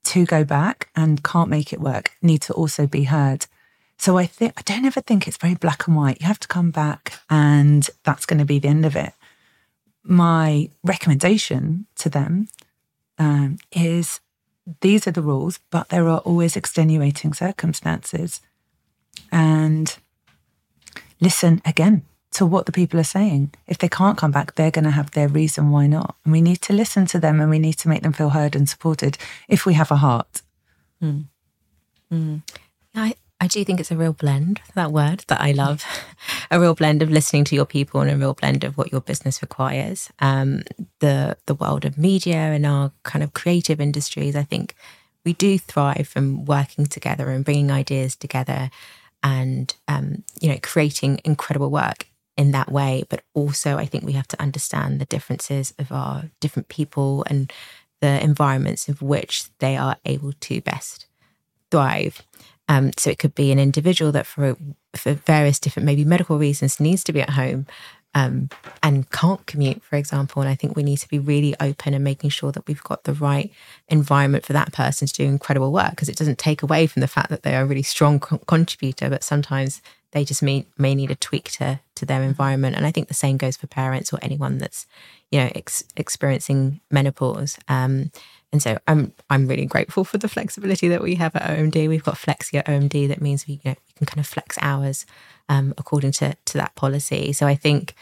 to 0.04 0.24
go 0.24 0.44
back 0.44 0.88
and 0.94 1.24
can't 1.24 1.50
make 1.50 1.72
it 1.72 1.80
work 1.80 2.12
need 2.22 2.42
to 2.42 2.52
also 2.52 2.86
be 2.86 3.04
heard. 3.04 3.46
So 3.98 4.18
I 4.18 4.26
think 4.26 4.52
I 4.56 4.62
don't 4.62 4.84
ever 4.84 5.00
think 5.00 5.26
it's 5.26 5.38
very 5.38 5.54
black 5.54 5.86
and 5.86 5.96
white. 5.96 6.20
You 6.20 6.26
have 6.26 6.40
to 6.40 6.48
come 6.48 6.70
back 6.70 7.14
and 7.30 7.88
that's 8.04 8.26
going 8.26 8.38
to 8.38 8.44
be 8.44 8.58
the 8.58 8.68
end 8.68 8.86
of 8.86 8.94
it 8.94 9.12
my 10.08 10.70
recommendation 10.84 11.86
to 11.96 12.08
them 12.08 12.48
um, 13.18 13.58
is 13.72 14.20
these 14.80 15.06
are 15.06 15.12
the 15.12 15.22
rules, 15.22 15.58
but 15.70 15.88
there 15.88 16.08
are 16.08 16.18
always 16.18 16.56
extenuating 16.56 17.32
circumstances. 17.32 18.40
And 19.30 19.96
listen 21.20 21.62
again 21.64 22.04
to 22.32 22.46
what 22.46 22.66
the 22.66 22.72
people 22.72 23.00
are 23.00 23.04
saying. 23.04 23.52
If 23.66 23.78
they 23.78 23.88
can't 23.88 24.18
come 24.18 24.30
back, 24.30 24.54
they're 24.54 24.70
going 24.70 24.84
to 24.84 24.90
have 24.90 25.12
their 25.12 25.28
reason 25.28 25.70
why 25.70 25.86
not. 25.86 26.16
And 26.24 26.32
we 26.32 26.42
need 26.42 26.60
to 26.62 26.72
listen 26.72 27.06
to 27.06 27.18
them 27.18 27.40
and 27.40 27.50
we 27.50 27.58
need 27.58 27.74
to 27.78 27.88
make 27.88 28.02
them 28.02 28.12
feel 28.12 28.30
heard 28.30 28.54
and 28.54 28.68
supported 28.68 29.16
if 29.48 29.64
we 29.64 29.74
have 29.74 29.90
a 29.90 29.96
heart. 29.96 30.42
Mm. 31.02 31.24
Mm. 32.12 32.42
I, 32.94 33.14
I 33.40 33.46
do 33.46 33.64
think 33.64 33.80
it's 33.80 33.90
a 33.90 33.96
real 33.96 34.12
blend, 34.12 34.60
that 34.74 34.92
word 34.92 35.24
that 35.28 35.40
I 35.40 35.52
love, 35.52 35.84
a 36.50 36.60
real 36.60 36.74
blend 36.74 37.02
of 37.02 37.10
listening 37.10 37.44
to 37.44 37.54
your 37.54 37.66
people 37.66 38.00
and 38.00 38.10
a 38.10 38.16
real 38.16 38.34
blend 38.34 38.64
of 38.64 38.76
what 38.76 38.92
your 38.92 39.00
business 39.00 39.42
requires. 39.42 40.10
Um, 40.20 40.62
the 41.00 41.36
the 41.46 41.54
world 41.54 41.84
of 41.84 41.98
media 41.98 42.36
and 42.36 42.64
our 42.64 42.92
kind 43.02 43.22
of 43.22 43.34
creative 43.34 43.80
industries, 43.80 44.36
I 44.36 44.42
think 44.42 44.74
we 45.24 45.32
do 45.32 45.58
thrive 45.58 46.08
from 46.08 46.44
working 46.44 46.86
together 46.86 47.30
and 47.30 47.44
bringing 47.44 47.70
ideas 47.70 48.16
together 48.16 48.70
and 49.22 49.74
um, 49.88 50.22
you 50.40 50.48
know 50.48 50.58
creating 50.62 51.20
incredible 51.24 51.70
work 51.70 52.06
in 52.36 52.52
that 52.52 52.70
way. 52.70 53.04
But 53.08 53.22
also, 53.34 53.76
I 53.76 53.86
think 53.86 54.04
we 54.04 54.12
have 54.12 54.28
to 54.28 54.40
understand 54.40 55.00
the 55.00 55.06
differences 55.06 55.74
of 55.78 55.92
our 55.92 56.24
different 56.40 56.68
people 56.68 57.24
and 57.28 57.52
the 58.00 58.22
environments 58.22 58.88
of 58.88 59.02
which 59.02 59.46
they 59.58 59.76
are 59.76 59.96
able 60.04 60.32
to 60.32 60.60
best 60.60 61.06
thrive. 61.70 62.22
Um, 62.68 62.90
so 62.96 63.10
it 63.10 63.18
could 63.18 63.34
be 63.34 63.52
an 63.52 63.58
individual 63.58 64.12
that, 64.12 64.26
for 64.26 64.56
for 64.94 65.14
various 65.14 65.58
different 65.58 65.86
maybe 65.86 66.04
medical 66.04 66.38
reasons, 66.38 66.80
needs 66.80 67.04
to 67.04 67.12
be 67.12 67.20
at 67.20 67.30
home 67.30 67.66
um, 68.16 68.48
and 68.82 69.10
can't 69.10 69.44
commute, 69.46 69.82
for 69.84 69.96
example. 69.96 70.40
And 70.40 70.50
I 70.50 70.54
think 70.54 70.74
we 70.74 70.82
need 70.82 70.96
to 70.98 71.08
be 71.08 71.18
really 71.18 71.54
open 71.60 71.92
and 71.92 72.02
making 72.02 72.30
sure 72.30 72.50
that 72.50 72.66
we've 72.66 72.82
got 72.82 73.04
the 73.04 73.12
right 73.12 73.52
environment 73.88 74.46
for 74.46 74.54
that 74.54 74.72
person 74.72 75.06
to 75.06 75.12
do 75.12 75.24
incredible 75.24 75.70
work 75.70 75.90
because 75.90 76.08
it 76.08 76.16
doesn't 76.16 76.38
take 76.38 76.62
away 76.62 76.86
from 76.86 77.00
the 77.00 77.08
fact 77.08 77.28
that 77.28 77.42
they 77.42 77.54
are 77.54 77.62
a 77.62 77.66
really 77.66 77.82
strong 77.82 78.18
co- 78.18 78.38
contributor, 78.38 79.10
but 79.10 79.22
sometimes 79.22 79.82
they 80.16 80.24
just 80.24 80.42
may, 80.42 80.64
may 80.78 80.94
need 80.94 81.10
a 81.10 81.14
tweak 81.14 81.50
to 81.52 81.78
to 81.94 82.06
their 82.06 82.22
environment. 82.22 82.74
And 82.74 82.86
I 82.86 82.90
think 82.90 83.08
the 83.08 83.14
same 83.14 83.36
goes 83.36 83.56
for 83.56 83.66
parents 83.66 84.14
or 84.14 84.18
anyone 84.22 84.56
that's 84.56 84.86
you 85.30 85.38
know 85.38 85.50
ex- 85.54 85.84
experiencing 85.94 86.80
menopause. 86.90 87.58
Um, 87.68 88.10
and 88.50 88.62
so 88.62 88.78
I'm 88.88 89.12
I'm 89.28 89.46
really 89.46 89.66
grateful 89.66 90.04
for 90.04 90.16
the 90.16 90.28
flexibility 90.28 90.88
that 90.88 91.02
we 91.02 91.16
have 91.16 91.36
at 91.36 91.42
OMD. 91.42 91.86
We've 91.86 92.02
got 92.02 92.14
flexi 92.14 92.54
at 92.54 92.66
OMD 92.66 93.08
that 93.08 93.20
means 93.20 93.46
we, 93.46 93.60
you 93.62 93.70
know, 93.70 93.76
we 93.86 93.92
can 93.94 94.06
kind 94.06 94.20
of 94.20 94.26
flex 94.26 94.56
hours 94.62 95.04
um, 95.50 95.74
according 95.76 96.12
to 96.12 96.34
to 96.46 96.58
that 96.58 96.74
policy. 96.76 97.34
So 97.34 97.46
I 97.46 97.54
think 97.54 97.94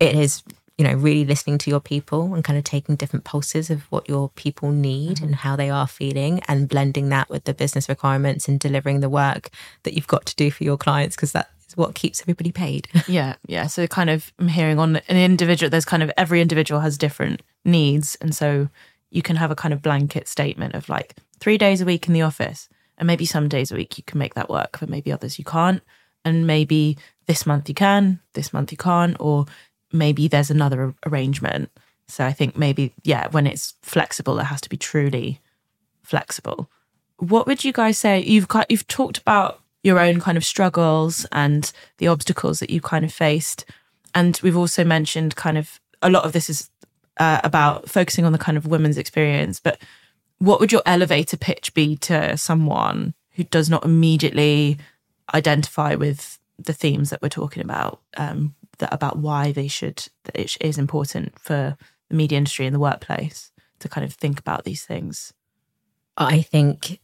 it 0.00 0.16
is 0.16 0.42
you 0.78 0.84
know 0.84 0.94
really 0.94 1.24
listening 1.24 1.58
to 1.58 1.70
your 1.70 1.80
people 1.80 2.34
and 2.34 2.44
kind 2.44 2.58
of 2.58 2.64
taking 2.64 2.96
different 2.96 3.24
pulses 3.24 3.70
of 3.70 3.82
what 3.90 4.08
your 4.08 4.30
people 4.30 4.70
need 4.70 5.16
mm-hmm. 5.16 5.26
and 5.26 5.34
how 5.36 5.56
they 5.56 5.70
are 5.70 5.86
feeling 5.86 6.40
and 6.48 6.68
blending 6.68 7.08
that 7.10 7.28
with 7.28 7.44
the 7.44 7.54
business 7.54 7.88
requirements 7.88 8.48
and 8.48 8.58
delivering 8.58 9.00
the 9.00 9.08
work 9.08 9.50
that 9.82 9.94
you've 9.94 10.06
got 10.06 10.26
to 10.26 10.36
do 10.36 10.50
for 10.50 10.64
your 10.64 10.76
clients 10.76 11.16
because 11.16 11.32
that 11.32 11.50
is 11.68 11.76
what 11.76 11.94
keeps 11.94 12.20
everybody 12.20 12.52
paid. 12.52 12.88
yeah, 13.08 13.36
yeah. 13.46 13.66
So 13.66 13.86
kind 13.86 14.10
of 14.10 14.32
I'm 14.38 14.48
hearing 14.48 14.78
on 14.78 14.96
an 14.96 15.16
individual. 15.16 15.70
There's 15.70 15.84
kind 15.84 16.02
of 16.02 16.10
every 16.16 16.40
individual 16.40 16.80
has 16.80 16.98
different 16.98 17.42
needs, 17.64 18.16
and 18.20 18.34
so 18.34 18.68
you 19.10 19.22
can 19.22 19.36
have 19.36 19.50
a 19.50 19.56
kind 19.56 19.74
of 19.74 19.82
blanket 19.82 20.26
statement 20.26 20.74
of 20.74 20.88
like 20.88 21.16
three 21.38 21.58
days 21.58 21.80
a 21.80 21.84
week 21.84 22.08
in 22.08 22.14
the 22.14 22.22
office. 22.22 22.68
And 22.98 23.06
maybe 23.06 23.26
some 23.26 23.48
days 23.48 23.72
a 23.72 23.74
week 23.74 23.98
you 23.98 24.04
can 24.04 24.18
make 24.18 24.34
that 24.34 24.48
work, 24.48 24.78
but 24.78 24.88
maybe 24.88 25.12
others 25.12 25.38
you 25.38 25.44
can't. 25.44 25.82
And 26.24 26.46
maybe 26.46 26.96
this 27.26 27.46
month 27.46 27.68
you 27.68 27.74
can, 27.74 28.20
this 28.34 28.52
month 28.52 28.70
you 28.70 28.78
can't, 28.78 29.16
or 29.18 29.46
maybe 29.92 30.28
there's 30.28 30.50
another 30.50 30.94
arrangement. 31.06 31.70
So 32.08 32.24
I 32.24 32.32
think 32.32 32.56
maybe, 32.56 32.92
yeah, 33.04 33.28
when 33.30 33.46
it's 33.46 33.74
flexible, 33.82 34.38
it 34.38 34.44
has 34.44 34.60
to 34.62 34.68
be 34.68 34.76
truly 34.76 35.40
flexible. 36.02 36.70
What 37.18 37.46
would 37.46 37.64
you 37.64 37.72
guys 37.72 37.98
say? 37.98 38.20
You've 38.20 38.48
you've 38.68 38.86
talked 38.86 39.18
about 39.18 39.60
your 39.82 39.98
own 39.98 40.20
kind 40.20 40.36
of 40.36 40.44
struggles 40.44 41.26
and 41.32 41.72
the 41.98 42.08
obstacles 42.08 42.60
that 42.60 42.70
you 42.70 42.80
kind 42.80 43.04
of 43.04 43.12
faced. 43.12 43.64
And 44.14 44.38
we've 44.42 44.56
also 44.56 44.84
mentioned 44.84 45.36
kind 45.36 45.58
of 45.58 45.80
a 46.02 46.10
lot 46.10 46.24
of 46.24 46.32
this 46.32 46.50
is 46.50 46.70
uh, 47.18 47.40
about 47.44 47.88
focusing 47.88 48.24
on 48.24 48.32
the 48.32 48.38
kind 48.38 48.56
of 48.56 48.66
women's 48.66 48.98
experience, 48.98 49.60
but 49.60 49.78
what 50.38 50.60
would 50.60 50.72
your 50.72 50.82
elevator 50.86 51.36
pitch 51.36 51.72
be 51.74 51.96
to 51.96 52.36
someone 52.36 53.14
who 53.32 53.44
does 53.44 53.70
not 53.70 53.84
immediately 53.84 54.78
identify 55.34 55.94
with 55.94 56.38
the 56.58 56.72
themes 56.72 57.10
that 57.10 57.22
we're 57.22 57.28
talking 57.28 57.62
about, 57.62 58.00
um, 58.16 58.54
that 58.78 58.92
about 58.92 59.18
why 59.18 59.52
they 59.52 59.68
should, 59.68 60.08
that 60.24 60.36
it 60.36 60.56
is 60.60 60.78
important 60.78 61.38
for 61.38 61.76
the 62.08 62.16
media 62.16 62.38
industry 62.38 62.66
and 62.66 62.74
the 62.74 62.80
workplace 62.80 63.50
to 63.80 63.88
kind 63.88 64.04
of 64.04 64.14
think 64.14 64.38
about 64.38 64.64
these 64.64 64.84
things? 64.84 65.32
I 66.16 66.42
think 66.42 67.00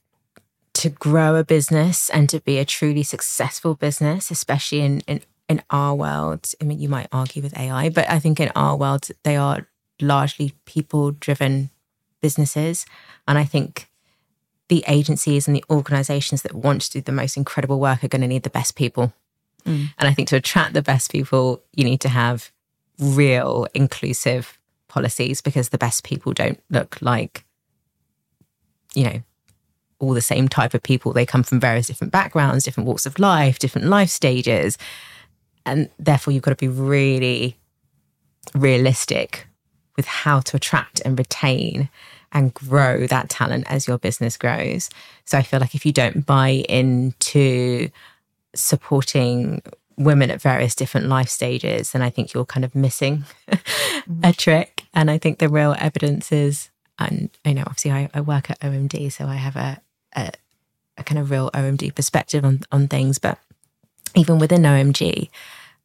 to 0.75 0.91
grow 0.91 1.37
a 1.37 1.45
business 1.45 2.09
and 2.11 2.29
to 2.29 2.41
be 2.41 2.59
a 2.59 2.65
truly 2.65 3.03
successful 3.03 3.75
business, 3.75 4.31
especially 4.31 4.81
in, 4.81 5.01
in, 5.01 5.21
in 5.49 5.63
our 5.71 5.95
world, 5.95 6.53
I 6.61 6.65
mean, 6.65 6.79
you 6.79 6.89
might 6.89 7.09
argue 7.11 7.43
with 7.43 7.59
AI, 7.59 7.89
but 7.89 8.09
I 8.09 8.19
think 8.19 8.39
in 8.39 8.51
our 8.55 8.77
world, 8.77 9.09
they 9.25 9.37
are 9.37 9.67
largely 10.01 10.55
people 10.67 11.11
driven 11.11 11.71
businesses. 12.21 12.87
And 13.27 13.39
I 13.39 13.45
think 13.45 13.89
the 14.69 14.85
agencies 14.87 15.49
and 15.49 15.57
the 15.57 15.65
organizations 15.71 16.43
that 16.43 16.55
want 16.55 16.83
to 16.83 16.91
do 16.93 17.01
the 17.01 17.13
most 17.13 17.37
incredible 17.37 17.81
work 17.81 18.05
are 18.05 18.09
going 18.09 18.23
to 18.23 18.29
need 18.29 18.43
the 18.43 18.51
best 18.51 18.77
people. 18.77 19.13
Mm. 19.65 19.93
And 19.99 20.09
I 20.09 20.15
think 20.15 20.29
to 20.29 20.37
attract 20.37 20.75
the 20.75 20.83
best 20.83 21.11
people, 21.11 21.63
you 21.75 21.85
need 21.85 22.01
to 22.03 22.09
have 22.09 22.51
real 22.99 23.67
inclusive 23.75 24.59
policies 24.89 25.41
because 25.41 25.69
the 25.69 25.79
best 25.79 26.05
people 26.05 26.33
don't 26.33 26.61
look 26.71 27.01
like, 27.01 27.45
you 28.95 29.05
know, 29.05 29.23
all 30.01 30.15
the 30.15 30.21
same 30.21 30.49
type 30.49 30.75
of 30.75 30.83
people. 30.83 31.13
They 31.13 31.27
come 31.27 31.43
from 31.43 31.61
various 31.61 31.89
different 31.89 32.13
backgrounds, 32.13 32.65
different 32.65 32.87
walks 32.87 33.07
of 33.07 33.19
life, 33.19 33.59
different 33.59 33.89
life 33.89 34.11
stages. 34.11 34.79
And 35.67 35.91
therefore, 35.99 36.33
you've 36.33 36.43
got 36.43 36.53
to 36.53 36.57
be 36.57 36.69
really 36.69 37.57
realistic 38.55 39.47
with 39.97 40.07
how 40.07 40.41
to 40.41 40.57
attract 40.57 41.01
and 41.05 41.19
retain 41.19 41.89
and 42.33 42.55
grow 42.55 43.07
that 43.07 43.29
talent 43.29 43.65
as 43.69 43.87
your 43.87 43.99
business 43.99 44.37
grows. 44.37 44.91
So 45.25 45.39
I 45.39 45.43
feel 45.43 45.61
like 45.61 45.75
if 45.75 45.85
you 45.85 45.93
don't 45.93 46.25
buy 46.25 46.65
into 46.69 47.91
supporting 48.55 49.63
women 49.97 50.31
at 50.31 50.41
various 50.41 50.75
different 50.75 51.09
life 51.09 51.29
stages, 51.29 51.93
then 51.93 52.03
I 52.03 52.11
think 52.11 52.33
you're 52.33 52.45
kind 52.45 52.65
of 52.65 52.75
missing 52.75 53.25
a 54.23 54.33
trick. 54.33 54.85
And 54.95 55.11
I 55.11 55.19
think 55.19 55.39
the 55.39 55.49
real 55.49 55.75
evidence 55.79 56.33
is, 56.33 56.71
and 56.99 57.31
you 57.45 57.55
know, 57.55 57.65
obviously 57.67 57.91
I, 57.91 58.09
I 58.15 58.21
work 58.21 58.51
at 58.51 58.61
OMD, 58.61 59.13
so 59.13 59.27
I 59.27 59.35
have 59.35 59.57
a, 59.57 59.81
a, 60.15 60.33
a 60.97 61.05
kind 61.05 61.19
of 61.19 61.31
real 61.31 61.51
OMD 61.51 61.95
perspective 61.95 62.45
on, 62.45 62.61
on 62.71 62.89
things. 62.89 63.19
But 63.19 63.39
even 64.15 64.39
within 64.39 64.63
OMG, 64.63 65.29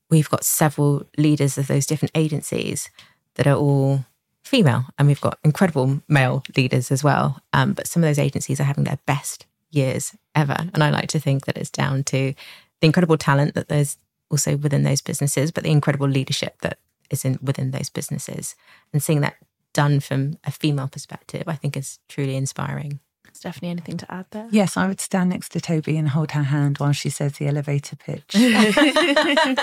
we've 0.09 0.29
got 0.29 0.43
several 0.43 1.05
leaders 1.17 1.57
of 1.57 1.67
those 1.67 1.85
different 1.85 2.11
agencies 2.15 2.89
that 3.35 3.47
are 3.47 3.55
all 3.55 4.05
female, 4.43 4.85
and 4.97 5.07
we've 5.07 5.21
got 5.21 5.39
incredible 5.43 6.01
male 6.07 6.43
leaders 6.55 6.91
as 6.91 7.03
well. 7.03 7.39
Um, 7.51 7.73
but 7.73 7.87
some 7.87 8.03
of 8.03 8.09
those 8.09 8.19
agencies 8.19 8.59
are 8.59 8.65
having 8.65 8.83
their 8.83 8.99
best 9.05 9.47
years 9.75 10.15
ever, 10.35 10.55
and 10.73 10.83
I 10.83 10.89
like 10.89 11.07
to 11.09 11.19
think 11.19 11.45
that 11.45 11.57
it's 11.57 11.69
down 11.69 12.03
to 12.05 12.33
the 12.81 12.87
incredible 12.87 13.17
talent 13.17 13.55
that 13.55 13.69
there's 13.69 13.97
also 14.29 14.57
within 14.57 14.83
those 14.83 15.01
businesses, 15.01 15.51
but 15.51 15.63
the 15.63 15.71
incredible 15.71 16.07
leadership 16.07 16.59
that 16.61 16.79
is 17.09 17.25
in 17.25 17.37
within 17.41 17.71
those 17.71 17.89
businesses 17.89 18.55
and 18.91 19.01
seeing 19.03 19.21
that 19.21 19.35
done 19.73 19.99
from 19.99 20.37
a 20.43 20.51
female 20.51 20.87
perspective, 20.87 21.43
I 21.47 21.55
think 21.55 21.75
is 21.77 21.99
truly 22.07 22.35
inspiring. 22.35 22.99
Stefanie, 23.33 23.69
anything 23.69 23.97
to 23.97 24.11
add 24.13 24.27
there? 24.29 24.47
Yes, 24.51 24.77
I 24.77 24.87
would 24.87 25.01
stand 25.01 25.31
next 25.31 25.49
to 25.53 25.59
Tobi 25.59 25.97
and 25.97 26.09
hold 26.09 26.31
her 26.31 26.43
hand 26.43 26.77
while 26.77 26.91
she 26.91 27.09
says 27.09 27.33
the 27.33 27.47
elevator 27.47 27.95
pitch. 27.95 28.35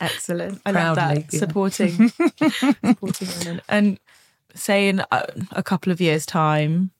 Excellent. 0.00 0.60
I 0.64 0.72
Proudly, 0.72 0.74
love 0.74 0.96
that. 0.96 1.32
yeah. 1.32 1.38
Supporting, 1.38 2.08
supporting 2.08 3.28
women. 3.38 3.60
And 3.68 4.00
say 4.54 4.88
in 4.88 5.00
a, 5.00 5.06
uh, 5.10 5.26
a 5.52 5.62
couple 5.62 5.92
of 5.92 6.00
years' 6.00 6.26
time, 6.26 6.90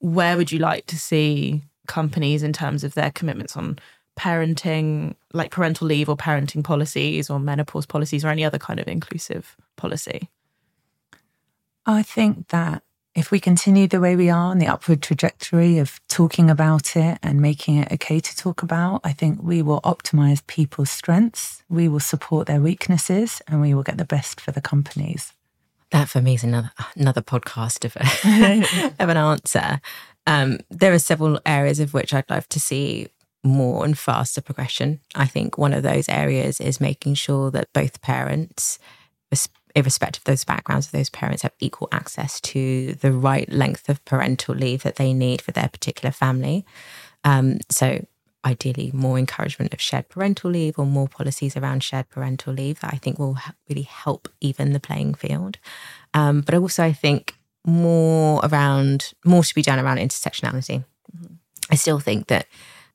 where 0.00 0.36
would 0.36 0.52
you 0.52 0.58
like 0.58 0.86
to 0.86 0.98
see 0.98 1.62
companies 1.86 2.42
in 2.42 2.52
terms 2.52 2.84
of 2.84 2.94
their 2.94 3.10
commitments 3.10 3.56
on 3.56 3.78
parenting, 4.18 5.14
like 5.32 5.50
parental 5.50 5.86
leave 5.86 6.08
or 6.08 6.16
parenting 6.16 6.64
policies 6.64 7.30
or 7.30 7.38
menopause 7.38 7.86
policies 7.86 8.24
or 8.24 8.28
any 8.28 8.44
other 8.44 8.58
kind 8.58 8.80
of 8.80 8.88
inclusive 8.88 9.56
policy? 9.76 10.28
I 11.84 12.02
think 12.02 12.48
that 12.48 12.82
if 13.14 13.30
we 13.30 13.40
continue 13.40 13.86
the 13.86 14.00
way 14.00 14.14
we 14.14 14.28
are 14.28 14.50
on 14.50 14.58
the 14.58 14.66
upward 14.66 15.00
trajectory 15.00 15.78
of 15.78 16.00
talking 16.06 16.50
about 16.50 16.96
it 16.96 17.18
and 17.22 17.40
making 17.40 17.78
it 17.78 17.90
okay 17.92 18.20
to 18.20 18.36
talk 18.36 18.62
about, 18.62 19.00
I 19.04 19.12
think 19.12 19.42
we 19.42 19.62
will 19.62 19.80
optimize 19.82 20.46
people's 20.46 20.90
strengths, 20.90 21.62
we 21.68 21.88
will 21.88 22.00
support 22.00 22.46
their 22.46 22.60
weaknesses, 22.60 23.40
and 23.48 23.62
we 23.62 23.72
will 23.72 23.82
get 23.82 23.96
the 23.96 24.04
best 24.04 24.38
for 24.38 24.50
the 24.50 24.60
companies. 24.60 25.32
That 25.92 26.08
for 26.08 26.20
me 26.20 26.34
is 26.34 26.44
another 26.44 26.72
another 26.96 27.22
podcast 27.22 27.84
of, 27.84 27.96
a, 27.96 28.92
of 29.02 29.08
an 29.08 29.16
answer. 29.16 29.80
Um, 30.26 30.58
there 30.70 30.92
are 30.92 30.98
several 30.98 31.40
areas 31.46 31.78
of 31.78 31.94
which 31.94 32.12
I'd 32.12 32.28
love 32.28 32.48
to 32.48 32.60
see 32.60 33.08
more 33.44 33.84
and 33.84 33.96
faster 33.96 34.40
progression. 34.40 35.00
I 35.14 35.26
think 35.26 35.56
one 35.56 35.72
of 35.72 35.82
those 35.82 36.08
areas 36.08 36.60
is 36.60 36.80
making 36.80 37.14
sure 37.14 37.50
that 37.52 37.72
both 37.72 38.02
parents, 38.02 38.78
irrespective 39.76 40.22
of 40.22 40.24
those 40.24 40.44
backgrounds 40.44 40.86
of 40.86 40.92
those 40.92 41.10
parents, 41.10 41.42
have 41.42 41.52
equal 41.60 41.88
access 41.92 42.40
to 42.40 42.94
the 42.94 43.12
right 43.12 43.48
length 43.50 43.88
of 43.88 44.04
parental 44.04 44.54
leave 44.54 44.82
that 44.82 44.96
they 44.96 45.12
need 45.12 45.40
for 45.40 45.52
their 45.52 45.68
particular 45.68 46.10
family. 46.10 46.64
Um, 47.22 47.58
so 47.70 48.04
ideally 48.46 48.90
more 48.94 49.18
encouragement 49.18 49.74
of 49.74 49.80
shared 49.80 50.08
parental 50.08 50.50
leave 50.50 50.78
or 50.78 50.86
more 50.86 51.08
policies 51.08 51.56
around 51.56 51.82
shared 51.82 52.08
parental 52.08 52.54
leave 52.54 52.80
that 52.80 52.94
I 52.94 52.96
think 52.96 53.18
will 53.18 53.36
really 53.68 53.82
help 53.82 54.28
even 54.40 54.72
the 54.72 54.80
playing 54.80 55.14
field. 55.14 55.58
Um, 56.14 56.40
but 56.40 56.54
also, 56.54 56.84
I 56.84 56.92
think 56.92 57.34
more 57.66 58.40
around 58.44 59.12
more 59.24 59.42
to 59.42 59.54
be 59.54 59.62
done 59.62 59.80
around 59.80 59.98
intersectionality. 59.98 60.84
I 61.70 61.74
still 61.74 61.98
think 61.98 62.28
that 62.28 62.46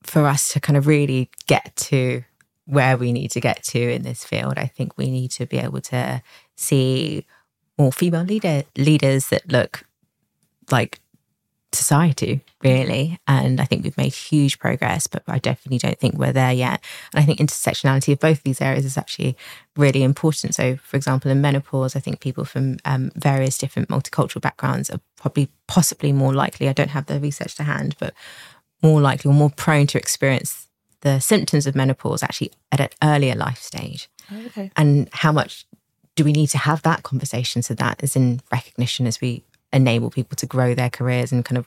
for 0.02 0.26
us 0.26 0.52
to 0.54 0.60
kind 0.60 0.78
of 0.78 0.86
really 0.86 1.30
get 1.46 1.76
to 1.76 2.24
where 2.64 2.96
we 2.96 3.12
need 3.12 3.30
to 3.32 3.40
get 3.40 3.62
to 3.64 3.78
in 3.78 4.02
this 4.02 4.24
field, 4.24 4.54
I 4.56 4.66
think 4.66 4.96
we 4.96 5.10
need 5.10 5.30
to 5.32 5.46
be 5.46 5.58
able 5.58 5.82
to 5.82 6.22
see 6.56 7.26
more 7.76 7.92
female 7.92 8.24
leader 8.24 8.62
leaders 8.76 9.28
that 9.28 9.52
look 9.52 9.84
like 10.70 11.00
society 11.74 12.40
really. 12.62 13.18
And 13.26 13.60
i 13.60 13.64
think 13.64 13.82
we've 13.82 13.96
made 13.96 14.12
huge 14.12 14.58
progress 14.58 15.06
but 15.06 15.22
i 15.26 15.38
definitely 15.38 15.78
don't 15.78 15.98
think 15.98 16.14
we're 16.16 16.32
there 16.32 16.52
yet. 16.52 16.82
And 17.12 17.22
i 17.22 17.24
think 17.24 17.38
intersectionality 17.38 18.12
of 18.12 18.20
both 18.20 18.38
of 18.38 18.44
these 18.44 18.60
areas 18.60 18.84
is 18.84 18.98
actually 18.98 19.36
really 19.76 20.02
important. 20.02 20.54
So 20.54 20.76
for 20.76 20.96
example 20.96 21.30
in 21.30 21.40
menopause 21.40 21.96
i 21.96 22.00
think 22.00 22.20
people 22.20 22.44
from 22.44 22.78
um, 22.84 23.10
various 23.16 23.58
different 23.58 23.88
multicultural 23.88 24.40
backgrounds 24.40 24.90
are 24.90 25.00
probably 25.16 25.48
possibly 25.66 26.12
more 26.12 26.34
likely 26.34 26.68
i 26.68 26.72
don't 26.72 26.90
have 26.90 27.06
the 27.06 27.20
research 27.20 27.54
to 27.56 27.62
hand 27.62 27.96
but 27.98 28.14
more 28.82 29.00
likely 29.00 29.30
or 29.30 29.34
more 29.34 29.50
prone 29.50 29.86
to 29.86 29.98
experience 29.98 30.68
the 31.02 31.20
symptoms 31.20 31.66
of 31.66 31.74
menopause 31.74 32.22
actually 32.22 32.52
at 32.70 32.80
an 32.80 32.88
earlier 33.02 33.34
life 33.34 33.58
stage. 33.58 34.08
Okay. 34.46 34.70
and 34.76 35.08
how 35.12 35.32
much 35.32 35.66
do 36.14 36.24
we 36.24 36.32
need 36.32 36.46
to 36.48 36.58
have 36.58 36.82
that 36.82 37.02
conversation 37.02 37.62
so 37.62 37.74
that 37.74 38.02
is 38.02 38.16
in 38.16 38.40
recognition 38.50 39.06
as 39.06 39.20
we 39.20 39.42
enable 39.72 40.10
people 40.10 40.36
to 40.36 40.46
grow 40.46 40.74
their 40.74 40.90
careers 40.90 41.32
and 41.32 41.44
kind 41.44 41.58
of 41.58 41.66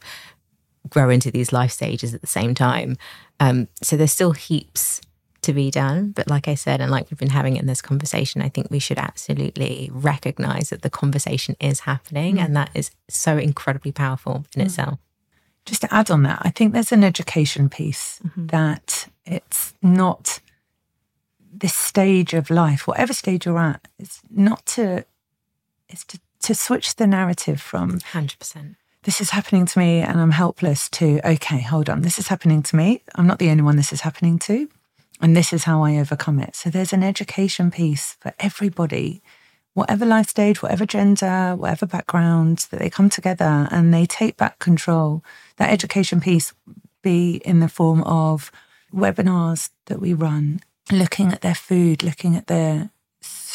grow 0.89 1.09
into 1.09 1.31
these 1.31 1.51
life 1.51 1.71
stages 1.71 2.13
at 2.13 2.21
the 2.21 2.27
same 2.27 2.53
time. 2.53 2.97
Um, 3.39 3.67
so 3.81 3.97
there's 3.97 4.13
still 4.13 4.33
heaps 4.33 5.01
to 5.41 5.53
be 5.53 5.69
done 5.69 6.09
but 6.09 6.27
like 6.27 6.47
i 6.47 6.55
said 6.55 6.81
and 6.81 6.89
like 6.89 7.05
we've 7.11 7.19
been 7.19 7.29
having 7.29 7.55
in 7.55 7.67
this 7.67 7.79
conversation 7.79 8.41
i 8.41 8.49
think 8.49 8.71
we 8.71 8.79
should 8.79 8.97
absolutely 8.97 9.91
recognize 9.93 10.71
that 10.71 10.81
the 10.81 10.89
conversation 10.89 11.55
is 11.59 11.81
happening 11.81 12.37
mm. 12.37 12.43
and 12.43 12.55
that 12.55 12.71
is 12.73 12.89
so 13.07 13.37
incredibly 13.37 13.91
powerful 13.91 14.45
in 14.55 14.63
mm. 14.63 14.65
itself. 14.65 14.97
Just 15.65 15.81
to 15.81 15.93
add 15.93 16.11
on 16.11 16.23
that, 16.23 16.39
I 16.43 16.49
think 16.49 16.73
there's 16.73 16.91
an 16.91 17.03
education 17.03 17.69
piece 17.69 18.19
mm-hmm. 18.23 18.47
that 18.47 19.07
it's 19.25 19.73
not 19.81 20.39
this 21.51 21.73
stage 21.73 22.33
of 22.33 22.49
life, 22.49 22.87
whatever 22.87 23.13
stage 23.13 23.45
you're 23.45 23.57
at, 23.57 23.87
it's 23.97 24.21
not 24.29 24.65
to, 24.67 25.05
it's 25.89 26.03
to, 26.05 26.19
to 26.45 26.55
switch 26.55 26.95
the 26.95 27.07
narrative 27.07 27.61
from 27.61 27.99
100% 27.99 28.75
this 29.05 29.21
is 29.21 29.29
happening 29.29 29.65
to 29.67 29.79
me 29.79 29.99
and 29.99 30.19
I'm 30.19 30.31
helpless 30.31 30.89
to, 30.89 31.21
okay, 31.23 31.61
hold 31.61 31.89
on, 31.89 32.01
this 32.01 32.17
is 32.17 32.27
happening 32.27 32.63
to 32.63 32.75
me. 32.75 33.03
I'm 33.13 33.27
not 33.27 33.37
the 33.37 33.51
only 33.51 33.61
one 33.63 33.75
this 33.77 33.93
is 33.93 34.01
happening 34.01 34.39
to. 34.39 34.67
And 35.21 35.37
this 35.37 35.53
is 35.53 35.63
how 35.63 35.83
I 35.83 35.97
overcome 35.97 36.39
it. 36.39 36.55
So 36.55 36.69
there's 36.69 36.91
an 36.91 37.03
education 37.03 37.71
piece 37.71 38.17
for 38.19 38.33
everybody, 38.39 39.21
whatever 39.73 40.05
life 40.05 40.27
stage, 40.27 40.61
whatever 40.61 40.85
gender, 40.85 41.55
whatever 41.55 41.85
background, 41.85 42.67
that 42.71 42.79
they 42.79 42.89
come 42.89 43.09
together 43.09 43.67
and 43.71 43.93
they 43.93 44.05
take 44.07 44.37
back 44.37 44.59
control. 44.59 45.23
That 45.57 45.71
education 45.71 46.19
piece 46.19 46.53
be 47.01 47.35
in 47.45 47.59
the 47.59 47.69
form 47.69 48.03
of 48.03 48.51
webinars 48.93 49.69
that 49.85 50.01
we 50.01 50.13
run, 50.13 50.61
looking 50.91 51.31
at 51.31 51.41
their 51.41 51.55
food, 51.55 52.03
looking 52.03 52.35
at 52.35 52.47
their 52.47 52.89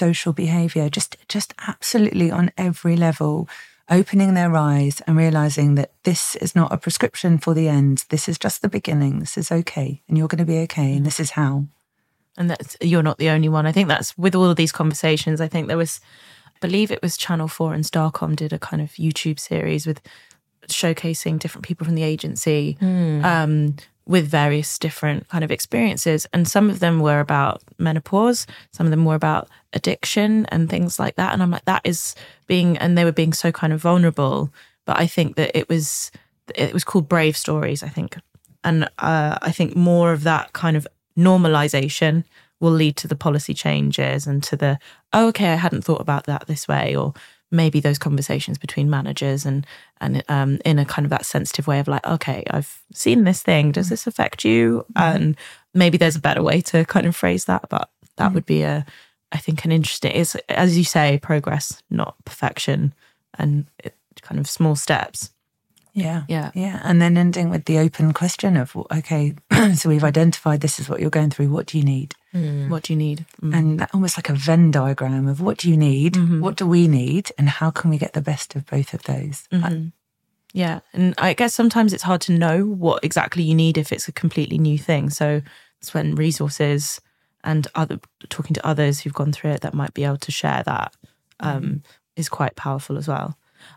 social 0.05 0.33
behavior, 0.35 0.87
just 0.99 1.13
just 1.35 1.51
absolutely 1.73 2.31
on 2.39 2.51
every 2.57 2.97
level, 2.97 3.49
opening 3.89 4.35
their 4.35 4.55
eyes 4.57 5.03
and 5.07 5.17
realizing 5.17 5.77
that 5.77 5.91
this 6.03 6.37
is 6.45 6.55
not 6.55 6.73
a 6.73 6.83
prescription 6.85 7.39
for 7.39 7.55
the 7.55 7.69
end. 7.69 7.97
This 8.09 8.29
is 8.29 8.39
just 8.45 8.61
the 8.63 8.69
beginning. 8.79 9.15
This 9.21 9.37
is 9.37 9.53
okay, 9.61 9.89
and 10.09 10.17
you're 10.17 10.33
going 10.33 10.47
to 10.47 10.53
be 10.55 10.63
okay, 10.67 10.97
and 10.97 11.05
this 11.07 11.21
is 11.21 11.31
how. 11.41 11.55
and 12.37 12.49
that's 12.51 12.77
you're 12.81 13.09
not 13.09 13.19
the 13.19 13.31
only 13.31 13.49
one. 13.49 13.67
I 13.69 13.73
think 13.73 13.89
that's 13.89 14.17
with 14.17 14.35
all 14.35 14.51
of 14.51 14.57
these 14.57 14.73
conversations. 14.73 15.41
I 15.41 15.49
think 15.49 15.69
there 15.69 15.77
was, 15.85 16.01
I 16.57 16.59
believe 16.67 16.91
it 16.91 17.03
was 17.03 17.17
Channel 17.17 17.49
Four 17.49 17.75
and 17.75 17.85
Starcom 17.85 18.35
did 18.37 18.53
a 18.53 18.59
kind 18.59 18.83
of 18.83 18.91
YouTube 18.93 19.39
series 19.39 19.87
with 19.87 20.01
showcasing 20.73 21.39
different 21.39 21.65
people 21.65 21.85
from 21.85 21.95
the 21.95 22.03
agency 22.03 22.77
um, 23.25 23.77
with 24.07 24.27
various 24.27 24.79
different 24.79 25.29
kind 25.29 25.45
of 25.45 25.51
experiences, 25.51 26.27
and 26.33 26.49
some 26.49 26.71
of 26.71 26.81
them 26.81 27.01
were 27.01 27.21
about 27.21 27.63
menopause, 27.79 28.47
some 28.73 28.87
of 28.87 28.91
them 28.91 29.05
were 29.05 29.15
about 29.15 29.49
addiction 29.73 30.47
and 30.47 30.69
things 30.69 30.99
like 30.99 31.15
that. 31.17 31.33
And 31.33 31.43
I'm 31.43 31.51
like, 31.51 31.65
that 31.67 31.83
is 31.85 32.15
being, 32.47 32.77
and 32.79 32.97
they 32.97 33.05
were 33.05 33.13
being 33.13 33.33
so 33.33 33.53
kind 33.53 33.73
of 33.73 33.81
vulnerable. 33.81 34.53
But 34.85 34.99
I 34.99 35.07
think 35.07 35.37
that 35.37 35.57
it 35.57 35.69
was 35.69 36.11
it 36.55 36.73
was 36.73 36.85
called 36.85 37.09
Brave 37.09 37.37
Stories. 37.37 37.83
I 37.83 37.89
think 37.89 38.17
and 38.65 38.85
uh, 38.99 39.39
I 39.41 39.53
think 39.53 39.77
more 39.77 40.13
of 40.13 40.23
that 40.25 40.53
kind 40.53 40.77
of 40.77 40.87
normalization 41.17 42.25
will 42.61 42.73
lead 42.73 42.97
to 42.97 43.09
the 43.09 43.17
policy 43.17 43.55
changes 43.55 44.27
and 44.27 44.43
to 44.45 44.57
the 44.57 44.79
oh, 45.13 45.29
okay, 45.29 45.53
I 45.53 45.57
hadn't 45.57 45.83
thought 45.83 46.01
about 46.01 46.25
that 46.27 46.47
this 46.47 46.69
way, 46.69 46.95
or 46.95 47.15
maybe 47.51 47.81
those 47.81 47.99
conversations 47.99 48.59
between 48.59 48.89
managers 48.89 49.45
and 49.45 49.67
and 50.01 50.23
um, 50.29 50.59
in 50.65 50.79
a 50.79 50.85
kind 50.85 51.05
of 51.05 51.11
that 51.11 51.27
sensitive 51.27 51.67
way 51.67 51.81
of 51.81 51.89
like, 51.89 52.07
okay, 52.07 52.45
I've 52.51 52.83
seen 52.93 53.25
this 53.25 53.43
thing. 53.43 53.73
Does 53.73 53.89
this 53.89 54.07
affect 54.07 54.45
you? 54.45 54.85
And 54.97 55.37
maybe 55.75 55.99
there's 55.99 56.17
a 56.17 56.21
better 56.21 56.43
way 56.43 56.61
to 56.63 56.85
kind 56.85 57.07
of 57.07 57.17
phrase 57.17 57.45
that, 57.47 57.69
but 57.69 57.91
that 58.17 58.33
would 58.33 58.47
be 58.47 58.63
a 58.63 58.87
I 59.33 59.39
think 59.39 59.65
an 59.65 59.73
interesting 59.73 60.13
is 60.13 60.37
as 60.49 60.77
you 60.77 60.85
say, 60.85 61.19
progress, 61.23 61.83
not 61.91 62.17
perfection, 62.25 62.95
and 63.39 63.67
it, 63.79 63.95
kind 64.23 64.41
of 64.41 64.49
small 64.49 64.77
steps. 64.77 65.31
Yeah. 65.93 66.23
Yeah. 66.29 66.51
Yeah. 66.55 66.81
And 66.85 67.01
then 67.03 67.17
ending 67.17 67.51
with 67.51 67.65
the 67.65 67.79
open 67.79 68.13
question 68.13 68.57
of, 68.57 68.77
okay, 68.77 69.35
so 69.75 69.89
we've 69.89 70.05
identified 70.05 70.61
this 70.61 70.79
is 70.79 70.89
what 70.89 71.01
you're 71.01 71.11
going 71.11 71.31
through. 71.31 71.51
What 71.51 71.67
do 71.67 71.79
you 71.79 71.85
need? 71.85 72.15
What 72.33 72.85
do 72.85 72.93
you 72.93 72.97
need? 72.97 73.27
Mm. 73.43 73.57
And 73.57 73.79
that 73.81 73.91
almost 73.93 74.17
like 74.17 74.29
a 74.29 74.35
Venn 74.35 74.71
diagram 74.71 75.27
of 75.27 75.41
what 75.41 75.59
do 75.59 75.69
you 75.69 75.77
need? 75.77 76.17
What 76.41 76.57
do 76.57 76.67
we 76.67 76.87
need? 76.87 77.33
And 77.37 77.49
how 77.49 77.71
can 77.71 77.91
we 77.91 77.99
get 77.99 78.13
the 78.13 78.21
best 78.21 78.55
of 78.55 78.67
both 78.67 78.95
of 78.95 79.03
those? 79.05 79.49
I- 79.53 79.93
Yeah. 80.53 80.81
And 80.93 81.15
I 81.19 81.33
guess 81.35 81.55
sometimes 81.55 81.93
it's 81.93 82.03
hard 82.05 82.21
to 82.23 82.33
know 82.33 82.65
what 82.65 83.05
exactly 83.05 83.43
you 83.43 83.55
need 83.55 83.77
if 83.79 83.93
it's 83.93 84.09
a 84.09 84.13
completely 84.13 84.59
new 84.59 84.79
thing. 84.79 85.11
So 85.11 85.43
it's 85.81 85.95
when 85.95 86.15
resources 86.15 87.01
and 87.43 87.67
other 87.75 87.99
talking 88.29 88.55
to 88.55 88.67
others 88.67 89.01
who've 89.01 89.15
gone 89.15 89.33
through 89.33 89.53
it 89.53 89.61
that 89.63 89.75
might 89.75 89.95
be 89.95 90.05
able 90.05 90.19
to 90.19 90.33
share 90.33 90.63
that 90.67 90.95
um, 91.41 91.83
is 92.17 92.29
quite 92.29 92.55
powerful 92.57 92.99
as 92.99 93.09
well. 93.09 93.37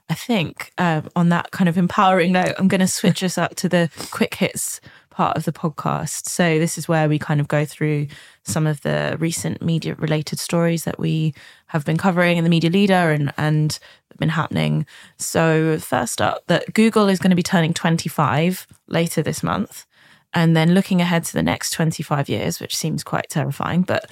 I 0.10 0.14
think 0.14 0.72
um, 0.78 1.10
on 1.16 1.30
that 1.30 1.52
kind 1.52 1.68
of 1.70 1.78
empowering 1.78 2.32
note, 2.32 2.54
I'm 2.58 2.68
going 2.68 2.82
to 2.82 2.88
switch 2.88 3.22
us 3.24 3.38
up 3.38 3.56
to 3.56 3.70
the 3.70 3.90
quick 4.12 4.36
hits 4.36 4.80
part 5.14 5.38
of 5.38 5.46
the 5.46 5.52
podcast. 5.52 6.28
So 6.28 6.60
this 6.60 6.78
is 6.78 6.88
where 6.88 7.08
we 7.08 7.20
kind 7.20 7.40
of 7.40 7.48
go 7.48 7.66
through 7.66 8.08
some 8.44 8.68
of 8.68 8.82
the 8.82 9.16
recent 9.20 9.62
media 9.62 9.96
related 9.96 10.40
stories 10.40 10.84
that 10.84 11.00
we 11.00 11.34
have 11.68 11.86
been 11.86 11.98
covering 11.98 12.38
in 12.38 12.44
the 12.44 12.50
media 12.50 12.70
leader 12.70 13.12
and 13.12 13.32
and 13.38 13.80
been 14.20 14.30
happening. 14.30 14.86
So 15.18 15.80
first 15.80 16.22
up, 16.22 16.46
that 16.48 16.74
Google 16.74 17.10
is 17.10 17.20
going 17.20 17.32
to 17.32 17.36
be 17.36 17.44
turning 17.44 17.74
25 17.74 18.68
later 18.88 19.24
this 19.24 19.42
month, 19.42 19.86
and 20.34 20.56
then 20.56 20.74
looking 20.74 21.02
ahead 21.02 21.24
to 21.26 21.34
the 21.34 21.44
next 21.44 21.72
25 21.72 22.30
years, 22.30 22.60
which 22.60 22.76
seems 22.76 23.04
quite 23.04 23.30
terrifying, 23.30 23.82
but 23.82 24.12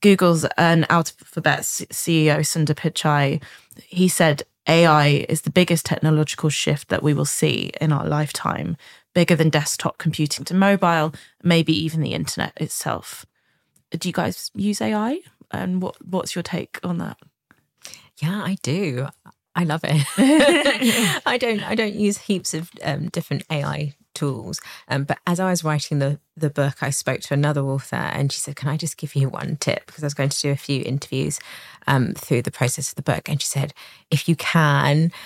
Google's 0.00 0.44
an 0.56 0.86
Alphabet 0.90 1.60
CEO, 1.60 2.38
Sundar 2.40 2.74
Pichai, 2.74 3.42
he 3.86 4.08
said 4.08 4.42
AI 4.68 5.26
is 5.28 5.42
the 5.42 5.50
biggest 5.50 5.86
technological 5.86 6.50
shift 6.50 6.88
that 6.88 7.02
we 7.02 7.14
will 7.14 7.24
see 7.24 7.72
in 7.80 7.92
our 7.92 8.06
lifetime, 8.06 8.76
bigger 9.18 9.34
than 9.34 9.50
desktop 9.50 9.98
computing 9.98 10.44
to 10.44 10.54
mobile, 10.54 11.12
maybe 11.42 11.72
even 11.72 12.00
the 12.00 12.12
internet 12.12 12.52
itself. 12.56 13.26
Do 13.90 14.08
you 14.08 14.12
guys 14.12 14.52
use 14.54 14.80
AI? 14.80 15.18
And 15.50 15.82
what 15.82 15.96
what's 16.06 16.36
your 16.36 16.44
take 16.44 16.78
on 16.84 16.98
that? 16.98 17.16
Yeah, 18.18 18.44
I 18.44 18.58
do. 18.62 19.08
I 19.56 19.64
love 19.64 19.80
it. 19.82 20.06
I 21.26 21.36
don't. 21.36 21.68
I 21.68 21.74
don't 21.74 21.94
use 21.94 22.18
heaps 22.18 22.54
of 22.54 22.70
um, 22.84 23.08
different 23.08 23.42
AI 23.50 23.94
tools. 24.14 24.60
Um, 24.86 25.02
but 25.02 25.18
as 25.26 25.40
I 25.40 25.50
was 25.50 25.64
writing 25.64 25.98
the 25.98 26.20
the 26.36 26.50
book, 26.50 26.76
I 26.80 26.90
spoke 26.90 27.22
to 27.22 27.34
another 27.34 27.62
author, 27.62 27.96
and 27.96 28.30
she 28.30 28.38
said, 28.38 28.54
"Can 28.54 28.68
I 28.68 28.76
just 28.76 28.98
give 28.98 29.16
you 29.16 29.28
one 29.28 29.56
tip?" 29.56 29.86
Because 29.86 30.04
I 30.04 30.06
was 30.06 30.14
going 30.14 30.28
to 30.28 30.40
do 30.40 30.52
a 30.52 30.56
few 30.56 30.84
interviews 30.84 31.40
um, 31.88 32.14
through 32.14 32.42
the 32.42 32.52
process 32.52 32.90
of 32.90 32.94
the 32.94 33.02
book, 33.02 33.28
and 33.28 33.42
she 33.42 33.48
said, 33.48 33.74
"If 34.12 34.28
you 34.28 34.36
can, 34.36 35.10
yeah." 35.10 35.16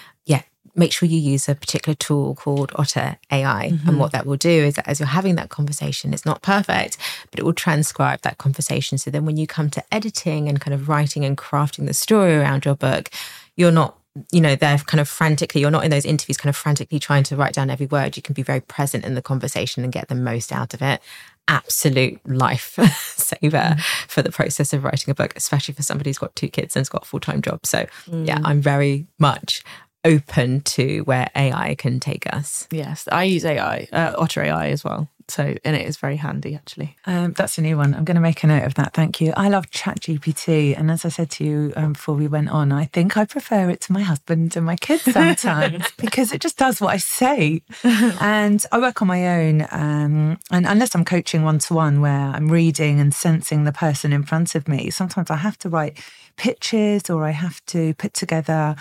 Make 0.75 0.93
sure 0.93 1.09
you 1.09 1.18
use 1.18 1.49
a 1.49 1.55
particular 1.55 1.95
tool 1.95 2.35
called 2.35 2.73
Otter 2.77 3.18
AI. 3.31 3.70
Mm-hmm. 3.73 3.89
And 3.89 3.99
what 3.99 4.12
that 4.12 4.27
will 4.27 4.37
do 4.37 4.49
is 4.49 4.75
that 4.77 4.89
as 4.89 5.01
you're 5.01 5.07
having 5.07 5.35
that 5.35 5.51
conversation, 5.51 6.14
it's 6.14 6.25
not 6.25 6.43
perfect, 6.43 6.97
but 7.31 7.39
it 7.39 7.45
will 7.45 7.53
transcribe 7.53 8.23
that 8.23 8.39
conversation. 8.39 8.99
So 8.99 9.11
then 9.11 9.27
when 9.27 9.37
you 9.37 9.47
come 9.47 9.68
to 9.70 9.85
editing 9.93 10.49
and 10.49 10.61
kind 10.61 10.75
of 10.75 10.89
writing 10.89 11.25
and 11.25 11.37
crafting 11.37 11.87
the 11.87 11.95
story 11.95 12.35
around 12.35 12.64
your 12.64 12.75
book, 12.75 13.11
you're 13.57 13.70
not 13.70 13.99
you 14.31 14.41
know, 14.41 14.55
they're 14.55 14.79
kind 14.79 15.01
of 15.01 15.09
frantically, 15.09 15.61
you're 15.61 15.70
not 15.70 15.85
in 15.85 15.91
those 15.91 16.05
interviews 16.05 16.37
kind 16.37 16.51
of 16.51 16.57
frantically 16.57 16.99
trying 16.99 17.23
to 17.25 17.37
write 17.37 17.55
down 17.55 17.70
every 17.70 17.87
word. 17.87 18.16
You 18.16 18.23
can 18.23 18.35
be 18.35 18.43
very 18.43 18.61
present 18.61 19.05
in 19.05 19.14
the 19.14 19.23
conversation 19.23 19.85
and 19.85 19.93
get 19.93 20.09
the 20.09 20.14
most 20.14 20.53
out 20.53 20.75
of 20.75 20.83
it. 20.83 21.01
Absolute 21.49 22.20
life 22.27 22.79
saver 23.16 23.57
mm. 23.57 23.81
for 24.09 24.23
the 24.23 24.31
process 24.31 24.73
of 24.73 24.85
writing 24.85 25.11
a 25.11 25.14
book, 25.14 25.33
especially 25.35 25.75
for 25.75 25.83
somebody 25.83 26.11
who's 26.11 26.18
got 26.18 26.37
two 26.37 26.49
kids 26.49 26.77
and 26.77 26.83
has 26.83 26.89
got 26.89 27.03
a 27.03 27.07
full 27.07 27.20
time 27.20 27.41
job. 27.41 27.64
So, 27.64 27.87
mm. 28.07 28.27
yeah, 28.27 28.39
I'm 28.45 28.61
very 28.61 29.07
much 29.18 29.64
open 30.05 30.61
to 30.62 31.00
where 31.00 31.30
AI 31.36 31.74
can 31.76 32.00
take 32.00 32.32
us. 32.32 32.66
Yes, 32.70 33.09
I 33.11 33.24
use 33.24 33.44
AI, 33.44 33.88
uh, 33.92 34.14
Otter 34.18 34.42
AI 34.42 34.68
as 34.68 34.84
well. 34.84 35.09
So, 35.28 35.55
and 35.64 35.76
it 35.76 35.86
is 35.86 35.96
very 35.96 36.16
handy 36.16 36.55
actually. 36.55 36.96
Um, 37.07 37.32
that's 37.32 37.57
a 37.57 37.62
new 37.62 37.76
one. 37.76 37.94
I'm 37.94 38.05
going 38.05 38.16
to 38.16 38.20
make 38.20 38.42
a 38.42 38.46
note 38.46 38.64
of 38.64 38.74
that. 38.74 38.92
Thank 38.92 39.20
you. 39.20 39.32
I 39.36 39.48
love 39.48 39.70
ChatGPT. 39.70 40.78
And 40.78 40.90
as 40.90 41.05
I 41.05 41.09
said 41.09 41.30
to 41.30 41.44
you 41.44 41.72
um, 41.76 41.92
before 41.92 42.14
we 42.14 42.26
went 42.26 42.50
on, 42.50 42.72
I 42.72 42.86
think 42.86 43.16
I 43.16 43.24
prefer 43.24 43.70
it 43.70 43.80
to 43.82 43.92
my 43.92 44.03
husband 44.03 44.57
and 44.57 44.66
my 44.66 44.76
kids 44.76 45.03
sometimes 45.03 45.84
because 45.96 46.32
it 46.32 46.40
just 46.40 46.59
does 46.59 46.80
what 46.80 46.92
I 46.92 46.96
say. 46.98 47.62
and 47.84 48.64
I 48.72 48.78
work 48.78 49.00
on 49.00 49.09
my 49.09 49.40
own. 49.40 49.66
Um, 49.70 50.38
and 50.50 50.66
unless 50.66 50.94
I'm 50.94 51.05
coaching 51.05 51.44
one 51.44 51.61
to 51.61 51.74
one 51.74 52.00
where 52.00 52.12
I'm 52.12 52.50
reading 52.50 53.00
and 53.00 53.14
sensing 53.14 53.64
the 53.64 53.72
person 53.72 54.12
in 54.12 54.24
front 54.24 54.55
of 54.55 54.68
me, 54.68 54.90
sometimes 54.90 55.30
I 55.30 55.36
have 55.36 55.57
to 55.59 55.68
write 55.68 55.98
pitches 56.36 57.09
or 57.09 57.24
I 57.24 57.30
have 57.30 57.64
to 57.66 57.94
put 57.94 58.12
together 58.14 58.74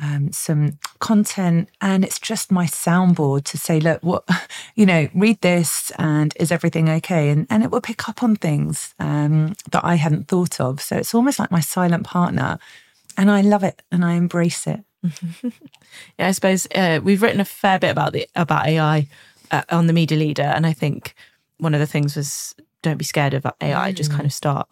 um, 0.00 0.32
some 0.32 0.78
content, 0.98 1.68
and 1.80 2.04
it's 2.04 2.18
just 2.18 2.50
my 2.50 2.66
soundboard 2.66 3.44
to 3.44 3.58
say, 3.58 3.80
look, 3.80 4.02
what 4.02 4.24
you 4.74 4.86
know, 4.86 5.08
read 5.14 5.40
this, 5.40 5.90
and 5.92 6.34
is 6.38 6.50
everything 6.50 6.88
okay? 6.88 7.30
And 7.30 7.46
and 7.50 7.62
it 7.62 7.70
will 7.70 7.80
pick 7.80 8.08
up 8.08 8.22
on 8.22 8.36
things 8.36 8.94
um, 8.98 9.54
that 9.70 9.84
I 9.84 9.96
hadn't 9.96 10.28
thought 10.28 10.60
of. 10.60 10.80
So 10.80 10.96
it's 10.96 11.14
almost 11.14 11.38
like 11.38 11.50
my 11.50 11.60
silent 11.60 12.04
partner, 12.04 12.58
and 13.16 13.30
I 13.30 13.40
love 13.40 13.62
it 13.62 13.82
and 13.92 14.04
I 14.04 14.14
embrace 14.14 14.66
it. 14.66 14.80
yeah, 16.18 16.28
I 16.28 16.32
suppose 16.32 16.66
uh, 16.74 17.00
we've 17.02 17.22
written 17.22 17.40
a 17.40 17.44
fair 17.44 17.78
bit 17.78 17.90
about 17.90 18.12
the 18.12 18.26
about 18.34 18.66
AI 18.66 19.06
uh, 19.50 19.62
on 19.70 19.86
the 19.86 19.92
media 19.92 20.18
leader, 20.18 20.42
and 20.42 20.66
I 20.66 20.72
think 20.72 21.14
one 21.58 21.74
of 21.74 21.80
the 21.80 21.86
things 21.86 22.16
was 22.16 22.54
don't 22.82 22.98
be 22.98 23.04
scared 23.04 23.34
of 23.34 23.46
AI. 23.60 23.92
Mm. 23.92 23.94
Just 23.94 24.10
kind 24.10 24.26
of 24.26 24.32
start 24.32 24.68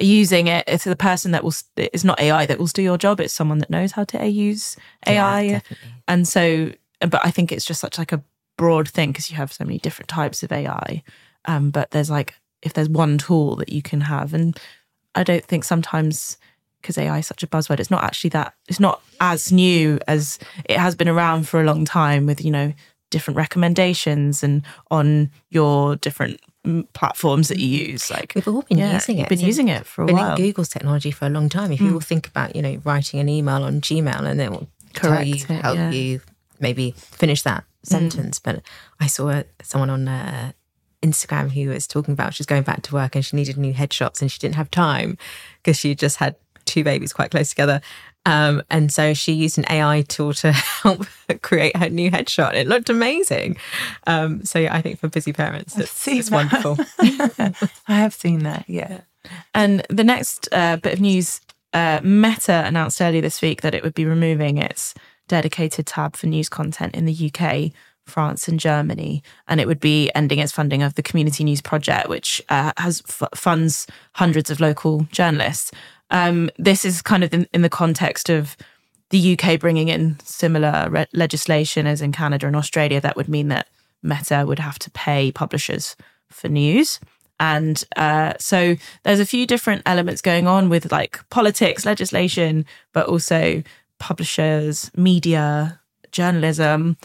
using 0.00 0.46
it 0.46 0.64
it's 0.66 0.84
the 0.84 0.96
person 0.96 1.32
that 1.32 1.44
will 1.44 1.54
it's 1.76 2.04
not 2.04 2.20
ai 2.20 2.46
that 2.46 2.58
will 2.58 2.66
do 2.66 2.82
your 2.82 2.98
job 2.98 3.20
it's 3.20 3.34
someone 3.34 3.58
that 3.58 3.70
knows 3.70 3.92
how 3.92 4.04
to 4.04 4.26
use 4.26 4.76
ai 5.06 5.40
yeah, 5.42 5.60
and 6.06 6.26
so 6.26 6.70
but 7.00 7.24
i 7.24 7.30
think 7.30 7.52
it's 7.52 7.64
just 7.64 7.80
such 7.80 7.98
like 7.98 8.12
a 8.12 8.22
broad 8.56 8.88
thing 8.88 9.10
because 9.10 9.30
you 9.30 9.36
have 9.36 9.52
so 9.52 9.64
many 9.64 9.78
different 9.78 10.08
types 10.08 10.42
of 10.42 10.52
ai 10.52 11.02
um, 11.44 11.70
but 11.70 11.90
there's 11.92 12.10
like 12.10 12.34
if 12.62 12.72
there's 12.72 12.88
one 12.88 13.18
tool 13.18 13.56
that 13.56 13.68
you 13.68 13.82
can 13.82 14.00
have 14.00 14.34
and 14.34 14.58
i 15.14 15.22
don't 15.22 15.44
think 15.44 15.64
sometimes 15.64 16.36
because 16.80 16.98
ai 16.98 17.18
is 17.18 17.26
such 17.26 17.42
a 17.42 17.46
buzzword 17.46 17.80
it's 17.80 17.90
not 17.90 18.02
actually 18.02 18.30
that 18.30 18.54
it's 18.68 18.80
not 18.80 19.02
as 19.20 19.52
new 19.52 19.98
as 20.08 20.38
it 20.64 20.78
has 20.78 20.94
been 20.94 21.08
around 21.08 21.46
for 21.46 21.60
a 21.60 21.64
long 21.64 21.84
time 21.84 22.26
with 22.26 22.44
you 22.44 22.50
know 22.50 22.72
different 23.10 23.36
recommendations 23.36 24.42
and 24.42 24.62
on 24.90 25.30
your 25.50 25.96
different 25.96 26.40
platforms 26.92 27.48
that 27.48 27.58
you 27.58 27.66
use. 27.66 28.10
Like 28.10 28.32
we've 28.34 28.46
all 28.48 28.62
been 28.62 28.78
yeah, 28.78 28.94
using 28.94 29.18
it. 29.18 29.28
Been 29.28 29.40
using 29.40 29.68
it 29.68 29.86
for 29.86 30.02
a 30.02 30.06
been 30.06 30.16
while. 30.16 30.30
in 30.32 30.36
Google's 30.36 30.68
technology 30.68 31.10
for 31.10 31.26
a 31.26 31.30
long 31.30 31.48
time. 31.48 31.72
If 31.72 31.80
mm. 31.80 31.86
you 31.86 31.94
all 31.94 32.00
think 32.00 32.26
about, 32.26 32.56
you 32.56 32.62
know, 32.62 32.80
writing 32.84 33.20
an 33.20 33.28
email 33.28 33.62
on 33.62 33.80
Gmail 33.80 34.26
and 34.26 34.40
it 34.40 34.50
will 34.50 34.68
Correct 34.94 35.26
you, 35.26 35.44
help 35.56 35.76
yeah. 35.76 35.90
you 35.90 36.20
maybe 36.60 36.92
finish 36.96 37.42
that 37.42 37.64
mm. 37.64 37.88
sentence. 37.88 38.38
Mm. 38.38 38.42
But 38.42 38.62
I 39.00 39.06
saw 39.06 39.42
someone 39.62 39.90
on 39.90 40.08
uh, 40.08 40.52
Instagram 41.02 41.50
who 41.50 41.70
was 41.70 41.86
talking 41.86 42.12
about 42.12 42.34
she's 42.34 42.46
going 42.46 42.62
back 42.62 42.82
to 42.82 42.94
work 42.94 43.14
and 43.14 43.24
she 43.24 43.36
needed 43.36 43.56
new 43.56 43.72
headshots 43.72 44.20
and 44.20 44.30
she 44.30 44.38
didn't 44.38 44.56
have 44.56 44.70
time 44.70 45.16
because 45.62 45.78
she 45.78 45.94
just 45.94 46.16
had 46.16 46.36
two 46.68 46.84
babies 46.84 47.12
quite 47.12 47.30
close 47.30 47.48
together 47.48 47.80
um, 48.28 48.62
and 48.68 48.92
so 48.92 49.14
she 49.14 49.32
used 49.32 49.56
an 49.56 49.64
AI 49.70 50.02
tool 50.02 50.34
to 50.34 50.52
help 50.82 51.06
create 51.40 51.74
her 51.76 51.88
new 51.88 52.10
headshot. 52.10 52.54
It 52.54 52.66
looked 52.66 52.90
amazing. 52.90 53.56
Um, 54.06 54.44
so 54.44 54.58
yeah, 54.58 54.74
I 54.74 54.82
think 54.82 54.98
for 54.98 55.08
busy 55.08 55.32
parents, 55.32 55.78
it's, 55.78 56.06
it's 56.06 56.30
wonderful. 56.30 56.76
I 56.98 57.54
have 57.88 58.12
seen 58.12 58.40
that. 58.40 58.64
Yeah. 58.68 59.00
And 59.54 59.84
the 59.88 60.04
next 60.04 60.46
uh, 60.52 60.76
bit 60.76 60.92
of 60.92 61.00
news, 61.00 61.40
uh, 61.72 62.00
Meta 62.02 62.64
announced 62.66 63.00
earlier 63.00 63.22
this 63.22 63.40
week 63.40 63.62
that 63.62 63.74
it 63.74 63.82
would 63.82 63.94
be 63.94 64.04
removing 64.04 64.58
its 64.58 64.94
dedicated 65.26 65.86
tab 65.86 66.14
for 66.14 66.26
news 66.26 66.50
content 66.50 66.94
in 66.94 67.06
the 67.06 67.32
UK 67.32 67.72
France 68.08 68.48
and 68.48 68.58
Germany, 68.58 69.22
and 69.46 69.60
it 69.60 69.66
would 69.66 69.80
be 69.80 70.10
ending 70.14 70.38
its 70.38 70.50
funding 70.50 70.82
of 70.82 70.94
the 70.94 71.02
Community 71.02 71.44
News 71.44 71.60
Project, 71.60 72.08
which 72.08 72.42
uh, 72.48 72.72
has 72.78 73.02
f- 73.06 73.28
funds 73.34 73.86
hundreds 74.14 74.50
of 74.50 74.60
local 74.60 75.06
journalists. 75.12 75.70
Um, 76.10 76.50
this 76.58 76.84
is 76.84 77.02
kind 77.02 77.22
of 77.22 77.34
in, 77.34 77.46
in, 77.52 77.62
the 77.62 77.68
context 77.68 78.30
of 78.30 78.56
the 79.10 79.38
UK 79.38 79.60
bringing 79.60 79.88
in 79.88 80.18
similar 80.20 80.88
re- 80.90 81.06
legislation 81.12 81.86
as 81.86 82.00
in 82.00 82.12
Canada 82.12 82.46
and 82.46 82.56
Australia. 82.56 83.00
That 83.00 83.16
would 83.16 83.28
mean 83.28 83.48
that 83.48 83.68
Meta 84.02 84.44
would 84.46 84.58
have 84.58 84.78
to 84.80 84.90
pay 84.90 85.32
publishers 85.32 85.96
for 86.30 86.48
news. 86.48 87.00
And 87.40 87.84
uh, 87.96 88.34
so 88.38 88.76
there's 89.04 89.20
a 89.20 89.26
few 89.26 89.46
different 89.46 89.82
elements 89.86 90.20
going 90.22 90.46
on 90.46 90.68
with 90.68 90.90
like 90.90 91.28
politics, 91.30 91.86
legislation, 91.86 92.66
but 92.92 93.06
also 93.06 93.62
publishers, 93.98 94.90
media, 94.96 95.80
journalism. 96.10 96.96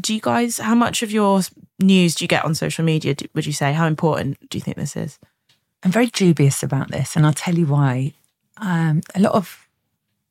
Do 0.00 0.14
you 0.14 0.20
guys, 0.20 0.58
how 0.58 0.74
much 0.74 1.02
of 1.02 1.10
your 1.10 1.42
news 1.80 2.14
do 2.14 2.24
you 2.24 2.28
get 2.28 2.44
on 2.44 2.54
social 2.54 2.84
media? 2.84 3.14
Would 3.34 3.46
you 3.46 3.52
say? 3.52 3.72
How 3.72 3.86
important 3.86 4.38
do 4.48 4.56
you 4.56 4.62
think 4.62 4.76
this 4.76 4.96
is? 4.96 5.18
I'm 5.82 5.90
very 5.92 6.06
dubious 6.06 6.62
about 6.62 6.90
this, 6.90 7.14
and 7.14 7.26
I'll 7.26 7.34
tell 7.34 7.54
you 7.54 7.66
why 7.66 8.14
um, 8.58 9.02
a 9.14 9.20
lot 9.20 9.32
of 9.32 9.68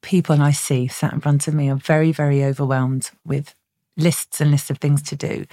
people 0.01 0.41
I 0.41 0.51
see 0.51 0.87
sat 0.87 1.13
in 1.13 1.21
front 1.21 1.47
of 1.47 1.53
me 1.53 1.69
are 1.69 1.75
very, 1.75 2.11
very 2.11 2.43
overwhelmed 2.43 3.11
with 3.25 3.55
lists 3.97 4.41
and 4.41 4.51
lists 4.51 4.69
of 4.69 4.77
things 4.77 5.01
to 5.03 5.15
do. 5.15 5.45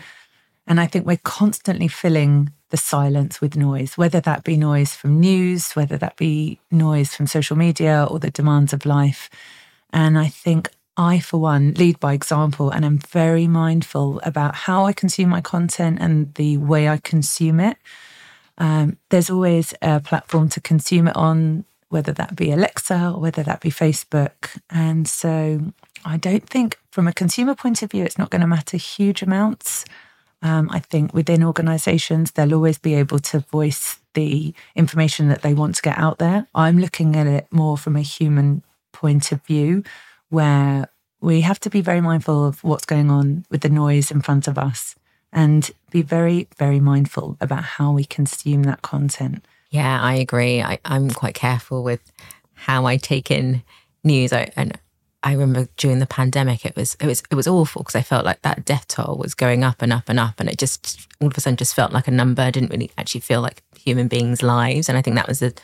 And 0.67 0.81
I 0.81 0.87
think 0.87 1.07
we're 1.07 1.19
constantly 1.23 1.89
filling 1.89 2.53
the 2.71 2.77
silence 2.77 3.41
with 3.41 3.57
noise, 3.57 3.99
whether 3.99 4.21
that 4.21 4.45
be 4.45 4.57
noise 4.57 4.95
from 4.95 5.19
news, 5.19 5.73
whether 5.73 5.97
that 5.99 6.17
be 6.17 6.61
noise 6.71 7.15
from 7.15 7.27
social 7.27 7.57
media 7.57 8.07
or 8.09 8.19
the 8.19 8.31
demands 8.31 8.73
of 8.73 8.87
life. 8.87 9.29
And 9.93 10.19
I 10.19 10.29
think 10.29 10.71
I, 10.97 11.19
for 11.19 11.39
one, 11.39 11.75
lead 11.75 11.99
by 11.99 12.13
example 12.13 12.71
and 12.71 12.85
I'm 12.85 12.99
very 12.99 13.47
mindful 13.47 14.21
about 14.23 14.55
how 14.55 14.85
I 14.85 14.93
consume 14.93 15.31
my 15.31 15.41
content 15.41 15.99
and 16.01 16.33
the 16.35 16.59
way 16.59 16.89
I 16.89 16.99
consume 16.99 17.59
it. 17.59 17.77
Um, 18.59 18.99
there's 19.09 19.31
always 19.31 19.73
a 19.81 20.01
platform 20.01 20.49
to 20.51 20.61
consume 20.61 21.09
it 21.09 21.17
on 21.17 21.65
whether 21.91 22.13
that 22.13 22.35
be 22.35 22.51
Alexa 22.51 23.13
or 23.15 23.21
whether 23.21 23.43
that 23.43 23.61
be 23.61 23.71
Facebook. 23.71 24.59
And 24.71 25.07
so 25.07 25.73
I 26.05 26.17
don't 26.17 26.49
think, 26.49 26.79
from 26.91 27.07
a 27.07 27.13
consumer 27.13 27.55
point 27.55 27.83
of 27.83 27.91
view, 27.91 28.05
it's 28.05 28.19
not 28.19 28.31
going 28.31 28.41
to 28.41 28.47
matter 28.47 28.77
huge 28.77 29.23
amounts. 29.23 29.85
Um, 30.43 30.71
I 30.73 30.79
think 30.79 31.13
within 31.13 31.45
organizations, 31.45 32.31
they'll 32.31 32.55
always 32.55 32.79
be 32.79 32.95
able 32.95 33.19
to 33.19 33.41
voice 33.41 33.99
the 34.15 34.55
information 34.75 35.29
that 35.29 35.43
they 35.43 35.53
want 35.53 35.75
to 35.77 35.83
get 35.83 35.99
out 35.99 36.19
there. 36.19 36.47
I'm 36.55 36.79
looking 36.79 37.15
at 37.15 37.27
it 37.27 37.47
more 37.51 37.77
from 37.77 37.97
a 37.97 38.01
human 38.01 38.63
point 38.93 39.33
of 39.33 39.43
view, 39.43 39.85
where 40.31 40.89
we 41.21 41.43
have 41.43 41.61
to 41.61 41.71
be 41.71 41.83
very 41.83 42.01
mindful 42.01 42.47
of 42.47 42.65
what's 42.65 42.87
going 42.87 43.11
on 43.11 43.45
with 43.51 43.61
the 43.61 43.69
noise 43.69 44.11
in 44.11 44.23
front 44.23 44.49
of 44.49 44.57
us 44.57 44.97
and 45.33 45.71
be 45.91 46.03
very, 46.03 46.49
very 46.59 46.81
mindful 46.81 47.37
about 47.41 47.63
how 47.63 47.93
we 47.93 48.05
consume 48.05 48.63
that 48.65 48.83
content. 48.83 49.45
Yeah, 49.71 50.01
I 50.03 50.15
agree. 50.15 50.63
I, 50.63 50.79
I'm 50.85 51.11
quite 51.11 51.35
careful 51.35 51.83
with 51.83 52.01
how 52.55 52.87
I 52.87 52.97
take 52.97 53.31
in 53.31 53.63
news. 54.03 54.33
I, 54.33 54.51
and 54.57 54.79
I 55.23 55.33
remember 55.33 55.69
during 55.77 56.01
the 56.01 56.07
pandemic, 56.07 56.65
it 56.67 56.75
was 56.75 56.97
it 57.01 57.07
was 57.07 57.23
it 57.31 57.35
was 57.35 57.47
awful 57.47 57.83
because 57.83 57.95
I 57.95 58.03
felt 58.03 58.25
like 58.25 58.43
that 58.43 58.65
death 58.65 58.89
toll 58.89 59.17
was 59.17 59.35
going 59.35 59.63
up 59.63 59.81
and 59.83 59.93
up 59.93 60.09
and 60.09 60.19
up, 60.19 60.41
and 60.41 60.49
it 60.49 60.59
just 60.59 61.07
all 61.21 61.29
of 61.29 61.37
a 61.37 61.41
sudden 61.41 61.57
just 61.57 61.75
felt 61.75 61.93
like 61.93 62.09
a 62.09 62.13
number. 62.13 62.43
I 62.43 62.51
didn't 62.51 62.71
really 62.71 62.91
actually 62.99 63.21
feel 63.21 63.41
like 63.43 63.63
human 63.79 64.09
beings' 64.09 64.43
lives, 64.43 64.89
and 64.89 64.99
I 64.99 65.03
think 65.03 65.17
that 65.17 65.29
was 65.29 65.39
the 65.39 65.55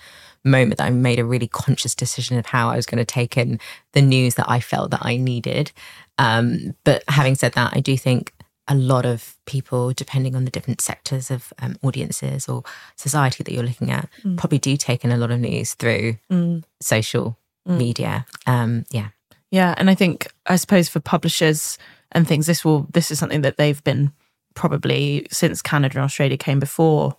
moment 0.44 0.78
that 0.78 0.86
I 0.86 0.90
made 0.90 1.18
a 1.18 1.24
really 1.24 1.48
conscious 1.48 1.94
decision 1.94 2.38
of 2.38 2.46
how 2.46 2.68
I 2.68 2.76
was 2.76 2.86
going 2.86 2.98
to 2.98 3.04
take 3.04 3.36
in 3.36 3.58
the 3.92 4.02
news 4.02 4.36
that 4.36 4.48
I 4.48 4.60
felt 4.60 4.92
that 4.92 5.04
I 5.04 5.16
needed. 5.16 5.72
Um, 6.18 6.76
but 6.84 7.02
having 7.08 7.34
said 7.34 7.52
that, 7.54 7.72
I 7.74 7.80
do 7.80 7.96
think 7.98 8.32
a 8.68 8.74
lot 8.74 9.06
of 9.06 9.36
people, 9.46 9.92
depending 9.92 10.34
on 10.34 10.44
the 10.44 10.50
different 10.50 10.80
sectors 10.80 11.30
of 11.30 11.52
um, 11.60 11.76
audiences 11.82 12.48
or 12.48 12.64
society 12.96 13.44
that 13.44 13.52
you're 13.52 13.62
looking 13.62 13.90
at, 13.90 14.08
mm. 14.24 14.36
probably 14.36 14.58
do 14.58 14.76
take 14.76 15.04
in 15.04 15.12
a 15.12 15.16
lot 15.16 15.30
of 15.30 15.40
news 15.40 15.74
through 15.74 16.16
mm. 16.30 16.64
social 16.80 17.38
mm. 17.68 17.78
media. 17.78 18.26
Um, 18.46 18.84
yeah, 18.90 19.08
yeah, 19.50 19.74
and 19.78 19.88
I 19.88 19.94
think 19.94 20.32
I 20.46 20.56
suppose 20.56 20.88
for 20.88 21.00
publishers 21.00 21.78
and 22.12 22.26
things, 22.26 22.46
this 22.46 22.64
will 22.64 22.86
this 22.90 23.10
is 23.10 23.18
something 23.18 23.42
that 23.42 23.56
they've 23.56 23.82
been 23.84 24.12
probably 24.54 25.26
since 25.30 25.62
Canada 25.62 25.98
and 25.98 26.04
Australia 26.04 26.36
came 26.36 26.58
before. 26.58 27.16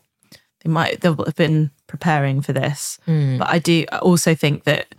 They 0.64 0.70
might 0.70 1.02
they'll 1.02 1.24
have 1.24 1.36
been 1.36 1.72
preparing 1.88 2.42
for 2.42 2.52
this, 2.52 3.00
mm. 3.08 3.40
but 3.40 3.48
I 3.48 3.60
do 3.60 3.86
also 4.02 4.36
think 4.36 4.66
that 4.66 4.94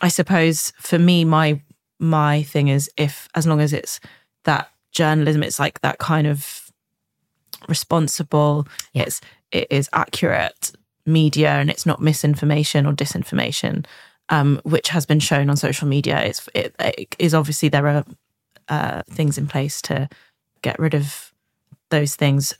I 0.00 0.08
suppose 0.08 0.72
for 0.76 0.98
me, 0.98 1.24
my 1.24 1.60
my 1.98 2.42
thing 2.42 2.68
is 2.68 2.90
if 2.96 3.28
as 3.34 3.46
long 3.46 3.60
as 3.60 3.72
it's 3.72 3.98
that 4.44 4.70
journalism. 4.94 5.42
It's 5.42 5.58
like 5.58 5.80
that 5.82 5.98
kind 5.98 6.26
of 6.26 6.70
responsible. 7.68 8.66
Yeah. 8.92 9.02
It's 9.02 9.20
it 9.52 9.66
is 9.70 9.88
accurate 9.92 10.72
media, 11.06 11.50
and 11.50 11.70
it's 11.70 11.86
not 11.86 12.00
misinformation 12.00 12.86
or 12.86 12.92
disinformation, 12.92 13.84
um, 14.30 14.60
which 14.64 14.88
has 14.88 15.06
been 15.06 15.20
shown 15.20 15.50
on 15.50 15.56
social 15.56 15.86
media. 15.86 16.22
It's 16.22 16.48
it, 16.54 16.74
it 16.78 17.16
is 17.18 17.34
obviously 17.34 17.68
there 17.68 17.86
are 17.86 18.04
uh, 18.68 19.02
things 19.10 19.38
in 19.38 19.46
place 19.46 19.82
to 19.82 20.08
get 20.62 20.78
rid 20.78 20.94
of 20.94 21.32
those 21.90 22.16
things, 22.16 22.54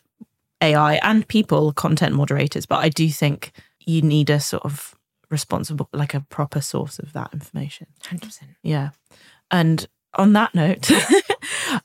AI 0.60 0.94
and 0.96 1.26
people, 1.26 1.72
content 1.72 2.14
moderators. 2.14 2.66
But 2.66 2.84
I 2.84 2.88
do 2.88 3.08
think 3.08 3.52
you 3.80 4.02
need 4.02 4.30
a 4.30 4.40
sort 4.40 4.64
of 4.64 4.94
responsible, 5.30 5.88
like 5.92 6.14
a 6.14 6.20
proper 6.20 6.60
source 6.60 6.98
of 6.98 7.12
that 7.14 7.32
information. 7.32 7.86
Hundred 8.06 8.26
percent. 8.26 8.50
Yeah, 8.62 8.90
and 9.50 9.86
on 10.14 10.32
that 10.34 10.54
note, 10.54 10.90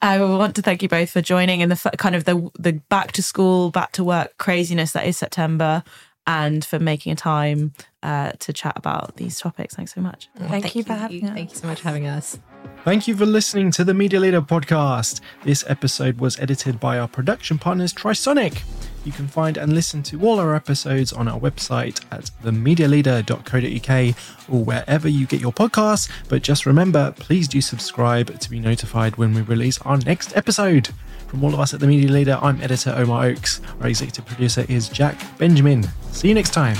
I 0.01 0.21
want 0.21 0.55
to 0.55 0.61
thank 0.61 0.81
you 0.81 0.89
both 0.89 1.09
for 1.09 1.21
joining 1.21 1.61
in 1.61 1.69
the 1.69 1.91
kind 1.97 2.15
of 2.15 2.25
the 2.25 2.49
the 2.57 2.73
back 2.89 3.11
to 3.13 3.23
school, 3.23 3.71
back 3.71 3.91
to 3.93 4.03
work 4.03 4.37
craziness 4.37 4.91
that 4.93 5.05
is 5.05 5.17
September, 5.17 5.83
and 6.27 6.63
for 6.63 6.79
making 6.79 7.11
a 7.11 7.15
time 7.15 7.73
uh, 8.03 8.31
to 8.39 8.53
chat 8.53 8.73
about 8.75 9.17
these 9.17 9.39
topics. 9.39 9.75
Thanks 9.75 9.93
so 9.93 10.01
much. 10.01 10.29
thank, 10.37 10.63
thank, 10.63 10.75
you 10.75 10.83
for 10.83 10.93
having 10.93 11.25
us. 11.25 11.33
Thank 11.33 11.49
you 11.51 11.55
so 11.55 11.67
much 11.67 11.81
for 11.81 11.87
having 11.87 12.07
us. 12.07 12.39
Thank 12.85 13.07
you 13.07 13.15
for 13.15 13.25
listening 13.25 13.71
to 13.71 13.83
the 13.83 13.93
Media 13.93 14.19
Leader 14.19 14.41
podcast. 14.41 15.21
This 15.43 15.63
episode 15.67 16.19
was 16.19 16.39
edited 16.39 16.79
by 16.79 16.99
our 16.99 17.07
production 17.07 17.57
partners 17.57 17.93
Trisonic. 17.93 18.61
You 19.09 19.13
can 19.13 19.27
find 19.27 19.57
and 19.57 19.73
listen 19.73 20.03
to 20.03 20.21
all 20.21 20.39
our 20.39 20.53
episodes 20.53 21.11
on 21.11 21.27
our 21.27 21.39
website 21.39 22.05
at 22.11 22.29
themedialeader.co.uk 22.43 24.15
or 24.47 24.63
wherever 24.63 25.09
you 25.09 25.25
get 25.25 25.41
your 25.41 25.51
podcasts. 25.51 26.11
But 26.27 26.43
just 26.43 26.67
remember, 26.67 27.11
please 27.17 27.47
do 27.47 27.59
subscribe 27.59 28.39
to 28.39 28.49
be 28.51 28.59
notified 28.59 29.15
when 29.15 29.33
we 29.33 29.41
release 29.41 29.81
our 29.81 29.97
next 29.97 30.37
episode. 30.37 30.89
From 31.25 31.43
all 31.43 31.55
of 31.55 31.59
us 31.59 31.73
at 31.73 31.79
The 31.79 31.87
Media 31.87 32.11
Leader, 32.11 32.37
I'm 32.39 32.61
editor 32.61 32.93
Omar 32.95 33.25
Oakes. 33.25 33.61
Our 33.81 33.87
executive 33.87 34.27
producer 34.27 34.63
is 34.69 34.89
Jack 34.89 35.19
Benjamin. 35.39 35.87
See 36.11 36.27
you 36.27 36.35
next 36.35 36.51
time. 36.51 36.77